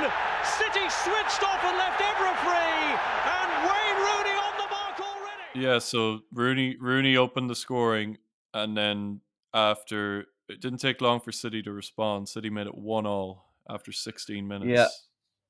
City 0.45 0.85
switched 0.85 1.41
off 1.41 1.65
and 1.65 1.77
left 1.81 1.97
Evra 1.97 2.33
free, 2.45 3.36
Yeah, 5.57 5.79
so 5.79 6.19
Rooney 6.31 6.77
Rooney 6.79 7.17
opened 7.17 7.49
the 7.49 7.55
scoring, 7.55 8.17
and 8.53 8.77
then 8.77 9.21
after 9.53 10.25
it 10.49 10.61
didn't 10.61 10.79
take 10.79 11.01
long 11.01 11.19
for 11.19 11.31
City 11.31 11.61
to 11.63 11.71
respond. 11.71 12.29
City 12.29 12.49
made 12.49 12.67
it 12.67 12.77
one 12.77 13.05
all 13.05 13.53
after 13.69 13.91
16 13.91 14.47
minutes. 14.47 14.69
Yeah, 14.69 14.87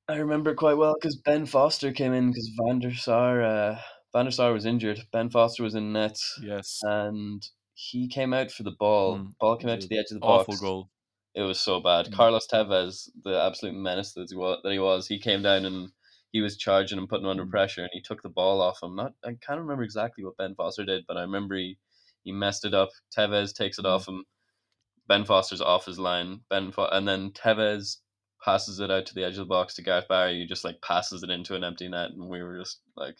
I 0.08 0.18
remember 0.18 0.54
quite 0.54 0.76
well 0.76 0.94
because 0.94 1.16
Ben 1.16 1.46
Foster 1.46 1.92
came 1.92 2.12
in 2.12 2.28
because 2.28 2.50
Van 2.60 2.80
der 2.80 2.94
Sar, 2.94 3.42
uh, 3.42 3.78
Van 4.12 4.24
der 4.24 4.30
Sar 4.30 4.52
was 4.52 4.64
injured. 4.64 5.00
Ben 5.12 5.30
Foster 5.30 5.62
was 5.62 5.74
in 5.74 5.92
nets, 5.92 6.38
Yes, 6.42 6.80
and 6.82 7.46
he 7.74 8.08
came 8.08 8.32
out 8.32 8.50
for 8.50 8.62
the 8.64 8.74
ball. 8.78 9.18
Mm, 9.18 9.32
ball 9.38 9.56
came 9.56 9.70
out 9.70 9.80
to 9.80 9.88
the 9.88 9.98
edge 9.98 10.10
of 10.10 10.20
the 10.20 10.26
awful 10.26 10.52
box. 10.52 10.60
goal. 10.60 10.90
It 11.34 11.42
was 11.42 11.60
so 11.60 11.80
bad. 11.80 12.06
Mm. 12.06 12.14
Carlos 12.14 12.48
Tevez, 12.48 13.08
the 13.22 13.40
absolute 13.40 13.74
menace 13.74 14.14
that 14.14 14.28
he 14.30 14.36
was, 14.36 14.58
that 14.64 14.72
he 14.72 14.78
was, 14.78 15.06
he 15.06 15.20
came 15.20 15.42
down 15.42 15.64
and 15.64 15.90
he 16.32 16.40
was 16.40 16.56
charging 16.56 16.98
and 16.98 17.08
putting 17.08 17.24
him 17.24 17.30
under 17.30 17.46
Mm. 17.46 17.50
pressure, 17.50 17.82
and 17.82 17.90
he 17.92 18.00
took 18.02 18.22
the 18.22 18.28
ball 18.28 18.60
off 18.60 18.82
him. 18.82 18.96
Not, 18.96 19.12
I 19.24 19.34
can't 19.40 19.60
remember 19.60 19.82
exactly 19.82 20.24
what 20.24 20.36
Ben 20.36 20.54
Foster 20.54 20.84
did, 20.84 21.04
but 21.06 21.16
I 21.16 21.22
remember 21.22 21.54
he, 21.56 21.78
he 22.24 22.32
messed 22.32 22.64
it 22.64 22.74
up. 22.74 22.90
Tevez 23.16 23.54
takes 23.54 23.78
it 23.78 23.84
Mm. 23.84 23.90
off 23.90 24.08
him. 24.08 24.24
Ben 25.06 25.24
Foster's 25.24 25.60
off 25.62 25.86
his 25.86 25.98
line. 25.98 26.40
Ben 26.50 26.70
Fo- 26.72 26.88
and 26.88 27.08
then 27.08 27.30
Tevez 27.32 27.98
passes 28.44 28.78
it 28.78 28.90
out 28.90 29.06
to 29.06 29.14
the 29.14 29.24
edge 29.24 29.32
of 29.32 29.38
the 29.38 29.44
box 29.46 29.74
to 29.74 29.82
Gareth 29.82 30.06
Barry, 30.08 30.38
who 30.40 30.46
just 30.46 30.64
like 30.64 30.80
passes 30.82 31.22
it 31.22 31.30
into 31.30 31.54
an 31.54 31.64
empty 31.64 31.88
net, 31.88 32.10
and 32.10 32.28
we 32.28 32.42
were 32.42 32.58
just 32.58 32.80
like, 32.96 33.16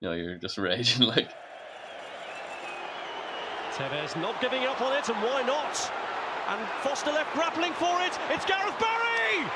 you 0.00 0.08
know, 0.08 0.14
you're 0.14 0.38
just 0.38 0.56
raging 0.58 1.06
like. 1.06 1.30
Tevez 3.72 4.20
not 4.20 4.40
giving 4.40 4.64
up 4.64 4.80
on 4.80 4.92
it, 4.96 5.08
and 5.08 5.16
why 5.22 5.42
not? 5.42 5.92
And 6.48 6.66
Foster 6.82 7.12
left 7.12 7.32
grappling 7.34 7.72
for 7.74 8.00
it. 8.02 8.12
It's 8.30 8.44
Gareth 8.44 8.78
Barry! 8.80 9.46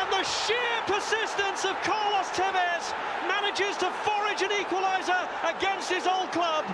And 0.00 0.10
the 0.10 0.24
sheer 0.24 0.80
persistence 0.86 1.66
of 1.66 1.76
Carlos 1.82 2.28
Tevez 2.32 2.94
manages 3.28 3.76
to 3.76 3.90
forage 4.00 4.40
an 4.40 4.48
equaliser 4.48 5.28
against 5.44 5.92
his 5.92 6.06
old 6.06 6.32
club. 6.32 6.64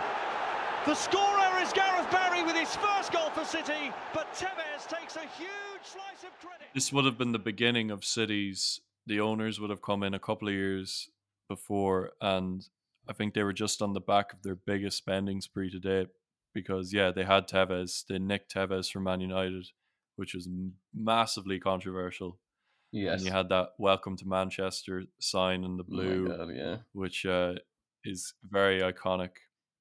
The 0.87 0.95
scorer 0.95 1.61
is 1.61 1.72
Gareth 1.72 2.09
Barry 2.12 2.45
with 2.45 2.55
his 2.55 2.77
first 2.77 3.12
goal 3.12 3.31
for 3.31 3.45
City, 3.45 3.91
but 4.14 4.33
Tevez 4.33 4.87
takes 4.87 5.16
a 5.16 5.27
huge 5.37 5.83
slice 5.83 6.22
of 6.22 6.39
credit. 6.39 6.68
This 6.72 6.93
would 6.93 7.05
have 7.05 7.18
been 7.18 7.33
the 7.33 7.41
beginning 7.41 7.91
of 7.91 8.05
City's. 8.05 8.81
The 9.07 9.18
owners 9.18 9.59
would 9.59 9.70
have 9.70 9.83
come 9.83 10.05
in 10.05 10.14
a 10.14 10.20
couple 10.20 10.47
of 10.47 10.55
years 10.55 11.09
before, 11.49 12.12
and 12.20 12.64
I 13.09 13.12
think 13.12 13.35
they 13.35 13.43
were 13.43 13.53
just 13.53 13.83
on 13.83 13.93
the 13.93 14.01
back 14.01 14.33
of 14.33 14.45
their 14.45 14.55
biggest 14.55 14.99
spending 14.99 15.41
spree 15.41 15.70
to 15.70 15.81
date 15.81 16.11
because 16.55 16.93
yeah, 16.93 17.11
they 17.11 17.24
had 17.24 17.49
Tevez, 17.49 18.07
they 18.07 18.20
nicked 18.20 18.55
Tevez 18.55 18.89
from 18.89 19.03
Man 19.03 19.20
United, 19.20 19.66
which 20.14 20.33
was 20.33 20.49
massively 20.95 21.59
controversial. 21.59 22.39
Yes. 22.97 23.18
And 23.18 23.26
you 23.26 23.32
had 23.32 23.51
that 23.51 23.72
"Welcome 23.76 24.16
to 24.16 24.26
Manchester" 24.26 25.05
sign 25.20 25.64
in 25.64 25.76
the 25.76 25.82
Oh 25.82 25.90
blue, 25.90 26.28
God, 26.28 26.49
yeah. 26.55 26.76
which 26.92 27.26
uh, 27.26 27.55
is 28.05 28.32
very 28.42 28.80
iconic. 28.80 29.32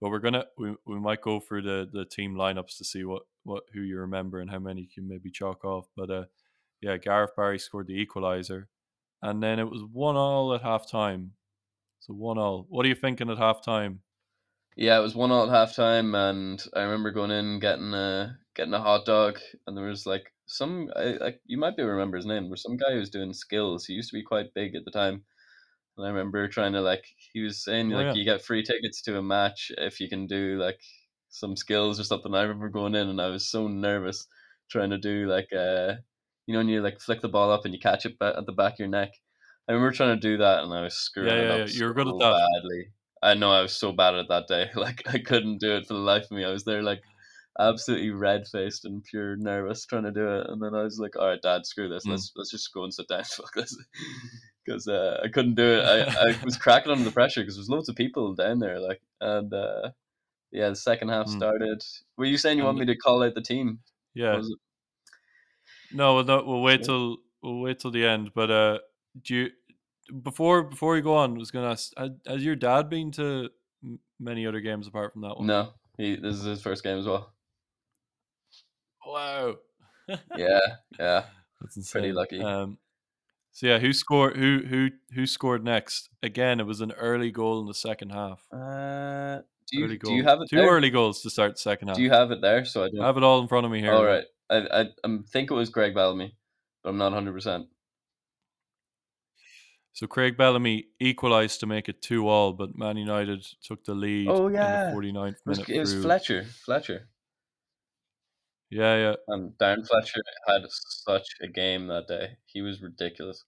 But 0.02 0.10
we're 0.10 0.20
gonna 0.20 0.46
we, 0.58 0.76
we 0.86 1.00
might 1.00 1.22
go 1.22 1.40
through 1.40 1.62
the 1.62 1.88
the 1.92 2.04
team 2.04 2.36
lineups 2.36 2.78
to 2.78 2.84
see 2.84 3.06
what 3.06 3.24
what 3.44 3.64
who 3.74 3.80
you 3.80 4.00
remember 4.00 4.42
and 4.42 4.52
how 4.52 4.60
many 4.60 4.82
you 4.82 4.88
can 4.94 5.08
maybe 5.08 5.32
chalk 5.32 5.64
off. 5.64 5.88
But 5.96 6.12
uh, 6.12 6.26
yeah, 6.82 6.98
Gareth 6.98 7.38
Barry 7.38 7.58
scored 7.58 7.88
the 7.88 7.94
equalizer, 7.94 8.68
and 9.22 9.42
then 9.42 9.60
it 9.60 9.70
was 9.70 9.82
one 9.90 10.18
all 10.18 10.54
at 10.54 10.62
half 10.62 10.92
time. 10.92 11.32
So 12.02 12.14
one 12.14 12.38
all. 12.38 12.66
What 12.68 12.86
are 12.86 12.90
you 12.90 12.96
thinking 12.96 13.30
at 13.30 13.38
half 13.38 13.64
time? 13.64 14.02
Yeah, 14.76 15.00
it 15.00 15.04
was 15.04 15.16
one 15.16 15.32
all 15.32 15.46
at 15.46 15.56
half 15.56 15.74
time, 15.74 16.16
and 16.16 16.62
I 16.76 16.82
remember 16.82 17.12
going 17.12 17.32
in 17.32 17.60
getting 17.60 17.94
a 17.94 18.38
getting 18.58 18.74
a 18.74 18.82
hot 18.82 19.06
dog, 19.06 19.40
and 19.66 19.78
there 19.78 19.86
was 19.86 20.06
like 20.06 20.34
some 20.46 20.92
I, 20.96 21.18
I 21.28 21.34
you 21.46 21.58
might 21.58 21.76
be 21.76 21.82
able 21.84 21.90
to 21.90 21.94
remember 21.94 22.18
his 22.18 22.26
name. 22.26 22.50
Was 22.50 22.62
some 22.64 22.78
guy 22.78 22.94
who 22.94 23.00
was 23.00 23.10
doing 23.10 23.34
skills. 23.34 23.86
He 23.86 23.94
used 23.94 24.10
to 24.12 24.18
be 24.18 24.24
quite 24.24 24.54
big 24.54 24.76
at 24.76 24.86
the 24.86 24.92
time, 24.92 25.26
and 25.98 26.06
I 26.08 26.10
remember 26.10 26.48
trying 26.48 26.74
to 26.74 26.82
like 26.82 27.06
he 27.34 27.42
was 27.42 27.64
saying 27.64 27.92
Oh, 27.92 28.00
like 28.00 28.10
yeah. 28.10 28.16
you 28.16 28.26
get 28.26 28.42
free 28.44 28.64
tickets 28.64 29.02
to 29.04 29.18
a 29.18 29.24
match 29.24 29.72
if 29.78 30.00
you 30.00 30.10
can 30.10 30.28
do 30.28 30.58
like 30.60 30.80
some 31.30 31.56
skills 31.56 32.00
or 32.00 32.04
something. 32.04 32.34
I 32.36 32.44
remember 32.44 32.70
going 32.70 32.96
in 32.96 33.10
and 33.10 33.22
I 33.22 33.28
was 33.30 33.50
so 33.50 33.68
nervous 33.68 34.28
trying 34.70 34.90
to 34.92 34.98
do 34.98 35.28
like 35.28 35.54
uh 35.54 35.96
you 36.48 36.54
know 36.54 36.60
when 36.60 36.70
you 36.70 36.82
like 36.82 37.00
flick 37.02 37.22
the 37.22 37.30
ball 37.30 37.52
up 37.52 37.66
and 37.66 37.74
you 37.74 37.80
catch 37.80 38.06
it 38.06 38.18
at 38.22 38.46
the 38.46 38.54
back 38.54 38.74
of 38.74 38.80
your 38.80 38.88
neck. 38.90 39.12
I 39.68 39.74
remember 39.74 39.92
trying 39.94 40.16
to 40.20 40.22
do 40.22 40.38
that 40.38 40.64
and 40.64 40.74
I 40.74 40.82
was 40.84 40.96
screwing 40.96 41.38
Yeah, 41.38 41.42
it 41.42 41.50
yeah, 41.50 41.52
up 41.52 41.64
yeah. 41.64 41.66
You 41.66 41.86
were 41.86 41.94
good 41.94 42.08
at 42.08 42.18
so 42.18 42.20
that. 42.20 42.38
badly. 42.40 42.94
I 43.24 43.34
know 43.34 43.52
I 43.52 43.62
was 43.62 43.74
so 43.78 43.92
bad 43.92 44.16
at 44.16 44.28
that 44.30 44.48
day. 44.48 44.70
Like 44.76 45.04
I 45.08 45.20
couldn't 45.20 45.60
do 45.60 45.76
it 45.76 45.86
for 45.88 45.94
the 45.96 46.00
life 46.00 46.26
of 46.26 46.32
me. 46.32 46.44
I 46.46 46.52
was 46.52 46.66
there 46.66 46.84
like 46.84 47.02
absolutely 47.60 48.12
red 48.12 48.48
faced 48.48 48.86
and 48.86 49.04
pure 49.04 49.36
nervous 49.38 49.86
trying 49.86 50.04
to 50.04 50.12
do 50.12 50.28
it. 50.40 50.48
And 50.50 50.62
then 50.62 50.76
I 50.76 50.84
was 50.84 51.00
like, 51.00 51.16
"All 51.16 51.28
right, 51.28 51.42
Dad, 51.42 51.66
screw 51.66 51.90
this. 51.90 52.06
Mm. 52.06 52.12
Let's 52.12 52.32
let's 52.36 52.52
just 52.52 52.74
go 52.74 52.84
and 52.84 52.94
sit 52.94 53.08
down. 53.08 53.24
Fuck 53.26 53.54
this." 53.54 53.78
Because 54.66 54.88
uh, 54.88 55.20
I 55.24 55.28
couldn't 55.28 55.56
do 55.56 55.64
it. 55.80 55.84
I, 55.84 56.30
I 56.30 56.38
was 56.44 56.58
cracking 56.58 56.92
under 56.92 57.04
the 57.04 57.12
pressure 57.12 57.42
because 57.42 57.56
there's 57.56 57.70
loads 57.70 57.88
of 57.90 57.96
people 57.96 58.34
down 58.34 58.60
there. 58.60 58.80
Like 58.80 59.02
and 59.22 59.54
uh, 59.54 59.92
yeah, 60.52 60.70
the 60.70 60.76
second 60.76 61.10
half 61.10 61.28
Mm. 61.28 61.38
started. 61.38 61.84
Were 62.18 62.26
you 62.26 62.38
saying 62.38 62.58
you 62.58 62.64
want 62.64 62.78
me 62.80 62.86
to 62.86 62.96
call 62.96 63.24
out 63.24 63.36
the 63.36 63.42
team? 63.42 63.80
Yeah. 64.14 64.42
No, 65.92 66.22
no, 66.22 66.44
we'll 66.44 66.62
wait 66.62 66.82
Yeah. 66.82 66.86
till 66.88 67.18
we'll 67.44 67.60
wait 67.60 67.80
till 67.80 67.92
the 67.92 68.06
end. 68.06 68.32
But 68.34 68.52
uh, 68.52 68.80
do 69.24 69.36
you 69.36 69.50
before 70.24 70.64
before 70.64 70.96
you 70.98 71.04
go 71.04 71.16
on? 71.16 71.36
I 71.36 71.38
was 71.38 71.52
gonna 71.52 71.70
ask: 71.72 71.92
Has, 71.98 72.12
has 72.28 72.44
your 72.44 72.56
dad 72.56 72.90
been 72.90 73.12
to 73.14 73.50
many 74.20 74.46
other 74.48 74.62
games 74.62 74.88
apart 74.88 75.14
from 75.14 75.22
that 75.22 75.38
one? 75.38 75.48
No, 75.48 75.70
he 75.98 76.16
this 76.16 76.36
is 76.36 76.44
his 76.44 76.62
first 76.62 76.84
game 76.84 76.98
as 76.98 77.06
well. 77.06 77.34
Wow. 79.06 79.56
Yeah, 80.38 80.60
yeah. 81.00 81.24
That's 81.60 81.78
insane. 81.78 82.02
Pretty 82.02 82.14
lucky. 82.14 82.40
Um, 82.40 82.78
so 83.52 83.66
yeah, 83.66 83.80
who 83.80 83.92
scored? 83.92 84.38
Who 84.38 84.60
who 84.70 84.90
who 85.16 85.26
scored 85.26 85.64
next? 85.64 86.10
Again, 86.22 86.60
it 86.60 86.68
was 86.68 86.80
an 86.80 86.92
early 86.92 87.32
goal 87.32 87.60
in 87.62 87.66
the 87.66 87.74
second 87.74 88.12
half. 88.12 88.46
Uh, 88.52 89.42
do 89.72 89.80
you 89.80 89.86
early 89.86 89.98
do 89.98 90.14
you 90.14 90.24
have 90.24 90.42
it 90.42 90.50
two 90.50 90.58
there? 90.58 90.70
early 90.70 90.92
goals 90.92 91.24
to 91.24 91.32
start 91.32 91.54
the 91.54 91.58
second 91.58 91.88
half? 91.88 91.98
Do 91.98 92.04
you 92.04 92.12
have 92.12 92.30
it 92.30 92.40
there? 92.42 92.66
So 92.66 92.84
I 92.84 92.90
I 93.02 93.06
have 93.08 93.18
it 93.18 93.24
all 93.24 93.42
in 93.42 93.48
front 93.48 93.66
of 93.66 93.72
me 93.72 93.80
here. 93.80 93.94
All 93.94 94.06
right. 94.06 94.26
I 94.52 94.58
I 94.58 94.82
I 95.04 95.18
think 95.32 95.50
it 95.50 95.56
was 95.56 95.70
Craig 95.72 95.96
Bellamy, 95.96 96.36
but 96.84 96.90
I'm 96.92 96.98
not 96.98 97.06
100. 97.06 97.34
percent 97.34 97.66
So 99.94 100.06
Craig 100.06 100.38
Bellamy 100.38 100.86
equalised 101.00 101.62
to 101.62 101.66
make 101.66 101.90
it 101.90 102.02
two 102.02 102.28
all, 102.28 102.54
but 102.54 102.78
Man 102.78 102.98
United 102.98 103.44
took 103.64 103.84
the 103.86 103.96
lead 103.96 104.28
Oh, 104.28 104.48
in 104.48 104.54
yeah. 104.54 104.92
the 104.92 104.96
49th 104.96 105.30
It 105.32 105.38
was, 105.46 105.60
it 105.70 105.80
was. 105.80 105.94
Fletcher. 106.04 106.44
Fletcher. 106.66 107.08
Yeah, 108.72 108.96
yeah. 108.98 109.16
And 109.28 109.52
Darren 109.60 109.88
Fletcher 109.88 110.22
had 110.48 110.64
such 110.70 111.28
a 111.42 111.48
game 111.48 111.88
that 111.88 112.08
day. 112.08 112.38
He 112.46 112.62
was 112.62 112.82
ridiculous. 112.82 113.44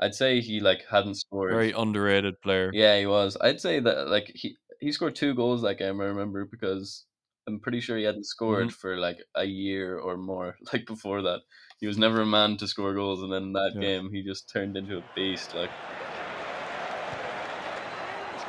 I'd 0.00 0.14
say 0.14 0.40
he 0.40 0.60
like 0.60 0.84
hadn't 0.90 1.16
scored. 1.16 1.52
Very 1.52 1.72
underrated 1.72 2.40
player. 2.42 2.70
Yeah, 2.72 2.98
he 2.98 3.06
was. 3.06 3.36
I'd 3.40 3.60
say 3.60 3.80
that 3.80 4.08
like 4.08 4.30
he 4.34 4.56
he 4.80 4.92
scored 4.92 5.16
two 5.16 5.34
goals 5.34 5.62
that 5.62 5.78
game. 5.78 6.00
I 6.00 6.04
remember 6.04 6.44
because 6.44 7.06
I'm 7.48 7.60
pretty 7.60 7.80
sure 7.80 7.96
he 7.96 8.04
hadn't 8.04 8.26
scored 8.26 8.68
Mhm. 8.68 8.72
for 8.72 8.96
like 8.98 9.18
a 9.34 9.44
year 9.44 9.98
or 9.98 10.16
more. 10.16 10.56
Like 10.72 10.84
before 10.86 11.22
that, 11.22 11.40
he 11.80 11.86
was 11.86 11.96
never 11.98 12.20
a 12.20 12.26
man 12.26 12.56
to 12.58 12.68
score 12.68 12.94
goals, 12.94 13.22
and 13.22 13.32
then 13.32 13.52
that 13.54 13.72
Yeah. 13.74 13.80
game 13.80 14.10
he 14.12 14.22
just 14.22 14.50
turned 14.52 14.76
into 14.76 14.98
a 14.98 15.04
beast. 15.14 15.54
Like 15.54 15.70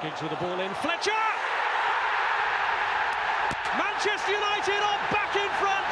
Giggs 0.03 0.21
with 0.21 0.29
the 0.29 0.37
ball 0.37 0.59
in. 0.59 0.71
Fletcher! 0.75 1.09
Manchester 3.77 4.31
United 4.31 4.81
are 4.85 5.01
back 5.09 5.33
in 5.35 5.49
front. 5.57 5.89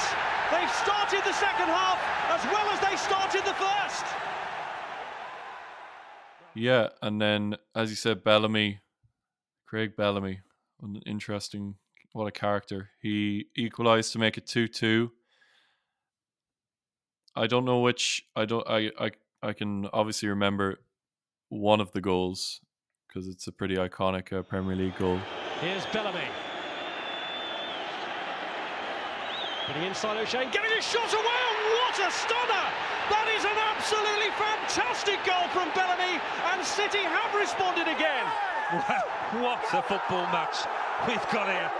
They've 0.53 0.74
started 0.85 1.23
the 1.25 1.33
second 1.33 1.67
half 1.67 1.99
as 2.29 2.45
well 2.45 2.69
as 2.69 2.79
they 2.79 2.95
started 2.95 3.43
the 3.43 3.55
first. 3.55 4.05
Yeah, 6.53 6.89
and 7.01 7.19
then 7.19 7.57
as 7.75 7.89
you 7.89 7.95
said, 7.95 8.23
Bellamy, 8.23 8.79
Craig 9.65 9.95
Bellamy, 9.97 10.41
an 10.81 11.01
interesting, 11.05 11.75
what 12.13 12.27
a 12.27 12.31
character. 12.31 12.91
He 13.01 13.47
equalised 13.57 14.13
to 14.13 14.19
make 14.19 14.37
it 14.37 14.45
two 14.45 14.67
two. 14.67 15.11
I 17.35 17.47
don't 17.47 17.65
know 17.65 17.79
which. 17.79 18.23
I 18.35 18.45
don't. 18.45 18.65
I 18.67 18.91
I 18.99 19.11
I 19.41 19.53
can 19.53 19.89
obviously 19.91 20.29
remember 20.29 20.79
one 21.49 21.81
of 21.81 21.91
the 21.91 22.01
goals 22.01 22.61
because 23.07 23.27
it's 23.27 23.47
a 23.47 23.51
pretty 23.51 23.75
iconic 23.75 24.31
uh, 24.31 24.43
Premier 24.43 24.75
League 24.75 24.97
goal. 24.97 25.19
Here's 25.61 25.85
Bellamy. 25.87 26.29
Getting 29.67 29.83
inside 29.83 30.17
O'Shea, 30.17 30.45
getting 30.51 30.71
his 30.75 30.85
shot 30.85 31.11
away, 31.11 31.41
and 31.49 31.61
what 31.81 31.97
a 31.97 32.11
stunner! 32.13 32.65
That 33.09 33.25
is 33.33 33.43
an 33.45 33.57
absolutely 33.73 34.29
fantastic 34.37 35.17
goal 35.25 35.49
from 35.49 35.73
Bellamy, 35.73 36.21
and 36.53 36.63
City 36.63 37.01
have 37.01 37.33
responded 37.33 37.89
again. 37.89 38.25
what 39.41 39.65
a 39.73 39.81
football 39.81 40.25
match 40.29 40.57
we've 41.07 41.17
got 41.33 41.49
here. 41.49 41.71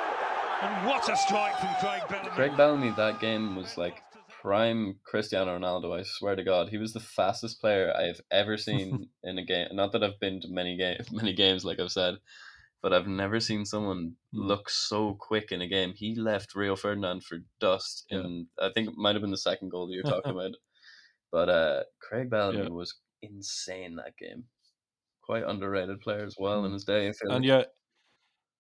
And 0.61 0.88
what 0.88 1.07
a 1.09 1.15
strike 1.15 1.57
from 1.59 1.75
Craig 1.79 2.01
Bellamy. 2.09 2.29
Craig 2.31 2.57
Bellamy, 2.57 2.89
that 2.97 3.19
game 3.19 3.55
was 3.55 3.77
like 3.77 4.01
prime 4.41 4.95
Cristiano 5.03 5.57
Ronaldo. 5.57 5.99
I 5.99 6.03
swear 6.05 6.36
to 6.36 6.43
God, 6.43 6.69
he 6.69 6.77
was 6.77 6.93
the 6.93 6.99
fastest 6.99 7.61
player 7.61 7.93
I've 7.95 8.21
ever 8.31 8.57
seen 8.57 9.09
in 9.23 9.38
a 9.38 9.45
game. 9.45 9.67
Not 9.73 9.91
that 9.91 10.03
I've 10.03 10.19
been 10.19 10.41
to 10.41 10.47
many 10.49 10.75
games, 10.75 11.11
many 11.11 11.33
games, 11.33 11.63
like 11.63 11.79
I've 11.79 11.91
said, 11.91 12.15
but 12.86 12.93
I've 12.93 13.07
never 13.07 13.39
seen 13.39 13.65
someone 13.65 14.15
Mm. 14.36 14.45
look 14.51 14.69
so 14.69 15.15
quick 15.15 15.51
in 15.51 15.61
a 15.61 15.67
game. 15.67 15.93
He 15.95 16.13
left 16.13 16.53
Rio 16.53 16.75
Ferdinand 16.75 17.23
for 17.23 17.39
dust, 17.59 18.05
Yeah. 18.11 18.19
and 18.19 18.47
I 18.61 18.69
think 18.73 18.89
it 18.89 18.95
might 18.95 19.15
have 19.15 19.23
been 19.23 19.31
the 19.31 19.38
second 19.49 19.69
goal 19.69 19.88
that 19.88 19.95
you're 19.95 20.03
talking 20.03 20.31
about. 20.38 20.53
But 21.31 21.49
uh, 21.49 21.83
Craig 21.99 22.29
Bellamy 22.29 22.59
Yeah. 22.59 22.69
was 22.69 22.93
insane 23.23 23.95
that 23.95 24.15
game. 24.17 24.45
Quite 25.23 25.45
underrated 25.45 25.99
player 26.01 26.25
as 26.25 26.36
well 26.38 26.63
in 26.65 26.73
his 26.73 26.86
day. 26.86 27.07
And 27.07 27.29
like. 27.31 27.43
yet 27.43 27.73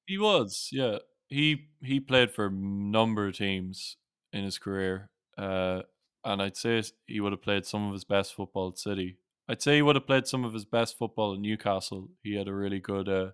he 0.07 0.17
was 0.17 0.69
yeah 0.71 0.97
he 1.27 1.67
he 1.83 1.99
played 1.99 2.31
for 2.31 2.45
a 2.47 2.51
number 2.51 3.27
of 3.27 3.37
teams 3.37 3.97
in 4.33 4.43
his 4.43 4.57
career 4.59 5.09
uh 5.37 5.81
and 6.23 6.41
i'd 6.41 6.55
say 6.57 6.81
he 7.07 7.19
would 7.19 7.31
have 7.31 7.41
played 7.41 7.65
some 7.65 7.87
of 7.87 7.93
his 7.93 8.03
best 8.03 8.33
football 8.35 8.69
at 8.69 8.77
city 8.77 9.17
i'd 9.49 9.61
say 9.61 9.75
he 9.77 9.81
would 9.81 9.95
have 9.95 10.05
played 10.05 10.27
some 10.27 10.43
of 10.45 10.53
his 10.53 10.65
best 10.65 10.97
football 10.97 11.33
at 11.33 11.39
newcastle 11.39 12.09
he 12.23 12.35
had 12.35 12.47
a 12.47 12.53
really 12.53 12.79
good 12.79 13.09
uh 13.09 13.31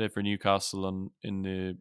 played 0.00 0.12
for 0.12 0.22
newcastle 0.22 0.86
and 0.88 1.10
in 1.22 1.42
the 1.42 1.76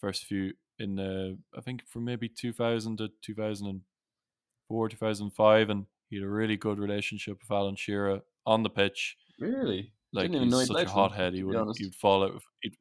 first 0.00 0.24
few 0.24 0.52
in 0.78 0.94
the 0.96 1.36
i 1.56 1.60
think 1.60 1.82
from 1.88 2.04
maybe 2.04 2.28
2000 2.28 2.96
to 2.98 3.08
2004 3.22 4.88
2005 4.88 5.70
and 5.70 5.86
he 6.08 6.16
had 6.16 6.24
a 6.24 6.28
really 6.28 6.56
good 6.56 6.78
relationship 6.78 7.38
with 7.40 7.50
alan 7.50 7.76
shearer 7.76 8.20
on 8.46 8.62
the 8.62 8.70
pitch 8.70 9.16
Really? 9.38 9.92
like 10.12 10.30
Didn't 10.30 10.44
he's 10.44 10.52
he 10.60 10.66
such 10.66 10.70
a 10.70 10.72
played 10.72 10.88
for 10.88 10.94
them, 10.94 11.10
hothead. 11.10 11.34
He 11.34 11.42
would 11.42 11.76
he'd 11.78 11.94
fall 11.94 12.22
out. 12.22 12.42
He'd, 12.60 12.76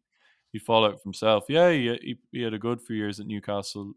he'd 0.52 0.62
fall 0.62 0.86
out 0.86 0.96
for 0.98 1.04
himself. 1.06 1.46
Yeah, 1.50 1.72
he, 1.72 1.88
he 2.02 2.18
he 2.32 2.42
had 2.44 2.54
a 2.54 2.60
good 2.60 2.82
few 2.82 2.96
years 2.96 3.20
at 3.20 3.26
Newcastle. 3.26 3.94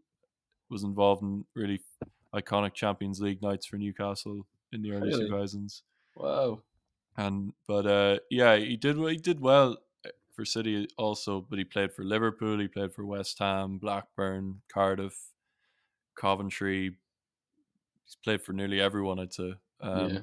Was 0.69 0.83
involved 0.83 1.21
in 1.21 1.45
really 1.53 1.81
iconic 2.33 2.73
Champions 2.73 3.19
League 3.19 3.41
nights 3.43 3.67
for 3.67 3.77
Newcastle 3.77 4.47
in 4.71 4.81
the 4.81 4.91
early 4.93 5.09
Really? 5.09 5.27
two 5.27 5.29
thousands. 5.29 5.83
Wow. 6.15 6.63
And 7.17 7.53
but 7.67 7.85
uh, 7.85 8.19
yeah, 8.31 8.55
he 8.55 8.77
did 8.77 8.97
he 8.97 9.17
did 9.17 9.39
well 9.41 9.77
for 10.35 10.45
City 10.45 10.87
also. 10.97 11.45
But 11.49 11.59
he 11.59 11.65
played 11.65 11.93
for 11.93 12.03
Liverpool. 12.03 12.59
He 12.59 12.67
played 12.67 12.93
for 12.93 13.05
West 13.05 13.39
Ham, 13.39 13.77
Blackburn, 13.77 14.61
Cardiff, 14.73 15.17
Coventry. 16.19 16.95
He's 18.05 18.17
played 18.23 18.41
for 18.41 18.53
nearly 18.53 18.79
everyone, 18.81 19.19
I'd 19.19 19.33
say. 19.33 19.53
Um, 19.81 20.09
yeah. 20.09 20.19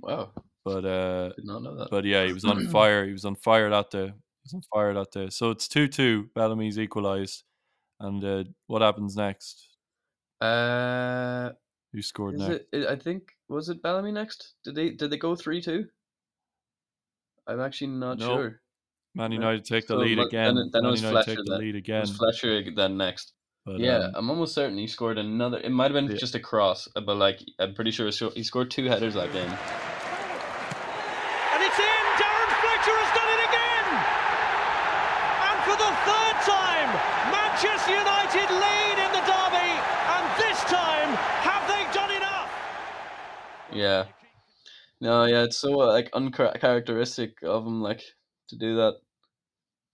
Wow. 0.00 0.30
But 0.64 0.84
uh, 0.84 1.28
Did 1.34 1.44
not 1.46 1.62
know 1.62 1.76
that. 1.76 1.88
but 1.90 2.04
yeah, 2.04 2.24
he 2.26 2.32
was 2.32 2.44
on 2.44 2.66
fire. 2.70 3.04
He 3.06 3.12
was 3.12 3.24
on 3.24 3.36
fire 3.36 3.68
that 3.70 3.90
day. 3.90 4.06
He 4.06 4.12
was 4.44 4.54
on 4.54 4.62
fire 4.72 4.94
that 4.94 5.10
day. 5.12 5.28
So 5.30 5.50
it's 5.50 5.66
two 5.68 5.88
two. 5.88 6.28
Bellamy's 6.34 6.78
equalised, 6.78 7.42
and 8.00 8.24
uh, 8.24 8.44
what 8.66 8.82
happens 8.82 9.16
next? 9.16 9.66
Uh, 10.40 11.50
Who 11.92 12.02
scored 12.02 12.34
is 12.36 12.40
next? 12.48 12.64
it, 12.72 12.86
I 12.86 12.96
think 12.96 13.32
was 13.48 13.68
it 13.68 13.82
Bellamy 13.82 14.12
next? 14.12 14.54
Did 14.64 14.74
they 14.74 14.90
did 14.90 15.10
they 15.10 15.16
go 15.16 15.34
three 15.34 15.60
two? 15.62 15.86
I'm 17.46 17.60
actually 17.60 17.88
not 17.88 18.18
No. 18.18 18.26
sure. 18.36 18.60
Man 19.18 19.32
United 19.32 19.64
take 19.64 19.86
the 19.88 19.94
So, 19.94 19.98
lead 19.98 20.18
again. 20.20 20.54
Then, 20.54 20.66
it- 20.66 20.72
then 20.72 20.80
it 20.80 20.82
Man 20.84 20.90
was 20.92 21.02
United 21.02 21.14
Fletcher. 21.24 21.30
take 21.36 21.44
the 21.44 21.50
Then. 21.50 21.60
lead 21.60 21.74
It 21.88 22.00
was 22.00 22.16
Fletcher 22.16 22.62
then 22.74 22.96
next. 22.96 23.32
But, 23.66 23.80
yeah, 23.80 23.98
um, 23.98 24.12
I'm 24.14 24.30
almost 24.30 24.54
certain 24.54 24.78
he 24.78 24.86
scored 24.86 25.18
another. 25.18 25.58
It 25.58 25.70
might 25.70 25.90
have 25.90 25.92
been 25.92 26.08
Yeah. 26.10 26.16
just 26.16 26.34
a 26.34 26.40
cross, 26.40 26.88
but 26.94 27.16
like 27.16 27.40
I'm 27.58 27.74
pretty 27.74 27.90
sure 27.90 28.06
he 28.34 28.42
scored 28.44 28.70
two 28.70 28.84
headers 28.86 29.12
that 29.14 29.30
game. 29.32 29.50
And 31.52 31.60
it's 31.66 31.78
in! 31.78 32.04
Darren 32.22 32.52
Fletcher 32.62 32.96
has 32.96 33.12
done 33.18 33.30
it 33.36 33.42
again! 33.50 33.86
And 35.50 35.58
for 35.66 35.76
the 35.76 35.90
third 36.08 36.36
time, 36.48 36.90
Manchester 37.34 37.92
United 37.92 38.48
lead 38.54 38.96
in 39.04 39.10
the 39.12 39.24
derby, 39.26 39.70
and 40.14 40.24
this 40.40 40.58
time, 40.70 41.10
have 41.44 41.64
they 41.68 41.82
done 41.92 42.12
enough? 42.14 42.48
Yeah. 43.74 44.06
No, 45.00 45.24
yeah, 45.26 45.42
it's 45.42 45.58
so 45.58 45.80
uh, 45.82 45.86
like 45.92 46.08
uncharacteristic 46.14 47.42
of 47.42 47.66
him, 47.66 47.82
like 47.82 48.02
to 48.48 48.56
do 48.56 48.76
that. 48.76 48.94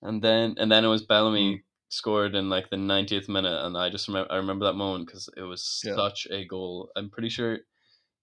And 0.05 0.23
then 0.23 0.55
and 0.59 0.71
then 0.71 0.85
it 0.85 0.89
was 0.89 1.05
Bellamy 1.05 1.65
scored 1.89 2.37
in 2.37 2.49
like 2.49 2.71
the 2.71 2.77
90th 2.77 3.29
minute, 3.29 3.65
and 3.67 3.77
I 3.77 3.91
just 3.91 4.07
remember 4.09 4.31
I 4.33 4.37
remember 4.37 4.67
that 4.67 4.75
moment 4.75 5.07
because 5.07 5.29
it 5.37 5.43
was 5.43 5.81
Yeah. 5.85 5.95
such 5.95 6.27
a 6.31 6.45
goal. 6.45 6.91
I'm 6.97 7.11
pretty 7.11 7.29
sure 7.31 7.61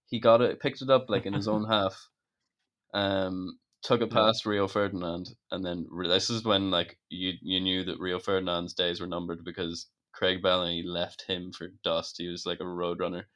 he 0.07 0.19
got 0.19 0.41
it, 0.41 0.59
picked 0.61 0.81
it 0.81 0.89
up 0.89 1.09
like 1.09 1.25
in 1.25 1.33
his 1.33 1.47
own 1.47 1.65
half, 1.69 2.09
um, 2.93 3.59
took 3.83 4.01
it 4.01 4.11
past 4.11 4.45
Rio 4.45 4.67
Ferdinand, 4.67 5.35
and 5.51 5.65
then 5.65 5.87
this 6.03 6.29
is 6.29 6.43
when 6.45 6.71
like 6.71 6.99
you 7.09 7.33
you 7.41 7.59
knew 7.59 7.83
that 7.85 7.99
Rio 7.99 8.19
Ferdinand's 8.19 8.73
days 8.73 9.01
were 9.01 9.07
numbered 9.07 9.43
because 9.43 9.89
Craig 10.13 10.41
Bellamy 10.41 10.83
left 10.83 11.23
him 11.27 11.51
for 11.51 11.67
dust. 11.83 12.15
He 12.17 12.27
was 12.27 12.45
like 12.45 12.59
a 12.59 12.67
road 12.67 12.99
runner, 12.99 13.27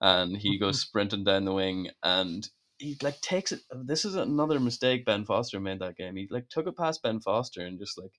and 0.00 0.36
he 0.36 0.58
goes 0.58 0.80
sprinting 0.86 1.24
down 1.24 1.44
the 1.44 1.54
wing, 1.54 1.90
and 2.02 2.48
he 2.78 2.96
like 3.02 3.20
takes 3.20 3.52
it. 3.52 3.60
This 3.84 4.04
is 4.04 4.14
another 4.14 4.60
mistake 4.60 5.04
Ben 5.04 5.24
Foster 5.24 5.60
made 5.60 5.80
that 5.80 5.96
game. 5.96 6.16
He 6.16 6.26
like 6.30 6.48
took 6.48 6.66
it 6.66 6.76
past 6.76 7.02
Ben 7.02 7.20
Foster 7.20 7.62
and 7.62 7.78
just 7.78 7.98
like 7.98 8.12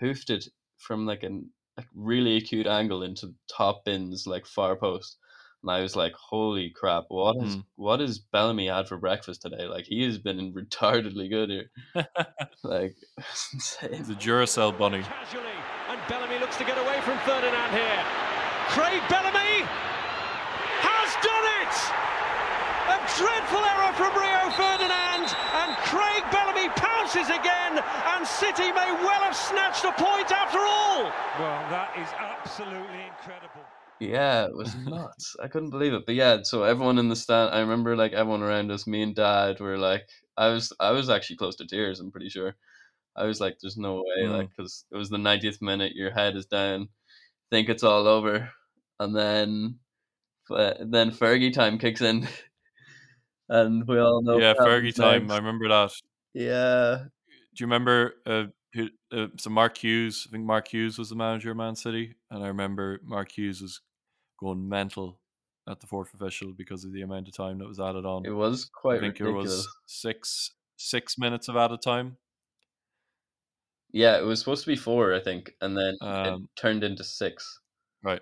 hoofed 0.00 0.30
it 0.30 0.46
from 0.78 1.06
like 1.06 1.22
an 1.22 1.50
like 1.76 1.86
really 1.94 2.36
acute 2.36 2.66
angle 2.66 3.02
into 3.02 3.34
top 3.54 3.84
bins 3.84 4.26
like 4.26 4.46
far 4.46 4.76
post. 4.76 5.18
And 5.62 5.70
I 5.72 5.80
was 5.80 5.96
like, 5.96 6.12
"Holy 6.14 6.70
crap! 6.70 7.04
What 7.08 7.36
is 7.44 7.56
Mm. 7.56 7.64
what 7.76 8.00
is 8.00 8.18
Bellamy 8.20 8.68
had 8.68 8.86
for 8.88 8.98
breakfast 8.98 9.42
today? 9.42 9.66
Like 9.66 9.86
he 9.86 10.04
has 10.04 10.18
been 10.18 10.52
retardedly 10.58 11.28
good 11.30 11.50
here. 11.50 11.70
Like 12.62 12.94
it's 13.18 13.48
insane." 13.54 13.92
He's 13.94 14.10
a 14.10 14.14
Duracell 14.14 14.76
bunny. 14.78 15.02
Casually, 15.02 15.56
and 15.88 16.00
Bellamy 16.08 16.38
looks 16.38 16.56
to 16.58 16.64
get 16.64 16.78
away 16.78 17.00
from 17.02 17.18
Ferdinand 17.20 17.72
here. 17.72 18.00
Craig 18.68 19.02
Bellamy 19.08 19.62
has 20.82 21.10
done 21.22 21.46
it! 21.62 21.74
A 22.94 22.98
dreadful 23.16 23.64
error 23.64 23.92
from 23.96 24.12
Rio 24.14 24.50
Ferdinand, 24.52 25.26
and 25.32 25.70
Craig 25.88 26.22
Bellamy 26.30 26.68
pounces 26.76 27.28
again, 27.28 27.78
and 27.82 28.26
City 28.26 28.70
may 28.72 28.90
well 29.04 29.22
have 29.22 29.36
snatched 29.36 29.84
a 29.84 29.92
point 29.92 30.30
after 30.32 30.58
all. 30.58 31.04
Well, 31.38 31.60
that 31.70 31.92
is 31.98 32.08
absolutely 32.18 33.02
incredible. 33.08 33.62
Yeah, 34.00 34.44
it 34.46 34.54
was 34.56 34.74
nuts. 34.86 35.36
I 35.42 35.48
couldn't 35.48 35.70
believe 35.70 35.94
it. 35.94 36.04
But 36.06 36.14
yeah, 36.14 36.38
so 36.42 36.62
everyone 36.64 36.98
in 36.98 37.08
the 37.08 37.16
stand, 37.16 37.54
I 37.54 37.60
remember 37.60 37.96
like 37.96 38.12
everyone 38.12 38.42
around 38.42 38.70
us, 38.70 38.86
me 38.86 39.02
and 39.02 39.14
Dad 39.14 39.60
were 39.60 39.78
like, 39.78 40.06
I 40.36 40.48
was, 40.48 40.72
I 40.78 40.90
was 40.90 41.08
actually 41.08 41.36
close 41.36 41.56
to 41.56 41.66
tears. 41.66 42.00
I'm 42.00 42.10
pretty 42.10 42.28
sure. 42.28 42.54
I 43.16 43.24
was 43.24 43.40
like, 43.40 43.56
"There's 43.62 43.78
no 43.78 43.94
way," 43.96 44.26
Mm. 44.26 44.32
like 44.36 44.50
because 44.54 44.84
it 44.92 44.96
was 44.96 45.08
the 45.08 45.16
90th 45.16 45.62
minute. 45.62 45.94
Your 45.94 46.10
head 46.10 46.36
is 46.36 46.44
down, 46.44 46.90
think 47.50 47.70
it's 47.70 47.82
all 47.82 48.06
over, 48.06 48.50
and 49.00 49.16
then, 49.16 49.78
but 50.50 50.78
then 50.90 51.10
Fergie 51.10 51.50
time 51.54 51.78
kicks 51.78 52.02
in, 52.02 52.28
and 53.48 53.86
we 53.86 53.98
all 53.98 54.22
know. 54.22 54.38
yeah, 54.38 54.54
Fergie 54.54 54.94
time. 54.94 55.30
I 55.30 55.36
remember 55.36 55.68
that. 55.68 55.90
Yeah, 56.34 57.04
Do 57.54 57.62
you 57.62 57.66
remember? 57.66 58.14
Uh, 58.26 58.44
who, 58.74 58.88
uh, 59.10 59.28
so 59.38 59.48
Mark 59.50 59.78
Hughes. 59.78 60.26
I 60.28 60.32
think 60.32 60.44
Mark 60.44 60.68
Hughes 60.68 60.98
was 60.98 61.08
the 61.08 61.16
manager 61.16 61.50
of 61.52 61.56
Man 61.56 61.76
City, 61.76 62.14
and 62.30 62.44
I 62.44 62.48
remember 62.48 63.00
Mark 63.04 63.32
Hughes 63.32 63.62
was 63.62 63.80
going 64.38 64.68
mental 64.68 65.18
at 65.68 65.80
the 65.80 65.86
fourth 65.86 66.12
official 66.14 66.52
because 66.56 66.84
of 66.84 66.92
the 66.92 67.00
amount 67.02 67.26
of 67.26 67.34
time 67.34 67.58
that 67.58 67.66
was 67.66 67.80
added 67.80 68.04
on. 68.04 68.24
it 68.26 68.30
was 68.30 68.66
quite 68.66 68.98
I 68.98 69.00
think 69.00 69.18
ridiculous. 69.18 69.50
it 69.52 69.56
was 69.56 69.68
six 69.86 70.50
six 70.76 71.16
minutes 71.18 71.48
of 71.48 71.56
added 71.56 71.80
time. 71.82 72.18
Yeah, 73.92 74.18
it 74.18 74.22
was 74.24 74.40
supposed 74.40 74.64
to 74.64 74.70
be 74.70 74.76
four, 74.76 75.14
I 75.14 75.20
think, 75.20 75.52
and 75.62 75.76
then 75.76 75.96
it 76.00 76.04
Um, 76.04 76.48
turned 76.56 76.84
into 76.84 77.02
six. 77.02 77.60
Right. 78.02 78.20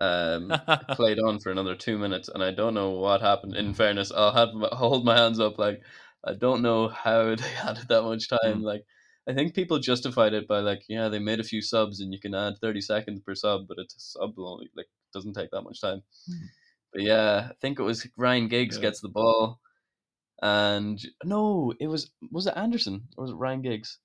Um, 0.00 0.52
played 0.90 1.18
on 1.18 1.38
for 1.38 1.50
another 1.50 1.74
two 1.74 1.98
minutes, 1.98 2.28
and 2.28 2.42
I 2.42 2.52
don't 2.52 2.74
know 2.74 2.90
what 2.90 3.20
happened. 3.20 3.56
In 3.56 3.74
fairness, 3.74 4.12
I'll 4.12 4.32
have 4.32 4.54
my, 4.54 4.68
hold 4.72 5.04
my 5.04 5.16
hands 5.16 5.40
up. 5.40 5.58
Like 5.58 5.82
I 6.24 6.34
don't 6.34 6.62
know 6.62 6.88
how 6.88 7.34
they 7.34 7.54
added 7.62 7.88
that 7.88 8.02
much 8.02 8.28
time. 8.28 8.60
Mm. 8.60 8.62
Like 8.62 8.84
I 9.28 9.34
think 9.34 9.54
people 9.54 9.78
justified 9.78 10.34
it 10.34 10.46
by 10.46 10.60
like, 10.60 10.84
yeah, 10.88 11.08
they 11.08 11.18
made 11.18 11.40
a 11.40 11.44
few 11.44 11.62
subs, 11.62 12.00
and 12.00 12.12
you 12.12 12.20
can 12.20 12.34
add 12.34 12.54
thirty 12.60 12.80
seconds 12.80 13.20
per 13.20 13.34
sub, 13.34 13.66
but 13.68 13.78
it's 13.78 13.96
a 13.96 14.00
sub 14.00 14.38
only 14.38 14.70
like 14.76 14.86
doesn't 15.12 15.34
take 15.34 15.50
that 15.50 15.62
much 15.62 15.80
time. 15.80 16.02
Mm. 16.30 16.48
But 16.92 17.02
yeah, 17.02 17.48
I 17.50 17.54
think 17.60 17.78
it 17.78 17.82
was 17.84 18.06
Ryan 18.16 18.48
Giggs 18.48 18.76
Yeah. 18.76 18.82
gets 18.82 19.00
the 19.00 19.08
ball, 19.08 19.60
and 20.42 20.98
no, 21.24 21.72
it 21.80 21.86
was 21.86 22.10
was 22.30 22.46
it 22.46 22.56
Anderson 22.56 23.08
or 23.16 23.22
was 23.22 23.30
it 23.32 23.36
Ryan 23.36 23.62
Giggs? 23.62 23.98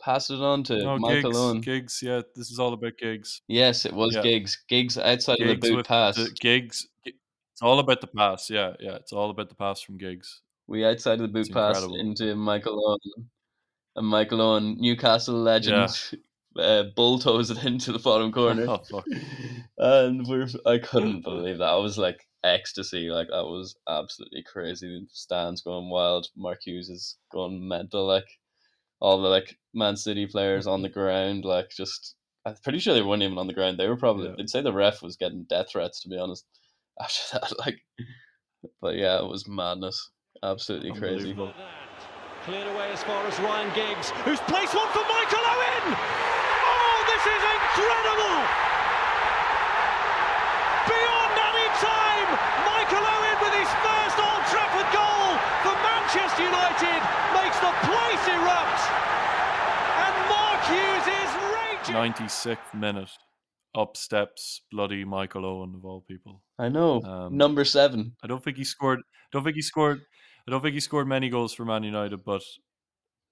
Passed 0.00 0.30
it 0.30 0.40
on 0.40 0.62
to 0.64 0.78
no, 0.78 0.98
Michael 0.98 1.30
Giggs, 1.30 1.38
Owen. 1.38 1.60
Giggs. 1.60 2.00
Yeah, 2.02 2.22
this 2.34 2.50
is 2.50 2.58
all 2.58 2.72
about 2.72 2.96
Giggs. 2.98 3.42
Yes, 3.48 3.84
it 3.84 3.92
was 3.92 4.14
Yeah. 4.14 4.22
gigs. 4.22 4.62
Giggs 4.68 4.96
outside 4.96 5.40
of 5.40 5.48
the 5.48 5.54
Giggs 5.56 5.68
boot 5.70 5.86
pass. 5.86 6.16
the 6.16 6.30
Giggs. 6.40 6.88
It's 7.04 7.62
all 7.62 7.78
about 7.80 8.00
the 8.00 8.06
pass. 8.06 8.48
Yeah, 8.48 8.74
yeah. 8.80 8.94
It's 8.94 9.12
all 9.12 9.28
about 9.30 9.48
the 9.50 9.54
pass 9.54 9.80
from 9.82 9.98
Giggs. 9.98 10.40
We 10.66 10.84
outside 10.86 11.14
of 11.14 11.20
the 11.20 11.28
boot 11.28 11.40
It's 11.40 11.48
pass 11.50 11.76
incredible. 11.82 11.96
into 11.96 12.34
Michael 12.34 12.82
Owen. 13.14 13.30
And 13.96 14.06
Michael 14.06 14.40
Owen, 14.40 14.76
Newcastle 14.78 15.34
legend, 15.34 15.76
uh, 16.58 16.84
bulltoes 16.96 17.50
it 17.56 17.64
into 17.66 17.92
the 17.92 17.98
bottom 17.98 18.32
corner. 18.32 18.64
Oh, 18.68 18.78
fuck. 18.78 19.04
and 19.78 20.26
we're 20.26 20.46
I 20.64 20.78
couldn't 20.78 21.22
believe 21.22 21.58
that. 21.58 21.64
I 21.68 21.76
was 21.76 21.98
like 21.98 22.26
ecstasy. 22.42 23.10
Like 23.10 23.28
that 23.28 23.44
was 23.44 23.76
absolutely 23.88 24.42
crazy. 24.44 24.86
The 24.88 25.06
stands 25.12 25.60
going 25.60 25.90
wild. 25.90 26.28
Mark 26.36 26.60
Hughes 26.64 26.88
is 26.88 27.18
going 27.32 27.66
mental. 27.68 28.06
Like 28.06 28.28
all 29.00 29.20
the 29.20 29.28
like 29.28 29.56
Man 29.74 29.96
City 29.96 30.26
players 30.26 30.66
on 30.66 30.82
the 30.82 30.88
mm-hmm. 30.88 31.00
ground. 31.00 31.44
Like 31.44 31.70
just 31.70 32.14
I'm 32.46 32.54
pretty 32.62 32.78
sure 32.78 32.94
they 32.94 33.02
weren't 33.02 33.22
even 33.22 33.38
on 33.38 33.46
the 33.46 33.54
ground. 33.54 33.78
They 33.78 33.88
were 33.88 33.96
probably 33.96 34.28
Yeah. 34.28 34.34
they'd 34.36 34.50
say 34.50 34.62
the 34.62 34.72
ref 34.72 35.02
was 35.02 35.16
getting 35.16 35.44
death 35.44 35.72
threats 35.72 36.00
to 36.02 36.08
be 36.08 36.18
honest. 36.18 36.44
After 37.00 37.38
that, 37.38 37.58
like 37.58 37.80
but 38.82 38.96
yeah, 38.96 39.18
it 39.18 39.28
was 39.28 39.48
madness. 39.48 40.10
Absolutely 40.42 40.92
crazy. 40.92 41.32
Cleared 42.44 42.68
away 42.72 42.88
as 42.92 43.02
far 43.04 43.24
as 43.26 43.38
Ryan 43.40 43.68
Giggs, 43.74 44.10
who's 44.24 44.40
placed 44.48 44.74
one 44.74 44.88
for 44.92 45.04
Michael 45.04 45.44
Owen. 45.44 45.92
Oh, 45.92 46.96
this 47.08 47.24
is 47.24 47.42
incredible! 47.56 48.36
Beyond 50.88 51.34
any 51.36 51.68
time, 51.84 52.28
Michael 52.64 53.04
Owen 53.04 53.38
with 53.44 53.54
his 53.60 53.72
first 53.84 54.16
Old 54.16 54.44
Trafford 54.48 54.88
goal 54.92 55.36
for 55.64 55.76
Manchester 55.84 56.44
United 56.48 56.99
the 58.24 58.30
place 58.30 58.36
erupt. 58.36 58.80
And 60.04 60.14
Mark 60.28 60.60
Hughes 60.66 61.06
is 61.20 61.30
raging. 61.54 62.26
96th 62.26 62.74
minute. 62.74 63.10
Up 63.74 63.96
steps 63.96 64.62
bloody 64.72 65.04
Michael 65.04 65.46
Owen 65.46 65.74
of 65.76 65.84
all 65.84 66.00
people. 66.00 66.42
I 66.58 66.68
know. 66.68 67.02
Um, 67.02 67.36
Number 67.36 67.64
seven. 67.64 68.16
I 68.22 68.26
don't 68.26 68.42
think 68.42 68.56
he 68.56 68.64
scored. 68.64 68.98
I 68.98 69.28
don't 69.32 69.44
think 69.44 69.54
he 69.54 69.62
scored. 69.62 70.00
I 70.48 70.50
don't 70.50 70.60
think 70.60 70.74
he 70.74 70.80
scored 70.80 71.06
many 71.06 71.28
goals 71.28 71.54
for 71.54 71.64
Man 71.64 71.84
United, 71.84 72.24
but 72.24 72.42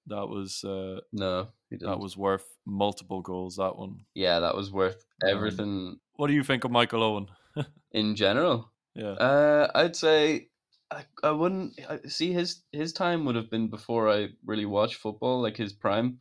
that 0.07 0.29
was 0.29 0.63
uh, 0.65 1.01
No, 1.13 1.49
he 1.71 1.77
didn't. 1.77 1.91
that 1.91 1.99
was 1.99 2.17
worth 2.17 2.45
multiple 2.65 3.21
goals. 3.21 3.57
That 3.57 3.77
one. 3.77 4.05
yeah, 4.15 4.39
that 4.41 4.55
was 4.55 4.71
worth 4.71 5.05
Um, 5.25 5.29
everything 5.29 5.97
What 6.17 6.29
do 6.29 6.35
you 6.35 6.45
think 6.45 6.63
of 6.65 6.71
Michael 6.71 7.03
Owen? 7.03 7.27
in 7.93 8.15
general. 8.15 8.71
Yeah, 8.95 9.13
Uh, 9.15 9.71
I'd 9.75 9.97
say 9.97 10.49
I, 10.91 11.05
I 11.23 11.31
wouldn't 11.33 11.79
I, 11.89 11.99
see 12.09 12.33
his 12.33 12.63
his 12.73 12.93
time 12.93 13.25
would 13.25 13.37
have 13.37 13.51
been 13.51 13.69
before 13.69 14.09
I 14.11 14.29
really 14.45 14.65
watched 14.67 14.97
football, 14.97 15.43
like 15.43 15.57
his 15.57 15.73
prime. 15.73 16.21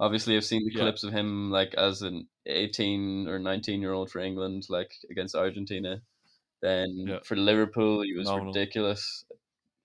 Obviously, 0.00 0.36
I've 0.36 0.44
seen 0.44 0.64
the 0.64 0.72
Yeah. 0.72 0.82
clips 0.82 1.04
of 1.04 1.12
him 1.12 1.50
like 1.50 1.74
as 1.74 2.02
an 2.02 2.28
eighteen 2.46 3.28
or 3.28 3.38
nineteen 3.38 3.80
year 3.82 3.92
old 3.92 4.10
for 4.10 4.20
England, 4.20 4.64
like 4.68 4.92
against 5.10 5.34
Argentina. 5.34 6.02
Then 6.62 7.06
Yeah. 7.08 7.20
for 7.24 7.36
Liverpool, 7.36 8.02
he 8.02 8.14
was 8.14 8.28
Phenomenal. 8.28 8.54
ridiculous. 8.54 9.24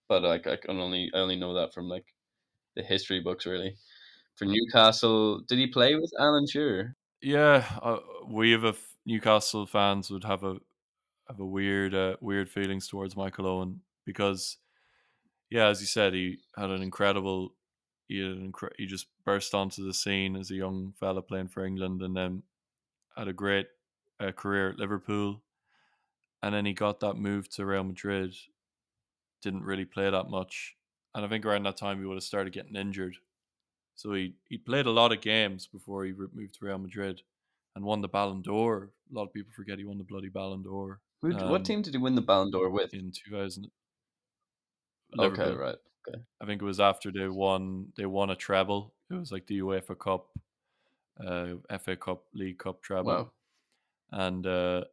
But 0.07 0.23
like 0.23 0.47
I 0.47 0.55
can 0.57 0.79
only 0.79 1.11
I 1.13 1.17
only 1.19 1.35
know 1.37 1.53
that 1.55 1.73
from 1.73 1.89
like 1.89 2.05
the 2.75 2.83
history 2.83 3.19
books, 3.19 3.45
really. 3.45 3.77
For 4.35 4.45
Newcastle, 4.45 5.41
did 5.41 5.57
he 5.59 5.67
play 5.67 5.95
with 5.95 6.13
Alan 6.19 6.47
Shearer? 6.47 6.95
yeah. 7.21 7.65
Uh, 7.81 7.99
we 8.27 8.51
have 8.51 8.63
a 8.63 8.69
f- 8.69 8.95
Newcastle 9.05 9.65
fans 9.65 10.09
would 10.11 10.23
have 10.23 10.43
a 10.43 10.57
have 11.27 11.39
a 11.39 11.45
weird 11.45 11.93
uh, 11.95 12.15
weird 12.21 12.49
feelings 12.49 12.87
towards 12.87 13.15
Michael 13.17 13.47
Owen 13.47 13.81
because, 14.07 14.57
yeah, 15.51 15.67
as 15.67 15.81
you 15.81 15.85
said, 15.85 16.13
he 16.13 16.37
had 16.55 16.71
an 16.71 16.81
incredible. 16.81 17.53
He 18.07 18.19
had 18.19 18.31
an 18.31 18.51
incre- 18.51 18.77
he 18.77 18.85
just 18.87 19.07
burst 19.25 19.53
onto 19.53 19.85
the 19.85 19.93
scene 19.93 20.35
as 20.37 20.49
a 20.49 20.55
young 20.55 20.93
fella 20.99 21.21
playing 21.21 21.49
for 21.49 21.63
England, 21.65 22.01
and 22.01 22.15
then 22.15 22.41
had 23.15 23.27
a 23.27 23.33
great 23.33 23.67
uh, 24.19 24.31
career 24.31 24.69
at 24.69 24.79
Liverpool, 24.79 25.43
and 26.41 26.55
then 26.55 26.65
he 26.65 26.73
got 26.73 27.01
that 27.01 27.15
move 27.17 27.49
to 27.49 27.65
Real 27.65 27.83
Madrid. 27.83 28.33
Didn't 29.43 29.63
really 29.65 29.85
play 29.85 30.09
that 30.09 30.29
much, 30.29 30.75
and 31.13 31.25
I 31.25 31.27
think 31.29 31.45
around 31.45 31.63
that 31.63 31.77
time 31.77 31.99
he 31.99 32.05
would 32.05 32.15
have 32.15 32.23
started 32.23 32.53
getting 32.53 32.75
injured. 32.75 33.17
So 33.95 34.13
he 34.13 34.35
he 34.49 34.57
played 34.57 34.85
a 34.85 34.91
lot 34.91 35.11
of 35.11 35.21
games 35.21 35.67
before 35.67 36.05
he 36.05 36.13
moved 36.13 36.55
to 36.59 36.65
Real 36.65 36.77
Madrid, 36.77 37.21
and 37.75 37.83
won 37.83 38.01
the 38.01 38.07
Ballon 38.07 38.41
d'Or. 38.41 38.91
A 39.11 39.13
lot 39.13 39.25
of 39.25 39.33
people 39.33 39.51
forget 39.53 39.77
he 39.79 39.85
won 39.85 39.97
the 39.97 40.03
bloody 40.03 40.29
Ballon 40.29 40.63
d'Or 40.63 41.01
Who, 41.21 41.33
Um, 41.35 41.49
what 41.49 41.65
team 41.65 41.81
did 41.81 41.93
he 41.93 41.99
win 41.99 42.15
the 42.15 42.21
Ballon 42.21 42.51
d'Or 42.51 42.69
with? 42.69 42.93
in 42.93 43.11
two 43.11 43.31
thousand. 43.31 43.69
Okay, 45.17 45.53
right. 45.53 45.77
Okay. 46.07 46.21
I 46.41 46.45
think 46.45 46.61
it 46.61 46.65
was 46.65 46.79
after 46.79 47.11
they 47.11 47.27
won 47.27 47.93
they 47.95 48.05
won 48.05 48.29
a 48.29 48.35
treble. 48.35 48.93
It 49.09 49.15
was 49.15 49.31
like 49.31 49.47
the 49.47 49.59
UEFA 49.59 49.97
Cup, 49.97 50.37
uh, 51.19 51.55
FA 51.69 51.97
Cup, 51.97 52.25
League 52.33 52.59
Cup 52.59 52.81
treble, 52.81 53.07
Wow. 53.07 53.31
and 54.11 54.45
uh, 54.47 54.85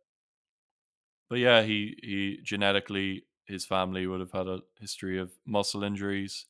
but 1.28 1.38
yeah, 1.38 1.62
he 1.62 1.98
he 2.02 2.38
genetically 2.42 3.26
his 3.46 3.66
family 3.66 4.06
would 4.06 4.20
have 4.20 4.32
had 4.32 4.48
a 4.48 4.62
history 4.78 5.18
of 5.18 5.32
muscle 5.46 5.84
injuries, 5.84 6.46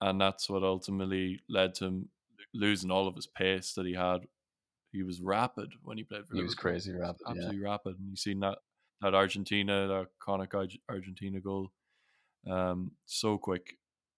and 0.00 0.20
that's 0.20 0.48
what 0.50 0.62
ultimately 0.62 1.40
led 1.48 1.74
to 1.76 1.86
him 1.86 2.10
losing 2.54 2.90
all 2.90 3.08
of 3.08 3.16
his 3.16 3.26
pace 3.26 3.74
that 3.74 3.86
he 3.86 3.94
had. 3.94 4.28
He 4.92 5.02
was 5.02 5.20
rapid 5.20 5.74
when 5.82 5.98
he 5.98 6.04
played 6.04 6.26
for 6.28 6.36
He 6.36 6.42
was 6.42 6.54
crazy 6.54 6.92
rapid. 6.92 7.20
Yeah. 7.26 7.30
absolutely 7.32 7.60
rapid. 7.60 7.98
And 7.98 8.10
you 8.10 8.16
seen 8.16 8.40
that 8.40 8.58
that 9.02 9.14
Argentina, 9.14 9.88
that 9.88 10.08
iconic 10.20 10.78
Argentina 10.88 11.40
goal, 11.40 11.72
um, 12.48 12.92
so 13.06 13.38
quick. 13.38 13.76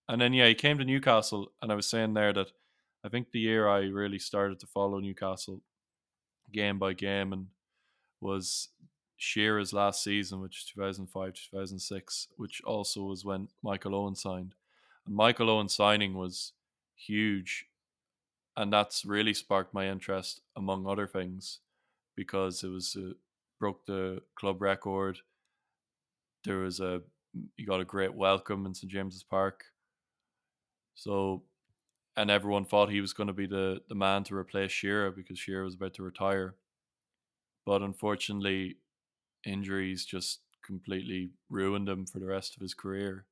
And 0.09 0.21
then 0.21 0.33
yeah, 0.33 0.47
he 0.49 0.55
came 0.55 0.79
to 0.79 0.85
Newcastle, 0.85 1.53
and 1.61 1.71
I 1.71 1.75
was 1.75 1.87
saying 1.87 2.15
there 2.15 2.33
that 2.33 2.53
I 3.05 3.09
think 3.09 3.31
the 3.31 3.41
year 3.41 3.69
I 3.69 3.81
really 3.81 4.19
started 4.19 4.59
to 4.61 4.67
follow 4.67 4.99
Newcastle 4.99 5.61
game 6.53 6.79
by 6.79 6.95
game 6.95 7.33
and 7.33 7.47
was 8.21 8.69
Shearer's 9.17 9.73
last 9.73 10.03
season, 10.03 10.41
which 10.41 10.59
is 10.59 10.65
2005 10.65 11.35
2006, 11.35 12.29
which 12.37 12.63
also 12.65 13.03
was 13.03 13.25
when 13.25 13.49
Michael 13.63 13.95
Owen 13.95 14.15
signed. 14.15 14.55
And 15.07 15.15
Michael 15.15 15.51
Owen 15.51 15.69
signing 15.69 16.15
was 16.15 16.53
huge. 16.95 17.67
And 18.57 18.73
that's 18.73 19.05
really 19.05 19.35
sparked 19.35 19.75
my 19.75 19.89
interest, 19.89 20.41
among 20.57 20.87
other 20.87 21.07
things, 21.07 21.61
because 22.17 22.65
it 22.65 22.69
was 22.69 22.97
uh, 22.97 23.13
broke 23.61 23.87
the 23.87 24.23
club 24.35 24.61
record. 24.61 25.19
There 26.45 26.59
was 26.59 26.81
a 26.81 27.03
he 27.57 27.65
got 27.65 27.81
a 27.81 27.85
great 27.85 28.15
welcome 28.15 28.67
in 28.67 28.75
St 28.75 28.91
James's 28.91 29.23
Park. 29.23 29.65
So, 30.95 31.45
and 32.17 32.31
everyone 32.31 32.65
thought 32.67 32.91
he 32.91 33.01
was 33.01 33.13
going 33.15 33.29
to 33.29 33.33
be 33.33 33.47
the 33.47 33.83
the 33.89 33.95
man 33.97 34.25
to 34.25 34.37
replace 34.37 34.73
Shearer 34.73 35.11
because 35.13 35.39
Shearer 35.39 35.65
was 35.65 35.75
about 35.77 35.95
to 35.95 36.03
retire. 36.03 36.57
But 37.65 37.83
unfortunately, 37.83 38.81
injuries 39.45 40.05
just 40.07 40.43
completely 40.63 41.33
ruined 41.51 41.89
him 41.89 42.07
for 42.07 42.19
the 42.21 42.27
rest 42.27 42.57
of 42.57 42.63
his 42.63 42.75
career. 42.75 43.27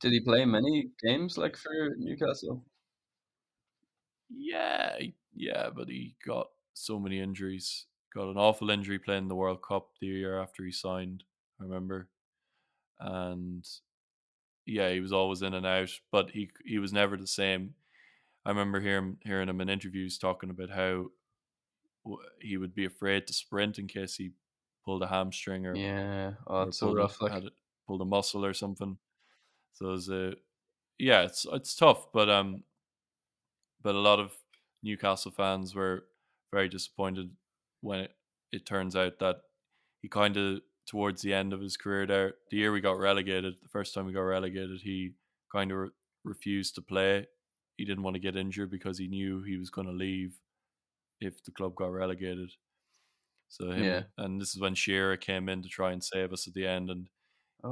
Did 0.00 0.12
he 0.14 0.20
play 0.20 0.46
many 0.46 0.92
games 1.02 1.36
like 1.36 1.54
for 1.54 1.94
Newcastle? 1.98 2.64
Yeah, 4.28 4.98
yeah, 5.32 5.70
but 5.70 5.88
he 5.88 6.16
got 6.24 6.50
so 6.74 6.98
many 6.98 7.20
injuries. 7.20 7.86
Got 8.12 8.28
an 8.30 8.36
awful 8.36 8.70
injury 8.70 8.98
playing 8.98 9.28
the 9.28 9.34
World 9.36 9.62
Cup 9.62 9.98
the 10.00 10.06
year 10.06 10.40
after 10.40 10.64
he 10.64 10.72
signed. 10.72 11.24
I 11.60 11.64
remember, 11.64 12.08
and 13.00 13.66
yeah, 14.66 14.90
he 14.90 15.00
was 15.00 15.12
always 15.12 15.42
in 15.42 15.54
and 15.54 15.66
out, 15.66 15.90
but 16.10 16.30
he 16.30 16.50
he 16.64 16.78
was 16.78 16.92
never 16.92 17.16
the 17.16 17.26
same. 17.26 17.74
I 18.44 18.50
remember 18.50 18.80
hearing 18.80 19.18
hearing 19.24 19.48
him 19.48 19.60
in 19.60 19.68
interviews 19.68 20.18
talking 20.18 20.50
about 20.50 20.70
how 20.70 21.06
he 22.40 22.56
would 22.56 22.74
be 22.74 22.84
afraid 22.84 23.26
to 23.26 23.32
sprint 23.32 23.78
in 23.78 23.86
case 23.86 24.16
he 24.16 24.30
pulled 24.84 25.02
a 25.02 25.08
hamstring 25.08 25.66
or 25.66 25.74
Yeah. 25.76 26.34
Oh, 26.46 26.62
or 26.62 26.68
it's 26.68 26.78
so 26.78 26.86
pulled, 26.86 26.98
rough. 26.98 27.20
a, 27.20 27.24
Like, 27.24 27.32
had 27.32 27.44
pulled 27.86 28.02
a 28.02 28.04
muscle 28.04 28.44
or 28.44 28.54
something. 28.54 28.98
So 29.72 29.92
it's 29.94 30.08
a 30.08 30.34
yeah, 30.98 31.22
it's 31.22 31.46
it's 31.52 31.74
tough, 31.74 32.12
but 32.12 32.28
um, 32.30 32.64
but 33.82 33.94
a 33.94 33.98
lot 34.00 34.20
of 34.20 34.32
Newcastle 34.82 35.30
fans 35.30 35.74
were 35.74 36.06
very 36.52 36.68
disappointed 36.68 37.30
when 37.80 38.00
it, 38.00 38.16
it 38.52 38.66
turns 38.66 38.96
out 38.96 39.18
that 39.18 39.36
he 40.00 40.08
kind 40.08 40.36
of 40.36 40.60
towards 40.86 41.22
the 41.22 41.34
end 41.34 41.52
of 41.52 41.60
his 41.60 41.76
career 41.76 42.06
there, 42.06 42.34
the 42.50 42.56
year 42.58 42.72
we 42.72 42.80
got 42.80 42.98
relegated, 42.98 43.54
the 43.62 43.68
first 43.68 43.94
time 43.94 44.06
we 44.06 44.12
got 44.12 44.20
relegated, 44.20 44.80
he 44.82 45.12
kind 45.52 45.70
of 45.72 45.78
re- 45.78 45.90
refused 46.24 46.74
to 46.76 46.82
play. 46.82 47.26
He 47.76 47.84
didn't 47.84 48.02
want 48.04 48.14
to 48.14 48.20
get 48.20 48.36
injured 48.36 48.70
because 48.70 48.98
he 48.98 49.08
knew 49.08 49.42
he 49.42 49.56
was 49.58 49.70
going 49.70 49.86
to 49.86 49.92
leave 49.92 50.38
if 51.20 51.42
the 51.44 51.50
club 51.50 51.74
got 51.74 51.92
relegated. 51.92 52.52
So 53.48 53.70
him, 53.70 53.84
Yeah. 53.84 54.02
and 54.18 54.40
this 54.40 54.54
is 54.54 54.60
when 54.60 54.74
Shearer 54.74 55.16
came 55.16 55.48
in 55.48 55.62
to 55.62 55.68
try 55.68 55.92
and 55.92 56.02
save 56.02 56.32
us 56.32 56.46
at 56.48 56.54
the 56.54 56.66
end, 56.66 56.90
and 56.90 57.08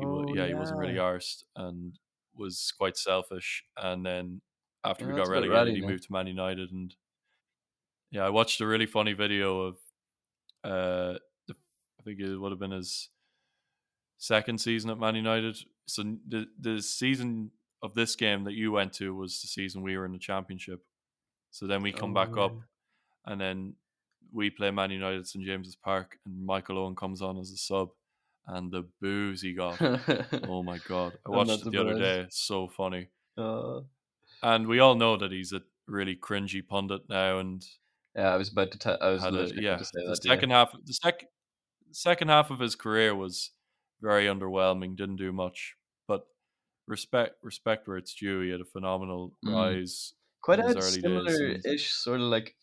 he, 0.00 0.06
wa- 0.06 0.24
oh, 0.28 0.34
yeah, 0.34 0.46
he 0.46 0.54
wasn't 0.54 0.78
really 0.80 0.94
arsed 0.94 1.44
and 1.56 1.98
was 2.36 2.72
quite 2.76 2.96
selfish. 2.96 3.64
And 3.76 4.04
then 4.04 4.40
after 4.84 5.04
Yeah, 5.04 5.12
we 5.12 5.16
got 5.16 5.28
relegated, 5.28 5.50
ratty 5.56 5.72
he 5.76 5.80
now. 5.82 5.88
moved 5.88 6.04
to 6.04 6.12
Man 6.12 6.26
United. 6.26 6.70
And 6.72 6.94
yeah, 8.10 8.24
I 8.24 8.30
watched 8.30 8.60
a 8.60 8.66
really 8.66 8.86
funny 8.86 9.12
video 9.12 9.60
of, 9.62 9.76
uh, 10.64 11.18
think 12.04 12.20
it 12.20 12.36
would 12.36 12.52
have 12.52 12.58
been 12.58 12.70
his 12.72 13.08
second 14.18 14.60
season 14.60 14.90
at 14.90 14.98
Man 14.98 15.14
United. 15.16 15.56
So 15.86 16.02
the 16.28 16.46
the 16.60 16.80
season 16.82 17.50
of 17.82 17.94
this 17.94 18.16
game 18.16 18.44
that 18.44 18.54
you 18.54 18.72
went 18.72 18.92
to 18.94 19.14
was 19.14 19.40
the 19.42 19.48
season 19.48 19.82
we 19.82 19.96
were 19.96 20.06
in 20.06 20.12
the 20.12 20.18
Championship. 20.18 20.80
So 21.50 21.66
then 21.66 21.82
we 21.82 21.92
come 21.92 22.14
back 22.14 22.30
Oh, 22.36 22.46
up, 22.46 22.52
and 23.26 23.40
then 23.40 23.74
we 24.32 24.50
play 24.50 24.70
Man 24.70 24.90
United 24.90 25.20
at 25.20 25.26
St 25.26 25.44
James's 25.44 25.76
Park, 25.76 26.18
and 26.26 26.44
Michael 26.44 26.78
Owen 26.78 26.96
comes 26.96 27.22
on 27.22 27.38
as 27.38 27.50
a 27.50 27.56
sub, 27.56 27.90
and 28.46 28.72
the 28.72 28.84
boos 29.00 29.42
he 29.42 29.52
got. 29.52 29.78
Oh 30.48 30.62
my 30.62 30.78
god! 30.88 31.18
I 31.26 31.30
watched 31.30 31.50
it 31.66 31.70
the 31.70 31.80
other 31.80 31.98
day. 31.98 32.20
It's 32.20 32.40
so 32.40 32.68
funny, 32.68 33.08
Uh, 33.36 33.80
and 34.42 34.66
we 34.66 34.78
all 34.80 34.94
know 34.94 35.16
that 35.16 35.30
he's 35.32 35.52
a 35.52 35.62
really 35.86 36.16
cringy 36.16 36.66
pundit 36.66 37.02
now. 37.08 37.38
And 37.38 37.64
yeah, 38.16 38.30
I 38.32 38.36
was 38.36 38.48
about 38.50 38.72
to. 38.72 38.78
T- 38.78 39.00
I 39.00 39.10
was 39.10 39.22
a 39.24 39.52
yeah. 39.60 39.76
to 39.76 39.84
say 39.84 39.90
The 40.02 40.08
that. 40.10 40.22
second 40.22 40.50
half, 40.50 40.72
the 40.84 40.92
sec, 40.92 41.26
second 41.94 42.28
half 42.28 42.50
of 42.50 42.60
his 42.60 42.74
career 42.76 43.14
was 43.14 43.52
very 44.00 44.26
underwhelming. 44.26 44.96
Didn't 44.96 45.16
do 45.16 45.32
much, 45.32 45.76
but 46.08 46.26
respect 46.86 47.36
respect 47.42 47.88
where 47.88 47.96
it's 47.98 48.14
due. 48.14 48.40
He 48.42 48.50
had 48.50 48.60
a 48.62 48.64
phenomenal 48.66 49.36
Mm. 49.44 49.52
rise. 49.52 50.14
Quite 50.42 50.60
in 50.60 50.66
his 50.66 50.76
had 50.76 50.76
early 50.76 51.00
similar-ish 51.02 51.92
sort 51.92 52.20
of 52.20 52.26
like 52.28 52.56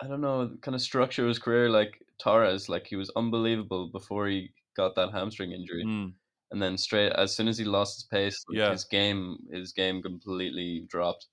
I 0.00 0.06
don't 0.08 0.20
know, 0.20 0.56
kind 0.62 0.74
of 0.74 0.80
structure 0.80 1.22
of 1.22 1.28
his 1.28 1.38
career 1.38 1.68
like 1.70 2.02
Torres. 2.18 2.68
Like 2.68 2.86
he 2.86 2.96
was 2.96 3.10
unbelievable 3.16 3.88
before 3.90 4.28
he 4.28 4.54
got 4.76 4.94
that 4.96 5.12
hamstring 5.12 5.52
injury, 5.52 5.84
Mm, 5.84 6.14
and 6.52 6.62
then 6.62 6.78
straight 6.78 7.12
as 7.12 7.34
soon 7.36 7.48
as 7.48 7.58
he 7.58 7.64
lost 7.64 7.96
his 7.98 8.04
pace, 8.08 8.44
like, 8.48 8.58
Yeah. 8.58 8.70
his 8.70 8.84
game 8.84 9.38
his 9.52 9.72
game 9.72 10.02
completely 10.02 10.82
dropped 10.88 11.28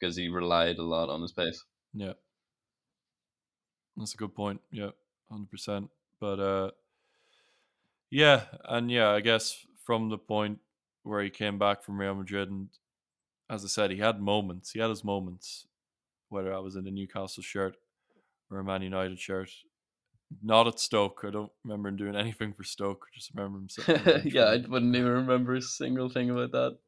because 0.00 0.16
he 0.16 0.28
relied 0.28 0.78
a 0.78 0.84
lot 0.84 1.10
on 1.10 1.22
his 1.22 1.32
pace. 1.32 1.64
yeah, 1.92 2.14
that's 3.96 4.14
a 4.14 4.16
good 4.16 4.34
point. 4.34 4.60
Yeah, 4.70 4.90
hundred 5.30 5.50
percent. 5.50 5.90
But 6.20 6.40
uh, 6.40 6.70
yeah, 8.10 8.44
and 8.64 8.90
yeah, 8.90 9.10
I 9.10 9.20
guess 9.20 9.64
from 9.84 10.08
the 10.10 10.18
point 10.18 10.58
where 11.02 11.22
he 11.22 11.30
came 11.30 11.58
back 11.58 11.82
from 11.82 11.98
Real 11.98 12.14
Madrid, 12.14 12.50
and 12.50 12.68
as 13.48 13.64
I 13.64 13.68
said, 13.68 13.90
he 13.90 13.98
had 13.98 14.20
moments. 14.20 14.72
He 14.72 14.80
had 14.80 14.90
his 14.90 15.04
moments, 15.04 15.66
whether 16.28 16.54
I 16.54 16.58
was 16.58 16.76
in 16.76 16.86
a 16.86 16.90
Newcastle 16.90 17.42
shirt 17.42 17.76
or 18.50 18.58
a 18.58 18.64
Man 18.64 18.82
United 18.82 19.18
shirt. 19.18 19.50
Not 20.42 20.68
at 20.68 20.78
Stoke. 20.78 21.24
I 21.26 21.30
don't 21.30 21.50
remember 21.64 21.88
him 21.88 21.96
doing 21.96 22.16
anything 22.16 22.52
for 22.52 22.62
Stoke. 22.62 23.06
I 23.12 23.16
just 23.16 23.32
remember 23.34 23.58
him. 23.58 23.68
sitting 23.68 23.96
on 23.96 24.02
the 24.02 24.10
bench 24.10 24.34
yeah, 24.34 24.44
I 24.44 24.56
wouldn't 24.58 24.94
even 24.94 25.10
remember 25.10 25.54
a 25.54 25.62
single 25.62 26.08
thing 26.08 26.30
about 26.30 26.52
that. 26.52 26.78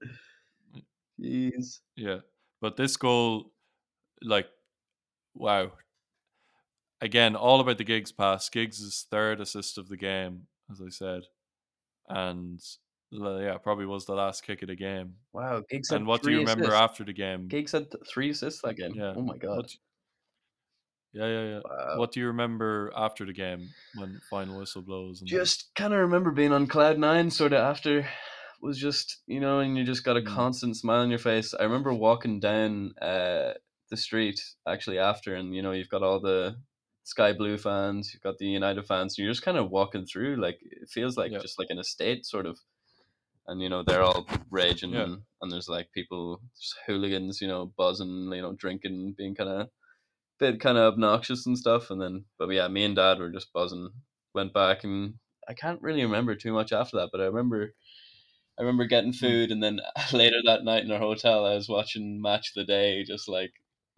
Jeez. 1.21 1.81
Yeah, 1.97 2.19
but 2.61 2.77
this 2.77 2.97
goal, 2.97 3.53
like, 4.23 4.49
wow. 5.35 5.73
Again, 7.03 7.35
all 7.37 7.61
about 7.61 7.77
the 7.79 7.85
Giggs 7.85 8.13
pass. 8.13 8.49
Giggs' 8.49 9.07
third 9.11 9.41
assist 9.41 9.77
of 9.77 9.89
the 9.89 9.97
game, 9.97 10.47
as 10.71 10.81
I 10.81 10.89
said, 10.89 11.23
and 12.09 12.61
yeah, 13.11 13.59
probably 13.59 13.85
was 13.87 14.07
the 14.07 14.15
last 14.15 14.45
kick 14.45 14.63
of 14.63 14.69
the 14.69 14.77
game. 14.77 15.17
Wow, 15.33 15.63
Giggs 15.69 15.91
had 15.91 15.97
And 15.97 16.07
what 16.07 16.23
do 16.23 16.31
you 16.31 16.39
remember 16.39 16.65
assists. 16.65 16.81
after 16.81 17.05
the 17.05 17.13
game? 17.13 17.49
Giggs 17.49 17.73
had 17.73 17.91
th- 17.91 18.05
three 18.09 18.31
assists 18.31 18.63
that 18.63 18.77
game. 18.77 18.93
Yeah. 18.95 19.13
Oh 19.17 19.21
my 19.23 19.37
god. 19.37 19.57
What, 19.57 19.71
yeah, 21.13 21.27
yeah, 21.27 21.45
yeah. 21.45 21.61
Wow. 21.65 21.99
What 21.99 22.13
do 22.13 22.21
you 22.21 22.29
remember 22.29 22.91
after 22.97 23.27
the 23.27 23.33
game 23.35 23.69
when 23.97 24.19
final 24.31 24.59
whistle 24.59 24.83
blows? 24.83 25.21
And 25.21 25.29
just 25.29 25.71
kind 25.75 25.93
of 25.93 25.99
remember 26.01 26.31
being 26.31 26.53
on 26.53 26.67
cloud 26.69 26.99
nine 26.99 27.31
sort 27.31 27.53
of 27.53 27.59
after 27.61 28.07
was 28.63 28.79
just 28.79 29.23
you 29.27 29.41
know 29.41 29.59
and 29.59 29.77
you 29.77 29.83
just 29.85 30.05
got 30.05 30.17
a 30.17 30.21
Mm. 30.21 30.27
constant 30.29 30.77
smile 30.77 31.01
on 31.01 31.11
your 31.11 31.19
face 31.19 31.53
i 31.59 31.65
remember 31.65 31.93
walking 31.93 32.39
down 32.39 32.95
uh 33.03 33.55
the 33.91 33.97
street 33.97 34.41
actually 34.69 34.99
after 35.01 35.35
and 35.35 35.53
you 35.53 35.61
know 35.63 35.73
you've 35.73 35.89
got 35.89 36.05
all 36.05 36.21
the 36.21 36.55
sky 37.05 37.33
blue 37.33 37.59
fans 37.59 38.13
you've 38.13 38.23
got 38.23 38.39
the 38.39 38.47
united 38.47 38.87
fans 38.87 39.17
and 39.17 39.25
you're 39.25 39.33
just 39.33 39.45
kind 39.45 39.59
of 39.59 39.71
walking 39.71 40.07
through 40.07 40.37
like 40.37 40.59
it 40.63 40.89
feels 40.89 41.17
like 41.17 41.33
Yeah. 41.33 41.39
just 41.39 41.59
like 41.59 41.71
an 41.71 41.79
estate 41.79 42.25
sort 42.25 42.47
of 42.47 42.59
and 43.47 43.61
you 43.61 43.69
know 43.69 43.83
they're 43.83 44.03
all 44.03 44.27
raging 44.51 44.93
Yeah. 44.93 45.03
and, 45.03 45.23
and 45.41 45.53
there's 45.53 45.69
like 45.69 45.91
people 45.93 46.41
just 46.61 46.77
hooligans 46.87 47.41
you 47.41 47.49
know 47.49 47.73
buzzing 47.77 48.31
you 48.33 48.43
know 48.43 48.53
drinking 48.53 49.15
being 49.19 49.35
kind 49.35 49.51
of 49.51 49.69
bit 50.39 50.61
kind 50.61 50.79
of 50.79 50.93
obnoxious 50.95 51.47
and 51.47 51.59
stuff 51.59 51.91
and 51.91 52.01
then 52.01 52.25
but 52.39 52.49
yeah 52.51 52.69
me 52.69 52.85
and 52.85 52.97
dad 52.97 53.19
were 53.19 53.31
just 53.31 53.53
buzzing 53.53 53.91
went 54.35 54.53
back 54.53 54.85
and 54.85 55.15
I 55.49 55.55
can't 55.55 55.83
really 55.83 56.03
remember 56.05 56.35
too 56.35 56.53
much 56.53 56.73
after 56.73 56.99
that, 56.99 57.11
but 57.13 57.21
I 57.21 57.25
remember 57.25 57.75
I 58.59 58.63
remember 58.63 58.85
getting 58.87 59.13
hmm. 59.13 59.19
food, 59.19 59.51
and 59.51 59.63
then 59.63 59.81
later 60.13 60.37
that 60.45 60.65
night 60.65 60.85
in 60.85 60.93
our 60.93 60.99
hotel, 60.99 61.47
I 61.47 61.55
was 61.55 61.69
watching 61.69 62.21
Match 62.21 62.51
of 62.51 62.55
the 62.55 62.65
Day, 62.65 63.03
just 63.05 63.29
like 63.29 63.53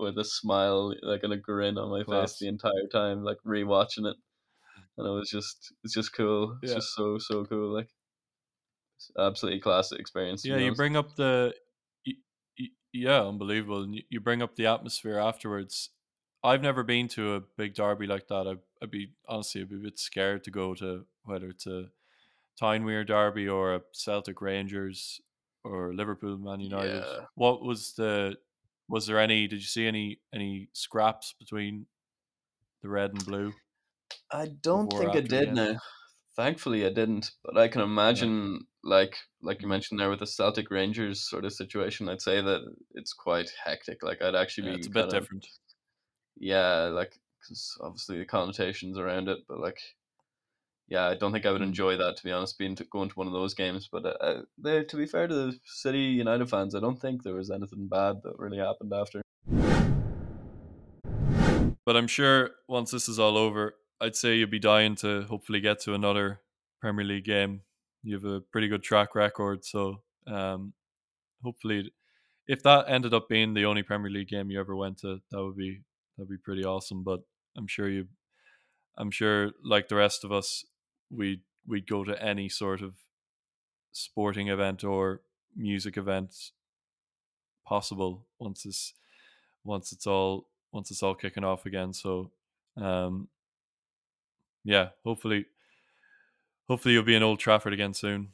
with 0.05 0.19
a 0.19 0.25
smile, 0.25 0.95
like 1.03 1.23
and 1.25 1.33
a 1.33 1.37
grin 1.37 1.79
on 1.79 1.91
my 1.91 2.05
Class. 2.05 2.33
face 2.33 2.39
the 2.41 2.49
entire 2.49 2.87
time, 2.93 3.25
like 3.25 3.39
rewatching 3.47 4.07
it, 4.11 4.17
and 4.97 5.07
it 5.07 5.11
was 5.11 5.29
just, 5.31 5.73
it's 5.83 5.95
just 5.95 6.13
cool. 6.15 6.57
It's 6.63 6.71
Yeah. 6.73 6.77
just 6.79 6.95
so 6.95 7.19
so 7.19 7.45
cool, 7.45 7.73
like 7.75 7.89
absolutely 9.19 9.61
classic 9.61 9.99
experience. 10.01 10.45
Yeah, 10.45 10.57
you 10.57 10.67
honest. 10.67 10.77
bring 10.79 10.97
up 10.97 11.17
the, 11.17 11.55
y- 12.07 12.13
y- 12.59 12.67
yeah, 12.93 13.23
unbelievable. 13.23 13.83
And 13.83 13.95
you, 13.97 14.03
you 14.09 14.21
bring 14.21 14.43
up 14.43 14.57
the 14.57 14.67
atmosphere 14.67 15.19
afterwards. 15.19 15.91
I've 16.43 16.63
never 16.63 16.83
been 16.83 17.09
to 17.09 17.35
a 17.37 17.41
big 17.41 17.75
derby 17.75 18.07
like 18.07 18.29
that. 18.29 18.47
I'd, 18.47 18.59
I'd 18.83 18.91
be 18.91 19.13
honestly, 19.29 19.63
I'd 19.63 19.71
be 19.71 19.77
a 19.77 19.79
bit 19.79 19.99
scared 19.99 20.45
to 20.45 20.51
go 20.51 20.75
to 20.75 21.07
whether 21.25 21.49
it's 21.49 21.67
a 21.67 21.87
Tyne-Wear 22.61 23.05
derby 23.05 23.49
or 23.49 23.75
a 23.75 23.81
Celtic 23.93 24.41
Rangers 24.43 25.21
or 25.65 25.95
Liverpool 25.95 26.37
Man 26.37 26.61
United. 26.61 27.03
Yeah. 27.03 27.25
What 27.35 27.63
was 27.63 27.95
the? 27.95 28.37
Was 28.89 29.07
there 29.07 29.19
any? 29.19 29.47
Did 29.47 29.57
you 29.61 29.67
see 29.67 29.87
any 29.87 30.21
any 30.35 30.69
scraps 30.73 31.35
between 31.39 31.87
the 32.83 32.89
red 32.89 33.11
and 33.11 33.25
blue? 33.25 33.53
I 34.31 34.49
don't 34.63 34.91
think 34.93 35.15
I 35.17 35.21
did 35.21 35.53
now. 35.55 35.77
Thankfully, 36.37 36.85
I 36.85 36.91
didn't. 36.91 37.31
But 37.45 37.57
I 37.57 37.69
can 37.69 37.81
imagine, 37.81 38.67
like 38.83 39.17
like 39.43 39.63
you 39.63 39.69
mentioned 39.69 40.01
there, 40.01 40.11
with 40.11 40.19
the 40.21 40.27
Celtic 40.27 40.71
Rangers 40.71 41.29
sort 41.29 41.45
of 41.45 41.53
situation, 41.53 42.09
I'd 42.09 42.21
say 42.21 42.41
that 42.43 42.63
it's 42.93 43.13
quite 43.13 43.51
hectic. 43.65 44.03
Like 44.03 44.21
I'd 44.21 44.35
actually 44.35 44.67
Yeah, 44.69 44.73
be 44.75 44.79
it's 44.79 44.87
a 44.89 44.91
bit 44.91 45.01
kinda- 45.05 45.21
different. 45.21 45.47
Yeah, 46.37 46.85
like 46.93 47.21
because 47.41 47.77
obviously 47.81 48.19
the 48.19 48.25
connotations 48.25 48.99
around 48.99 49.29
it, 49.29 49.39
but 49.49 49.61
like, 49.61 49.79
yeah, 50.89 51.07
I 51.07 51.15
don't 51.15 51.33
think 51.33 51.47
I 51.47 51.53
would 51.53 51.63
enjoy 51.63 51.97
that 51.97 52.17
to 52.17 52.25
be 52.25 52.33
honest, 52.33 52.59
being 52.59 52.77
to, 52.77 52.85
going 52.85 53.09
to 53.09 53.15
one 53.15 53.27
of 53.27 53.33
those 53.33 53.55
games. 53.55 53.89
But 53.91 54.05
uh, 54.05 54.17
uh, 54.21 54.43
they, 54.59 54.85
to 54.85 54.97
be 54.97 55.07
fair 55.07 55.27
to 55.27 55.35
the 55.35 55.59
City 55.65 56.01
United 56.01 56.49
fans, 56.49 56.75
I 56.75 56.81
don't 56.81 57.01
think 57.01 57.23
there 57.23 57.35
was 57.35 57.51
anything 57.51 57.89
bad 57.89 58.23
that 58.23 58.39
really 58.39 58.59
happened 58.59 58.93
after. 58.93 59.23
But 61.87 61.97
I'm 61.97 62.07
sure 62.07 62.51
once 62.67 62.91
this 62.91 63.09
is 63.09 63.19
all 63.19 63.37
over, 63.37 63.75
I'd 64.01 64.17
say 64.17 64.37
you'd 64.37 64.51
be 64.51 64.59
dying 64.59 64.97
to 64.97 65.23
hopefully 65.23 65.61
get 65.61 65.81
to 65.83 65.95
another 65.95 66.41
Premier 66.81 67.05
League 67.05 67.25
game. 67.25 67.63
You 68.03 68.15
have 68.15 68.25
a 68.25 68.41
pretty 68.41 68.69
good 68.69 68.83
track 68.83 69.15
record, 69.15 69.65
so 69.65 70.03
um, 70.27 70.73
hopefully, 71.43 71.93
if 72.47 72.63
that 72.63 72.87
ended 72.89 73.15
up 73.15 73.29
being 73.29 73.55
the 73.55 73.65
only 73.65 73.83
Premier 73.83 74.11
League 74.11 74.29
game 74.29 74.51
you 74.51 74.61
ever 74.61 74.77
went 74.77 74.99
to, 74.99 75.21
that 75.31 75.43
would 75.43 75.57
be 75.57 75.81
that'd 76.17 76.29
be 76.29 76.37
pretty 76.37 76.65
awesome. 76.65 77.03
But 77.03 77.21
I'm 77.57 77.67
sure 77.67 77.89
you, 77.89 78.09
I'm 78.99 79.11
sure 79.11 79.53
like 79.63 79.89
the 79.89 79.97
rest 79.97 80.25
of 80.25 80.33
us, 80.33 80.65
we 81.11 81.41
we'd 81.67 81.87
go 81.87 82.05
to 82.05 82.23
any 82.23 82.49
sort 82.49 82.83
of 82.83 82.95
sporting 83.93 84.49
event 84.49 84.85
or 84.85 85.21
music 85.57 85.97
event 85.97 86.51
possible 87.65 88.27
once 88.39 88.65
this 88.65 88.93
once 89.65 89.93
it's 89.93 90.07
all 90.07 90.47
once 90.73 90.91
it's 90.91 91.03
all 91.03 91.15
kicking 91.15 91.45
off 91.45 91.67
again. 91.67 91.93
So 91.93 92.31
um 92.77 93.29
yeah, 94.65 94.89
hopefully 95.05 95.47
hopefully 96.69 96.95
you'll 96.95 97.05
be 97.05 97.15
in 97.15 97.23
Old 97.23 97.39
Trafford 97.39 97.73
again 97.73 97.95
soon. 97.95 98.29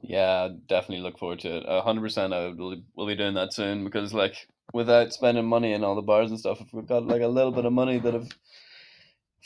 Yeah, 0.00 0.48
definitely 0.66 1.02
look 1.02 1.18
forward 1.18 1.40
to 1.40 1.56
it. 1.56 1.82
Hundred 1.82 2.02
percent, 2.02 2.34
I 2.34 2.48
will 2.48 2.82
will 2.94 3.06
be 3.06 3.16
doing 3.16 3.34
that 3.34 3.52
soon 3.52 3.84
because 3.84 4.12
like 4.12 4.48
without 4.72 5.12
spending 5.12 5.46
money 5.46 5.72
in 5.72 5.84
all 5.84 5.94
the 5.94 6.02
bars 6.02 6.30
and 6.30 6.38
stuff, 6.38 6.60
if 6.60 6.72
we've 6.72 6.86
got 6.86 7.06
like 7.06 7.22
a 7.22 7.28
little 7.28 7.52
bit 7.52 7.64
of 7.64 7.72
money 7.72 7.98
that 7.98 8.14
have 8.14 8.28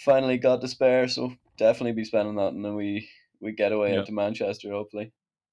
finally 0.04 0.38
got 0.38 0.60
to 0.60 0.68
spare, 0.68 1.08
so 1.08 1.32
definitely 1.56 1.92
be 1.92 2.04
spending 2.04 2.36
that, 2.36 2.52
and 2.52 2.64
then 2.64 2.74
we 2.74 3.08
we 3.40 3.52
get 3.52 3.72
away 3.72 3.92
Yeah. 3.92 4.00
out 4.00 4.06
to 4.06 4.12
Manchester, 4.12 4.70
hopefully. 4.70 5.12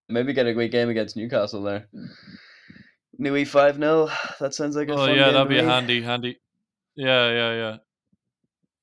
Maybe 0.09 0.33
get 0.33 0.47
a 0.47 0.53
great 0.53 0.71
game 0.71 0.89
against 0.89 1.17
Newcastle 1.17 1.63
there. 1.63 1.87
Newey 3.19 3.47
five 3.47 3.75
0 3.75 4.09
That 4.39 4.53
sounds 4.53 4.75
like 4.75 4.89
a 4.89 4.93
Oh 4.93 5.05
yeah, 5.07 5.31
that'd 5.31 5.49
be 5.49 5.57
handy 5.61 6.01
handy. 6.01 6.39
Yeah, 6.95 7.29
yeah, 7.31 7.53
yeah. 7.53 7.77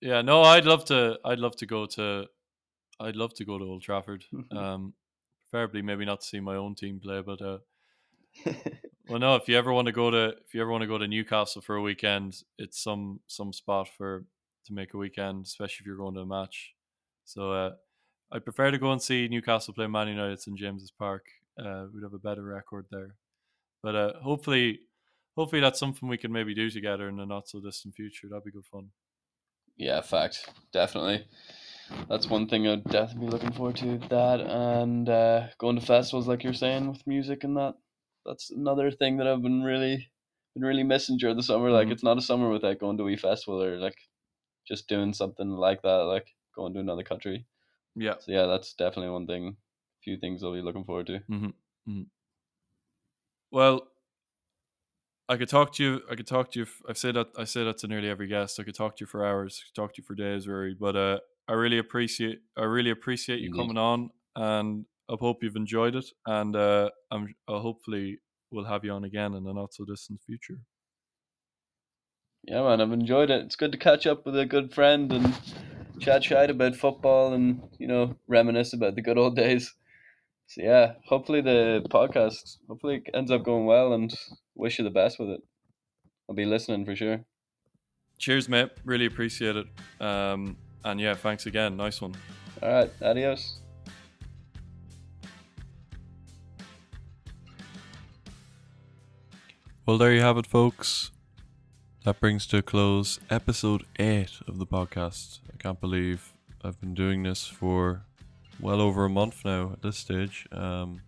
Yeah, 0.01 0.23
no, 0.23 0.43
I'd 0.43 0.65
love 0.65 0.85
to 0.87 1.19
I'd 1.25 1.39
love 1.39 1.57
to 1.57 1.67
go 1.67 1.87
to 1.87 2.27
I'd 3.01 3.17
love 3.17 3.35
to 3.35 3.45
go 3.45 3.59
to 3.59 3.65
Old 3.65 3.83
Trafford. 3.83 4.25
Um 4.51 4.95
preferably 5.51 5.83
maybe 5.83 6.05
not 6.07 6.21
to 6.23 6.27
see 6.27 6.41
my 6.41 6.57
own 6.57 6.75
team 6.75 6.99
play, 7.01 7.21
but 7.23 7.41
uh 7.43 7.59
Well, 9.09 9.19
no. 9.19 9.35
If 9.37 9.49
you 9.49 9.59
ever 9.59 9.73
want 9.73 9.87
to 9.87 9.93
go 9.93 10.11
to 10.11 10.35
if 10.47 10.55
you 10.55 10.63
ever 10.63 10.71
want 10.71 10.83
to 10.83 10.89
go 10.89 10.97
to 10.99 11.07
Newcastle 11.09 11.61
for 11.61 11.77
a 11.77 11.83
weekend, 11.83 12.43
it's 12.59 12.83
some 12.83 13.21
some 13.27 13.53
spot 13.53 13.89
for 13.97 14.25
to 14.67 14.73
make 14.75 14.95
a 14.95 14.99
weekend, 14.99 15.47
especially 15.47 15.83
if 15.83 15.87
you're 15.87 15.97
going 15.97 16.15
to 16.15 16.21
a 16.21 16.27
match. 16.27 16.75
So 17.25 17.53
uh, 17.53 17.71
I 18.33 18.39
prefer 18.41 18.71
to 18.71 18.79
go 18.79 18.93
and 18.93 19.03
see 19.03 19.29
Newcastle 19.29 19.75
play 19.75 19.87
Man 19.87 20.09
United 20.09 20.41
in 20.47 20.57
James's 20.57 20.91
Park. 20.91 21.27
Uh, 21.59 21.87
we'd 21.93 22.03
have 22.03 22.15
a 22.15 22.19
better 22.19 22.43
record 22.43 22.87
there. 22.91 23.17
But 23.83 23.95
uh, 23.97 24.21
hopefully, 24.21 24.81
hopefully 25.37 25.61
that's 25.61 25.79
something 25.81 26.09
we 26.09 26.19
can 26.19 26.33
maybe 26.33 26.55
do 26.55 26.71
together 26.71 27.09
in 27.09 27.17
the 27.17 27.27
not 27.27 27.49
so 27.49 27.61
distant 27.61 27.95
future. 27.95 28.29
That'd 28.29 28.45
be 28.45 28.53
good 28.53 28.67
fun. 28.67 28.91
Yeah, 29.77 30.01
fact. 30.01 30.49
Definitely. 30.73 31.27
That's 32.09 32.29
one 32.29 32.49
thing 32.49 32.67
I'd 32.69 32.85
definitely 32.85 33.27
be 33.27 33.33
looking 33.33 33.53
forward 33.53 33.77
to. 33.79 33.99
That 34.09 34.41
and 34.41 35.09
uh, 35.09 35.49
going 35.59 35.77
to 35.79 35.85
festivals 35.87 36.29
like 36.29 36.45
you're 36.45 36.55
saying 36.55 36.89
with 36.89 37.07
music 37.07 37.45
and 37.45 37.57
that. 37.57 37.75
That's 38.25 38.51
another 38.51 38.91
thing 38.91 39.17
that 39.19 39.27
I've 39.27 39.43
been 39.43 39.63
really 39.63 40.11
been 40.55 40.65
really 40.65 40.85
missing 40.85 41.19
during 41.19 41.37
the 41.37 41.43
summer. 41.43 41.71
Like 41.71 41.89
Mhm. 41.89 41.93
it's 41.93 42.03
not 42.05 42.19
a 42.19 42.23
summer 42.23 42.51
without 42.51 42.79
going 42.79 42.99
to 42.99 43.09
a 43.09 43.17
festival 43.17 43.63
or 43.63 43.79
like 43.79 43.97
just 44.67 44.89
doing 44.89 45.13
something 45.13 45.51
like 45.51 45.83
that, 45.83 46.05
like 46.05 46.29
going 46.55 46.75
to 46.75 46.81
another 46.81 47.03
country. 47.03 47.47
Yeah. 47.95 48.15
So 48.21 48.33
yeah, 48.33 48.47
that's 48.47 48.75
definitely 48.75 49.11
one 49.11 49.27
thing 49.27 49.57
few 50.03 50.17
things 50.17 50.43
I'll 50.43 50.53
be 50.53 50.63
looking 50.63 50.85
forward 50.85 51.07
to. 51.07 51.21
Well, 53.51 53.89
I 55.29 55.37
could 55.37 55.49
talk 55.49 55.73
to 55.75 55.85
you. 55.85 56.01
I 56.11 56.15
could 56.15 56.27
talk 56.27 56.51
to 56.53 56.61
you. 56.61 56.67
I 56.89 56.93
say 56.95 57.13
that. 57.13 57.29
I 57.37 57.45
say 57.45 57.65
that 57.65 57.79
to 57.79 57.87
nearly 57.87 58.09
every 58.09 58.27
guest. 58.27 58.59
I 58.59 58.65
could 58.65 58.75
talk 58.75 58.97
to 58.97 59.03
you 59.03 59.07
for 59.07 59.25
hours. 59.25 59.63
Talk 59.75 59.95
to 59.95 60.03
you 60.03 60.05
for 60.05 60.15
days, 60.15 60.49
Rory. 60.49 60.77
But 60.79 60.97
uh, 60.97 61.19
I 61.49 61.53
really 61.53 61.79
appreciate. 61.79 62.41
I 62.57 62.65
really 62.65 62.91
appreciate 62.91 63.41
you 63.41 63.47
Indeed. 63.47 63.59
coming 63.59 63.79
on, 63.79 64.11
and 64.37 64.85
I 65.09 65.17
hope 65.19 65.43
you've 65.43 65.57
enjoyed 65.57 65.95
it. 65.95 66.07
And 66.27 66.57
uh, 66.57 66.91
I'm. 67.11 67.35
Uh, 67.47 67.61
hopefully, 67.61 68.19
we'll 68.51 68.65
have 68.65 68.85
you 68.85 68.93
on 68.93 69.05
again 69.05 69.35
in 69.35 69.45
the 69.45 69.53
not 69.53 69.73
so 69.73 69.85
distant 69.85 70.21
future. 70.27 70.59
Yeah, 72.45 72.63
man, 72.63 72.81
I've 72.81 72.93
enjoyed 72.93 73.31
it. 73.31 73.45
It's 73.45 73.57
good 73.57 73.73
to 73.73 73.79
catch 73.79 74.07
up 74.07 74.27
with 74.27 74.37
a 74.37 74.45
good 74.45 74.75
friend 74.75 75.13
and 75.13 75.35
chat 76.01 76.25
shite 76.25 76.51
about 76.51 76.75
football 76.75 77.33
and 77.33 77.63
you 77.79 77.87
know 77.87 78.17
reminisce 78.27 78.73
about 78.73 78.97
the 78.97 79.03
good 79.03 79.19
old 79.19 79.37
days. 79.37 79.73
So 80.49 80.63
yeah, 80.63 80.95
hopefully 81.07 81.41
the 81.41 81.85
podcast 81.89 82.59
hopefully 82.69 82.97
it 82.97 83.15
ends 83.15 83.31
up 83.31 83.45
going 83.45 83.67
well 83.67 83.93
and 83.93 84.13
wish 84.55 84.79
you 84.79 84.85
the 84.85 84.91
best 84.91 85.19
with 85.19 85.29
it. 85.29 85.41
I'll 86.29 86.35
be 86.35 86.45
listening 86.45 86.85
for 86.85 86.97
sure. 86.97 87.25
Cheers, 88.19 88.49
mate. 88.49 88.71
Really 88.85 89.07
appreciate 89.07 89.57
it. 89.57 89.67
Um, 90.01 90.57
and 90.85 91.01
yeah, 91.01 91.15
thanks 91.15 91.47
again. 91.47 91.77
Nice 91.77 92.01
one. 92.01 92.15
All 92.63 92.69
right, 92.69 92.93
adios. 93.01 93.61
Well, 99.87 99.99
there 99.99 100.13
you 100.13 100.21
have 100.21 100.39
it, 100.39 100.47
folks. 100.47 101.11
That 102.05 102.19
brings 102.19 102.49
to 102.49 102.59
a 102.59 102.63
close 102.63 103.21
episode 103.31 103.85
8 103.97 104.41
of 104.49 104.59
the 104.59 104.67
podcast. 104.67 105.39
I 105.53 105.57
can't 105.57 105.81
believe 105.81 106.33
I've 106.65 106.81
been 106.81 106.95
doing 106.95 107.23
this 107.23 107.47
for 107.47 108.03
well 108.59 108.81
over 108.81 109.05
a 109.05 109.09
month 109.09 109.45
now 109.45 109.71
at 109.73 109.83
this 109.83 109.99
stage. 109.99 110.49
Um, 110.51 111.03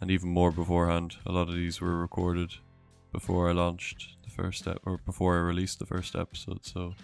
and 0.00 0.10
even 0.10 0.28
more 0.28 0.50
beforehand. 0.50 1.18
A 1.24 1.30
lot 1.30 1.48
of 1.48 1.54
these 1.54 1.80
were 1.80 1.96
recorded 1.96 2.54
before 3.12 3.48
I 3.48 3.52
launched 3.52 4.16
the 4.24 4.30
first 4.30 4.58
step 4.58 4.80
or 4.84 4.98
before 4.98 5.36
I 5.36 5.40
released 5.40 5.78
the 5.78 5.86
first 5.86 6.16
episode. 6.16 6.66
So, 6.66 6.94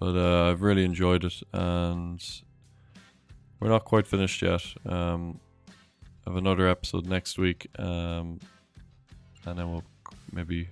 but 0.00 0.16
uh, 0.16 0.50
I've 0.50 0.62
really 0.62 0.84
enjoyed 0.84 1.24
it, 1.24 1.34
and 1.52 2.24
we're 3.60 3.68
not 3.68 3.84
quite 3.84 4.06
finished 4.06 4.40
yet. 4.40 4.64
Um, 4.86 5.38
I 6.26 6.30
have 6.30 6.36
another 6.36 6.66
episode 6.66 7.06
next 7.06 7.38
week, 7.38 7.68
um, 7.78 8.40
and 9.44 9.58
then 9.58 9.70
we'll 9.70 9.84
maybe 10.32 10.70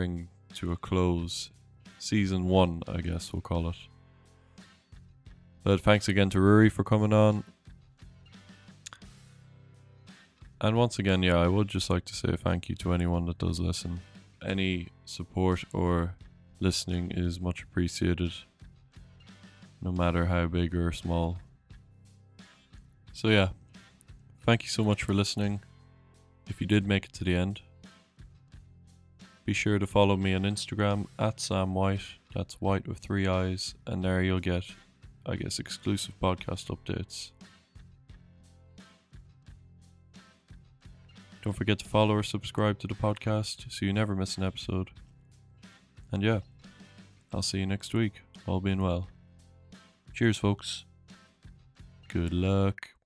bring 0.00 0.28
to 0.54 0.72
a 0.72 0.76
close 0.78 1.50
season 1.98 2.46
one. 2.48 2.80
I 2.88 3.02
guess 3.02 3.34
we'll 3.34 3.42
call 3.42 3.68
it. 3.68 3.76
But 5.62 5.82
thanks 5.82 6.08
again 6.08 6.30
to 6.30 6.40
Rory 6.40 6.70
for 6.70 6.82
coming 6.84 7.12
on. 7.12 7.44
And 10.58 10.74
once 10.74 10.98
again, 10.98 11.22
yeah, 11.22 11.36
I 11.36 11.48
would 11.48 11.68
just 11.68 11.90
like 11.90 12.06
to 12.06 12.14
say 12.14 12.34
thank 12.34 12.70
you 12.70 12.76
to 12.76 12.94
anyone 12.94 13.26
that 13.26 13.36
does 13.36 13.60
listen. 13.60 14.00
Any 14.42 14.88
support 15.04 15.64
or 15.74 16.14
listening 16.60 17.10
is 17.10 17.38
much 17.38 17.62
appreciated, 17.62 18.32
no 19.82 19.92
matter 19.92 20.24
how 20.24 20.46
big 20.46 20.74
or 20.74 20.92
small. 20.92 21.36
So, 23.12 23.28
yeah, 23.28 23.50
thank 24.46 24.62
you 24.62 24.70
so 24.70 24.82
much 24.82 25.02
for 25.02 25.12
listening. 25.12 25.60
If 26.46 26.58
you 26.58 26.66
did 26.66 26.86
make 26.86 27.04
it 27.04 27.12
to 27.12 27.24
the 27.24 27.36
end, 27.36 27.60
be 29.50 29.54
sure 29.54 29.80
to 29.80 29.86
follow 29.86 30.16
me 30.16 30.32
on 30.32 30.42
Instagram 30.42 31.08
at 31.18 31.40
Sam 31.40 31.74
White. 31.74 32.04
That's 32.36 32.60
white 32.60 32.86
with 32.86 32.98
three 32.98 33.26
eyes, 33.26 33.74
and 33.84 34.04
there 34.04 34.22
you'll 34.22 34.38
get 34.38 34.62
I 35.26 35.34
guess, 35.34 35.58
exclusive 35.58 36.14
podcast 36.22 36.68
updates. 36.68 37.32
Don't 41.42 41.56
forget 41.56 41.80
to 41.80 41.84
follow 41.84 42.14
or 42.14 42.22
subscribe 42.22 42.78
to 42.78 42.86
the 42.86 42.94
podcast 42.94 43.72
so 43.72 43.84
you 43.84 43.92
never 43.92 44.14
miss 44.14 44.38
an 44.38 44.44
episode. 44.44 44.90
And 46.12 46.22
yeah, 46.22 46.40
I'll 47.34 47.42
see 47.42 47.58
you 47.58 47.66
next 47.66 47.92
week, 47.92 48.22
all 48.46 48.60
being 48.60 48.80
well. 48.80 49.08
Cheers, 50.14 50.38
folks. 50.38 50.84
Good 52.06 52.32
luck. 52.32 52.99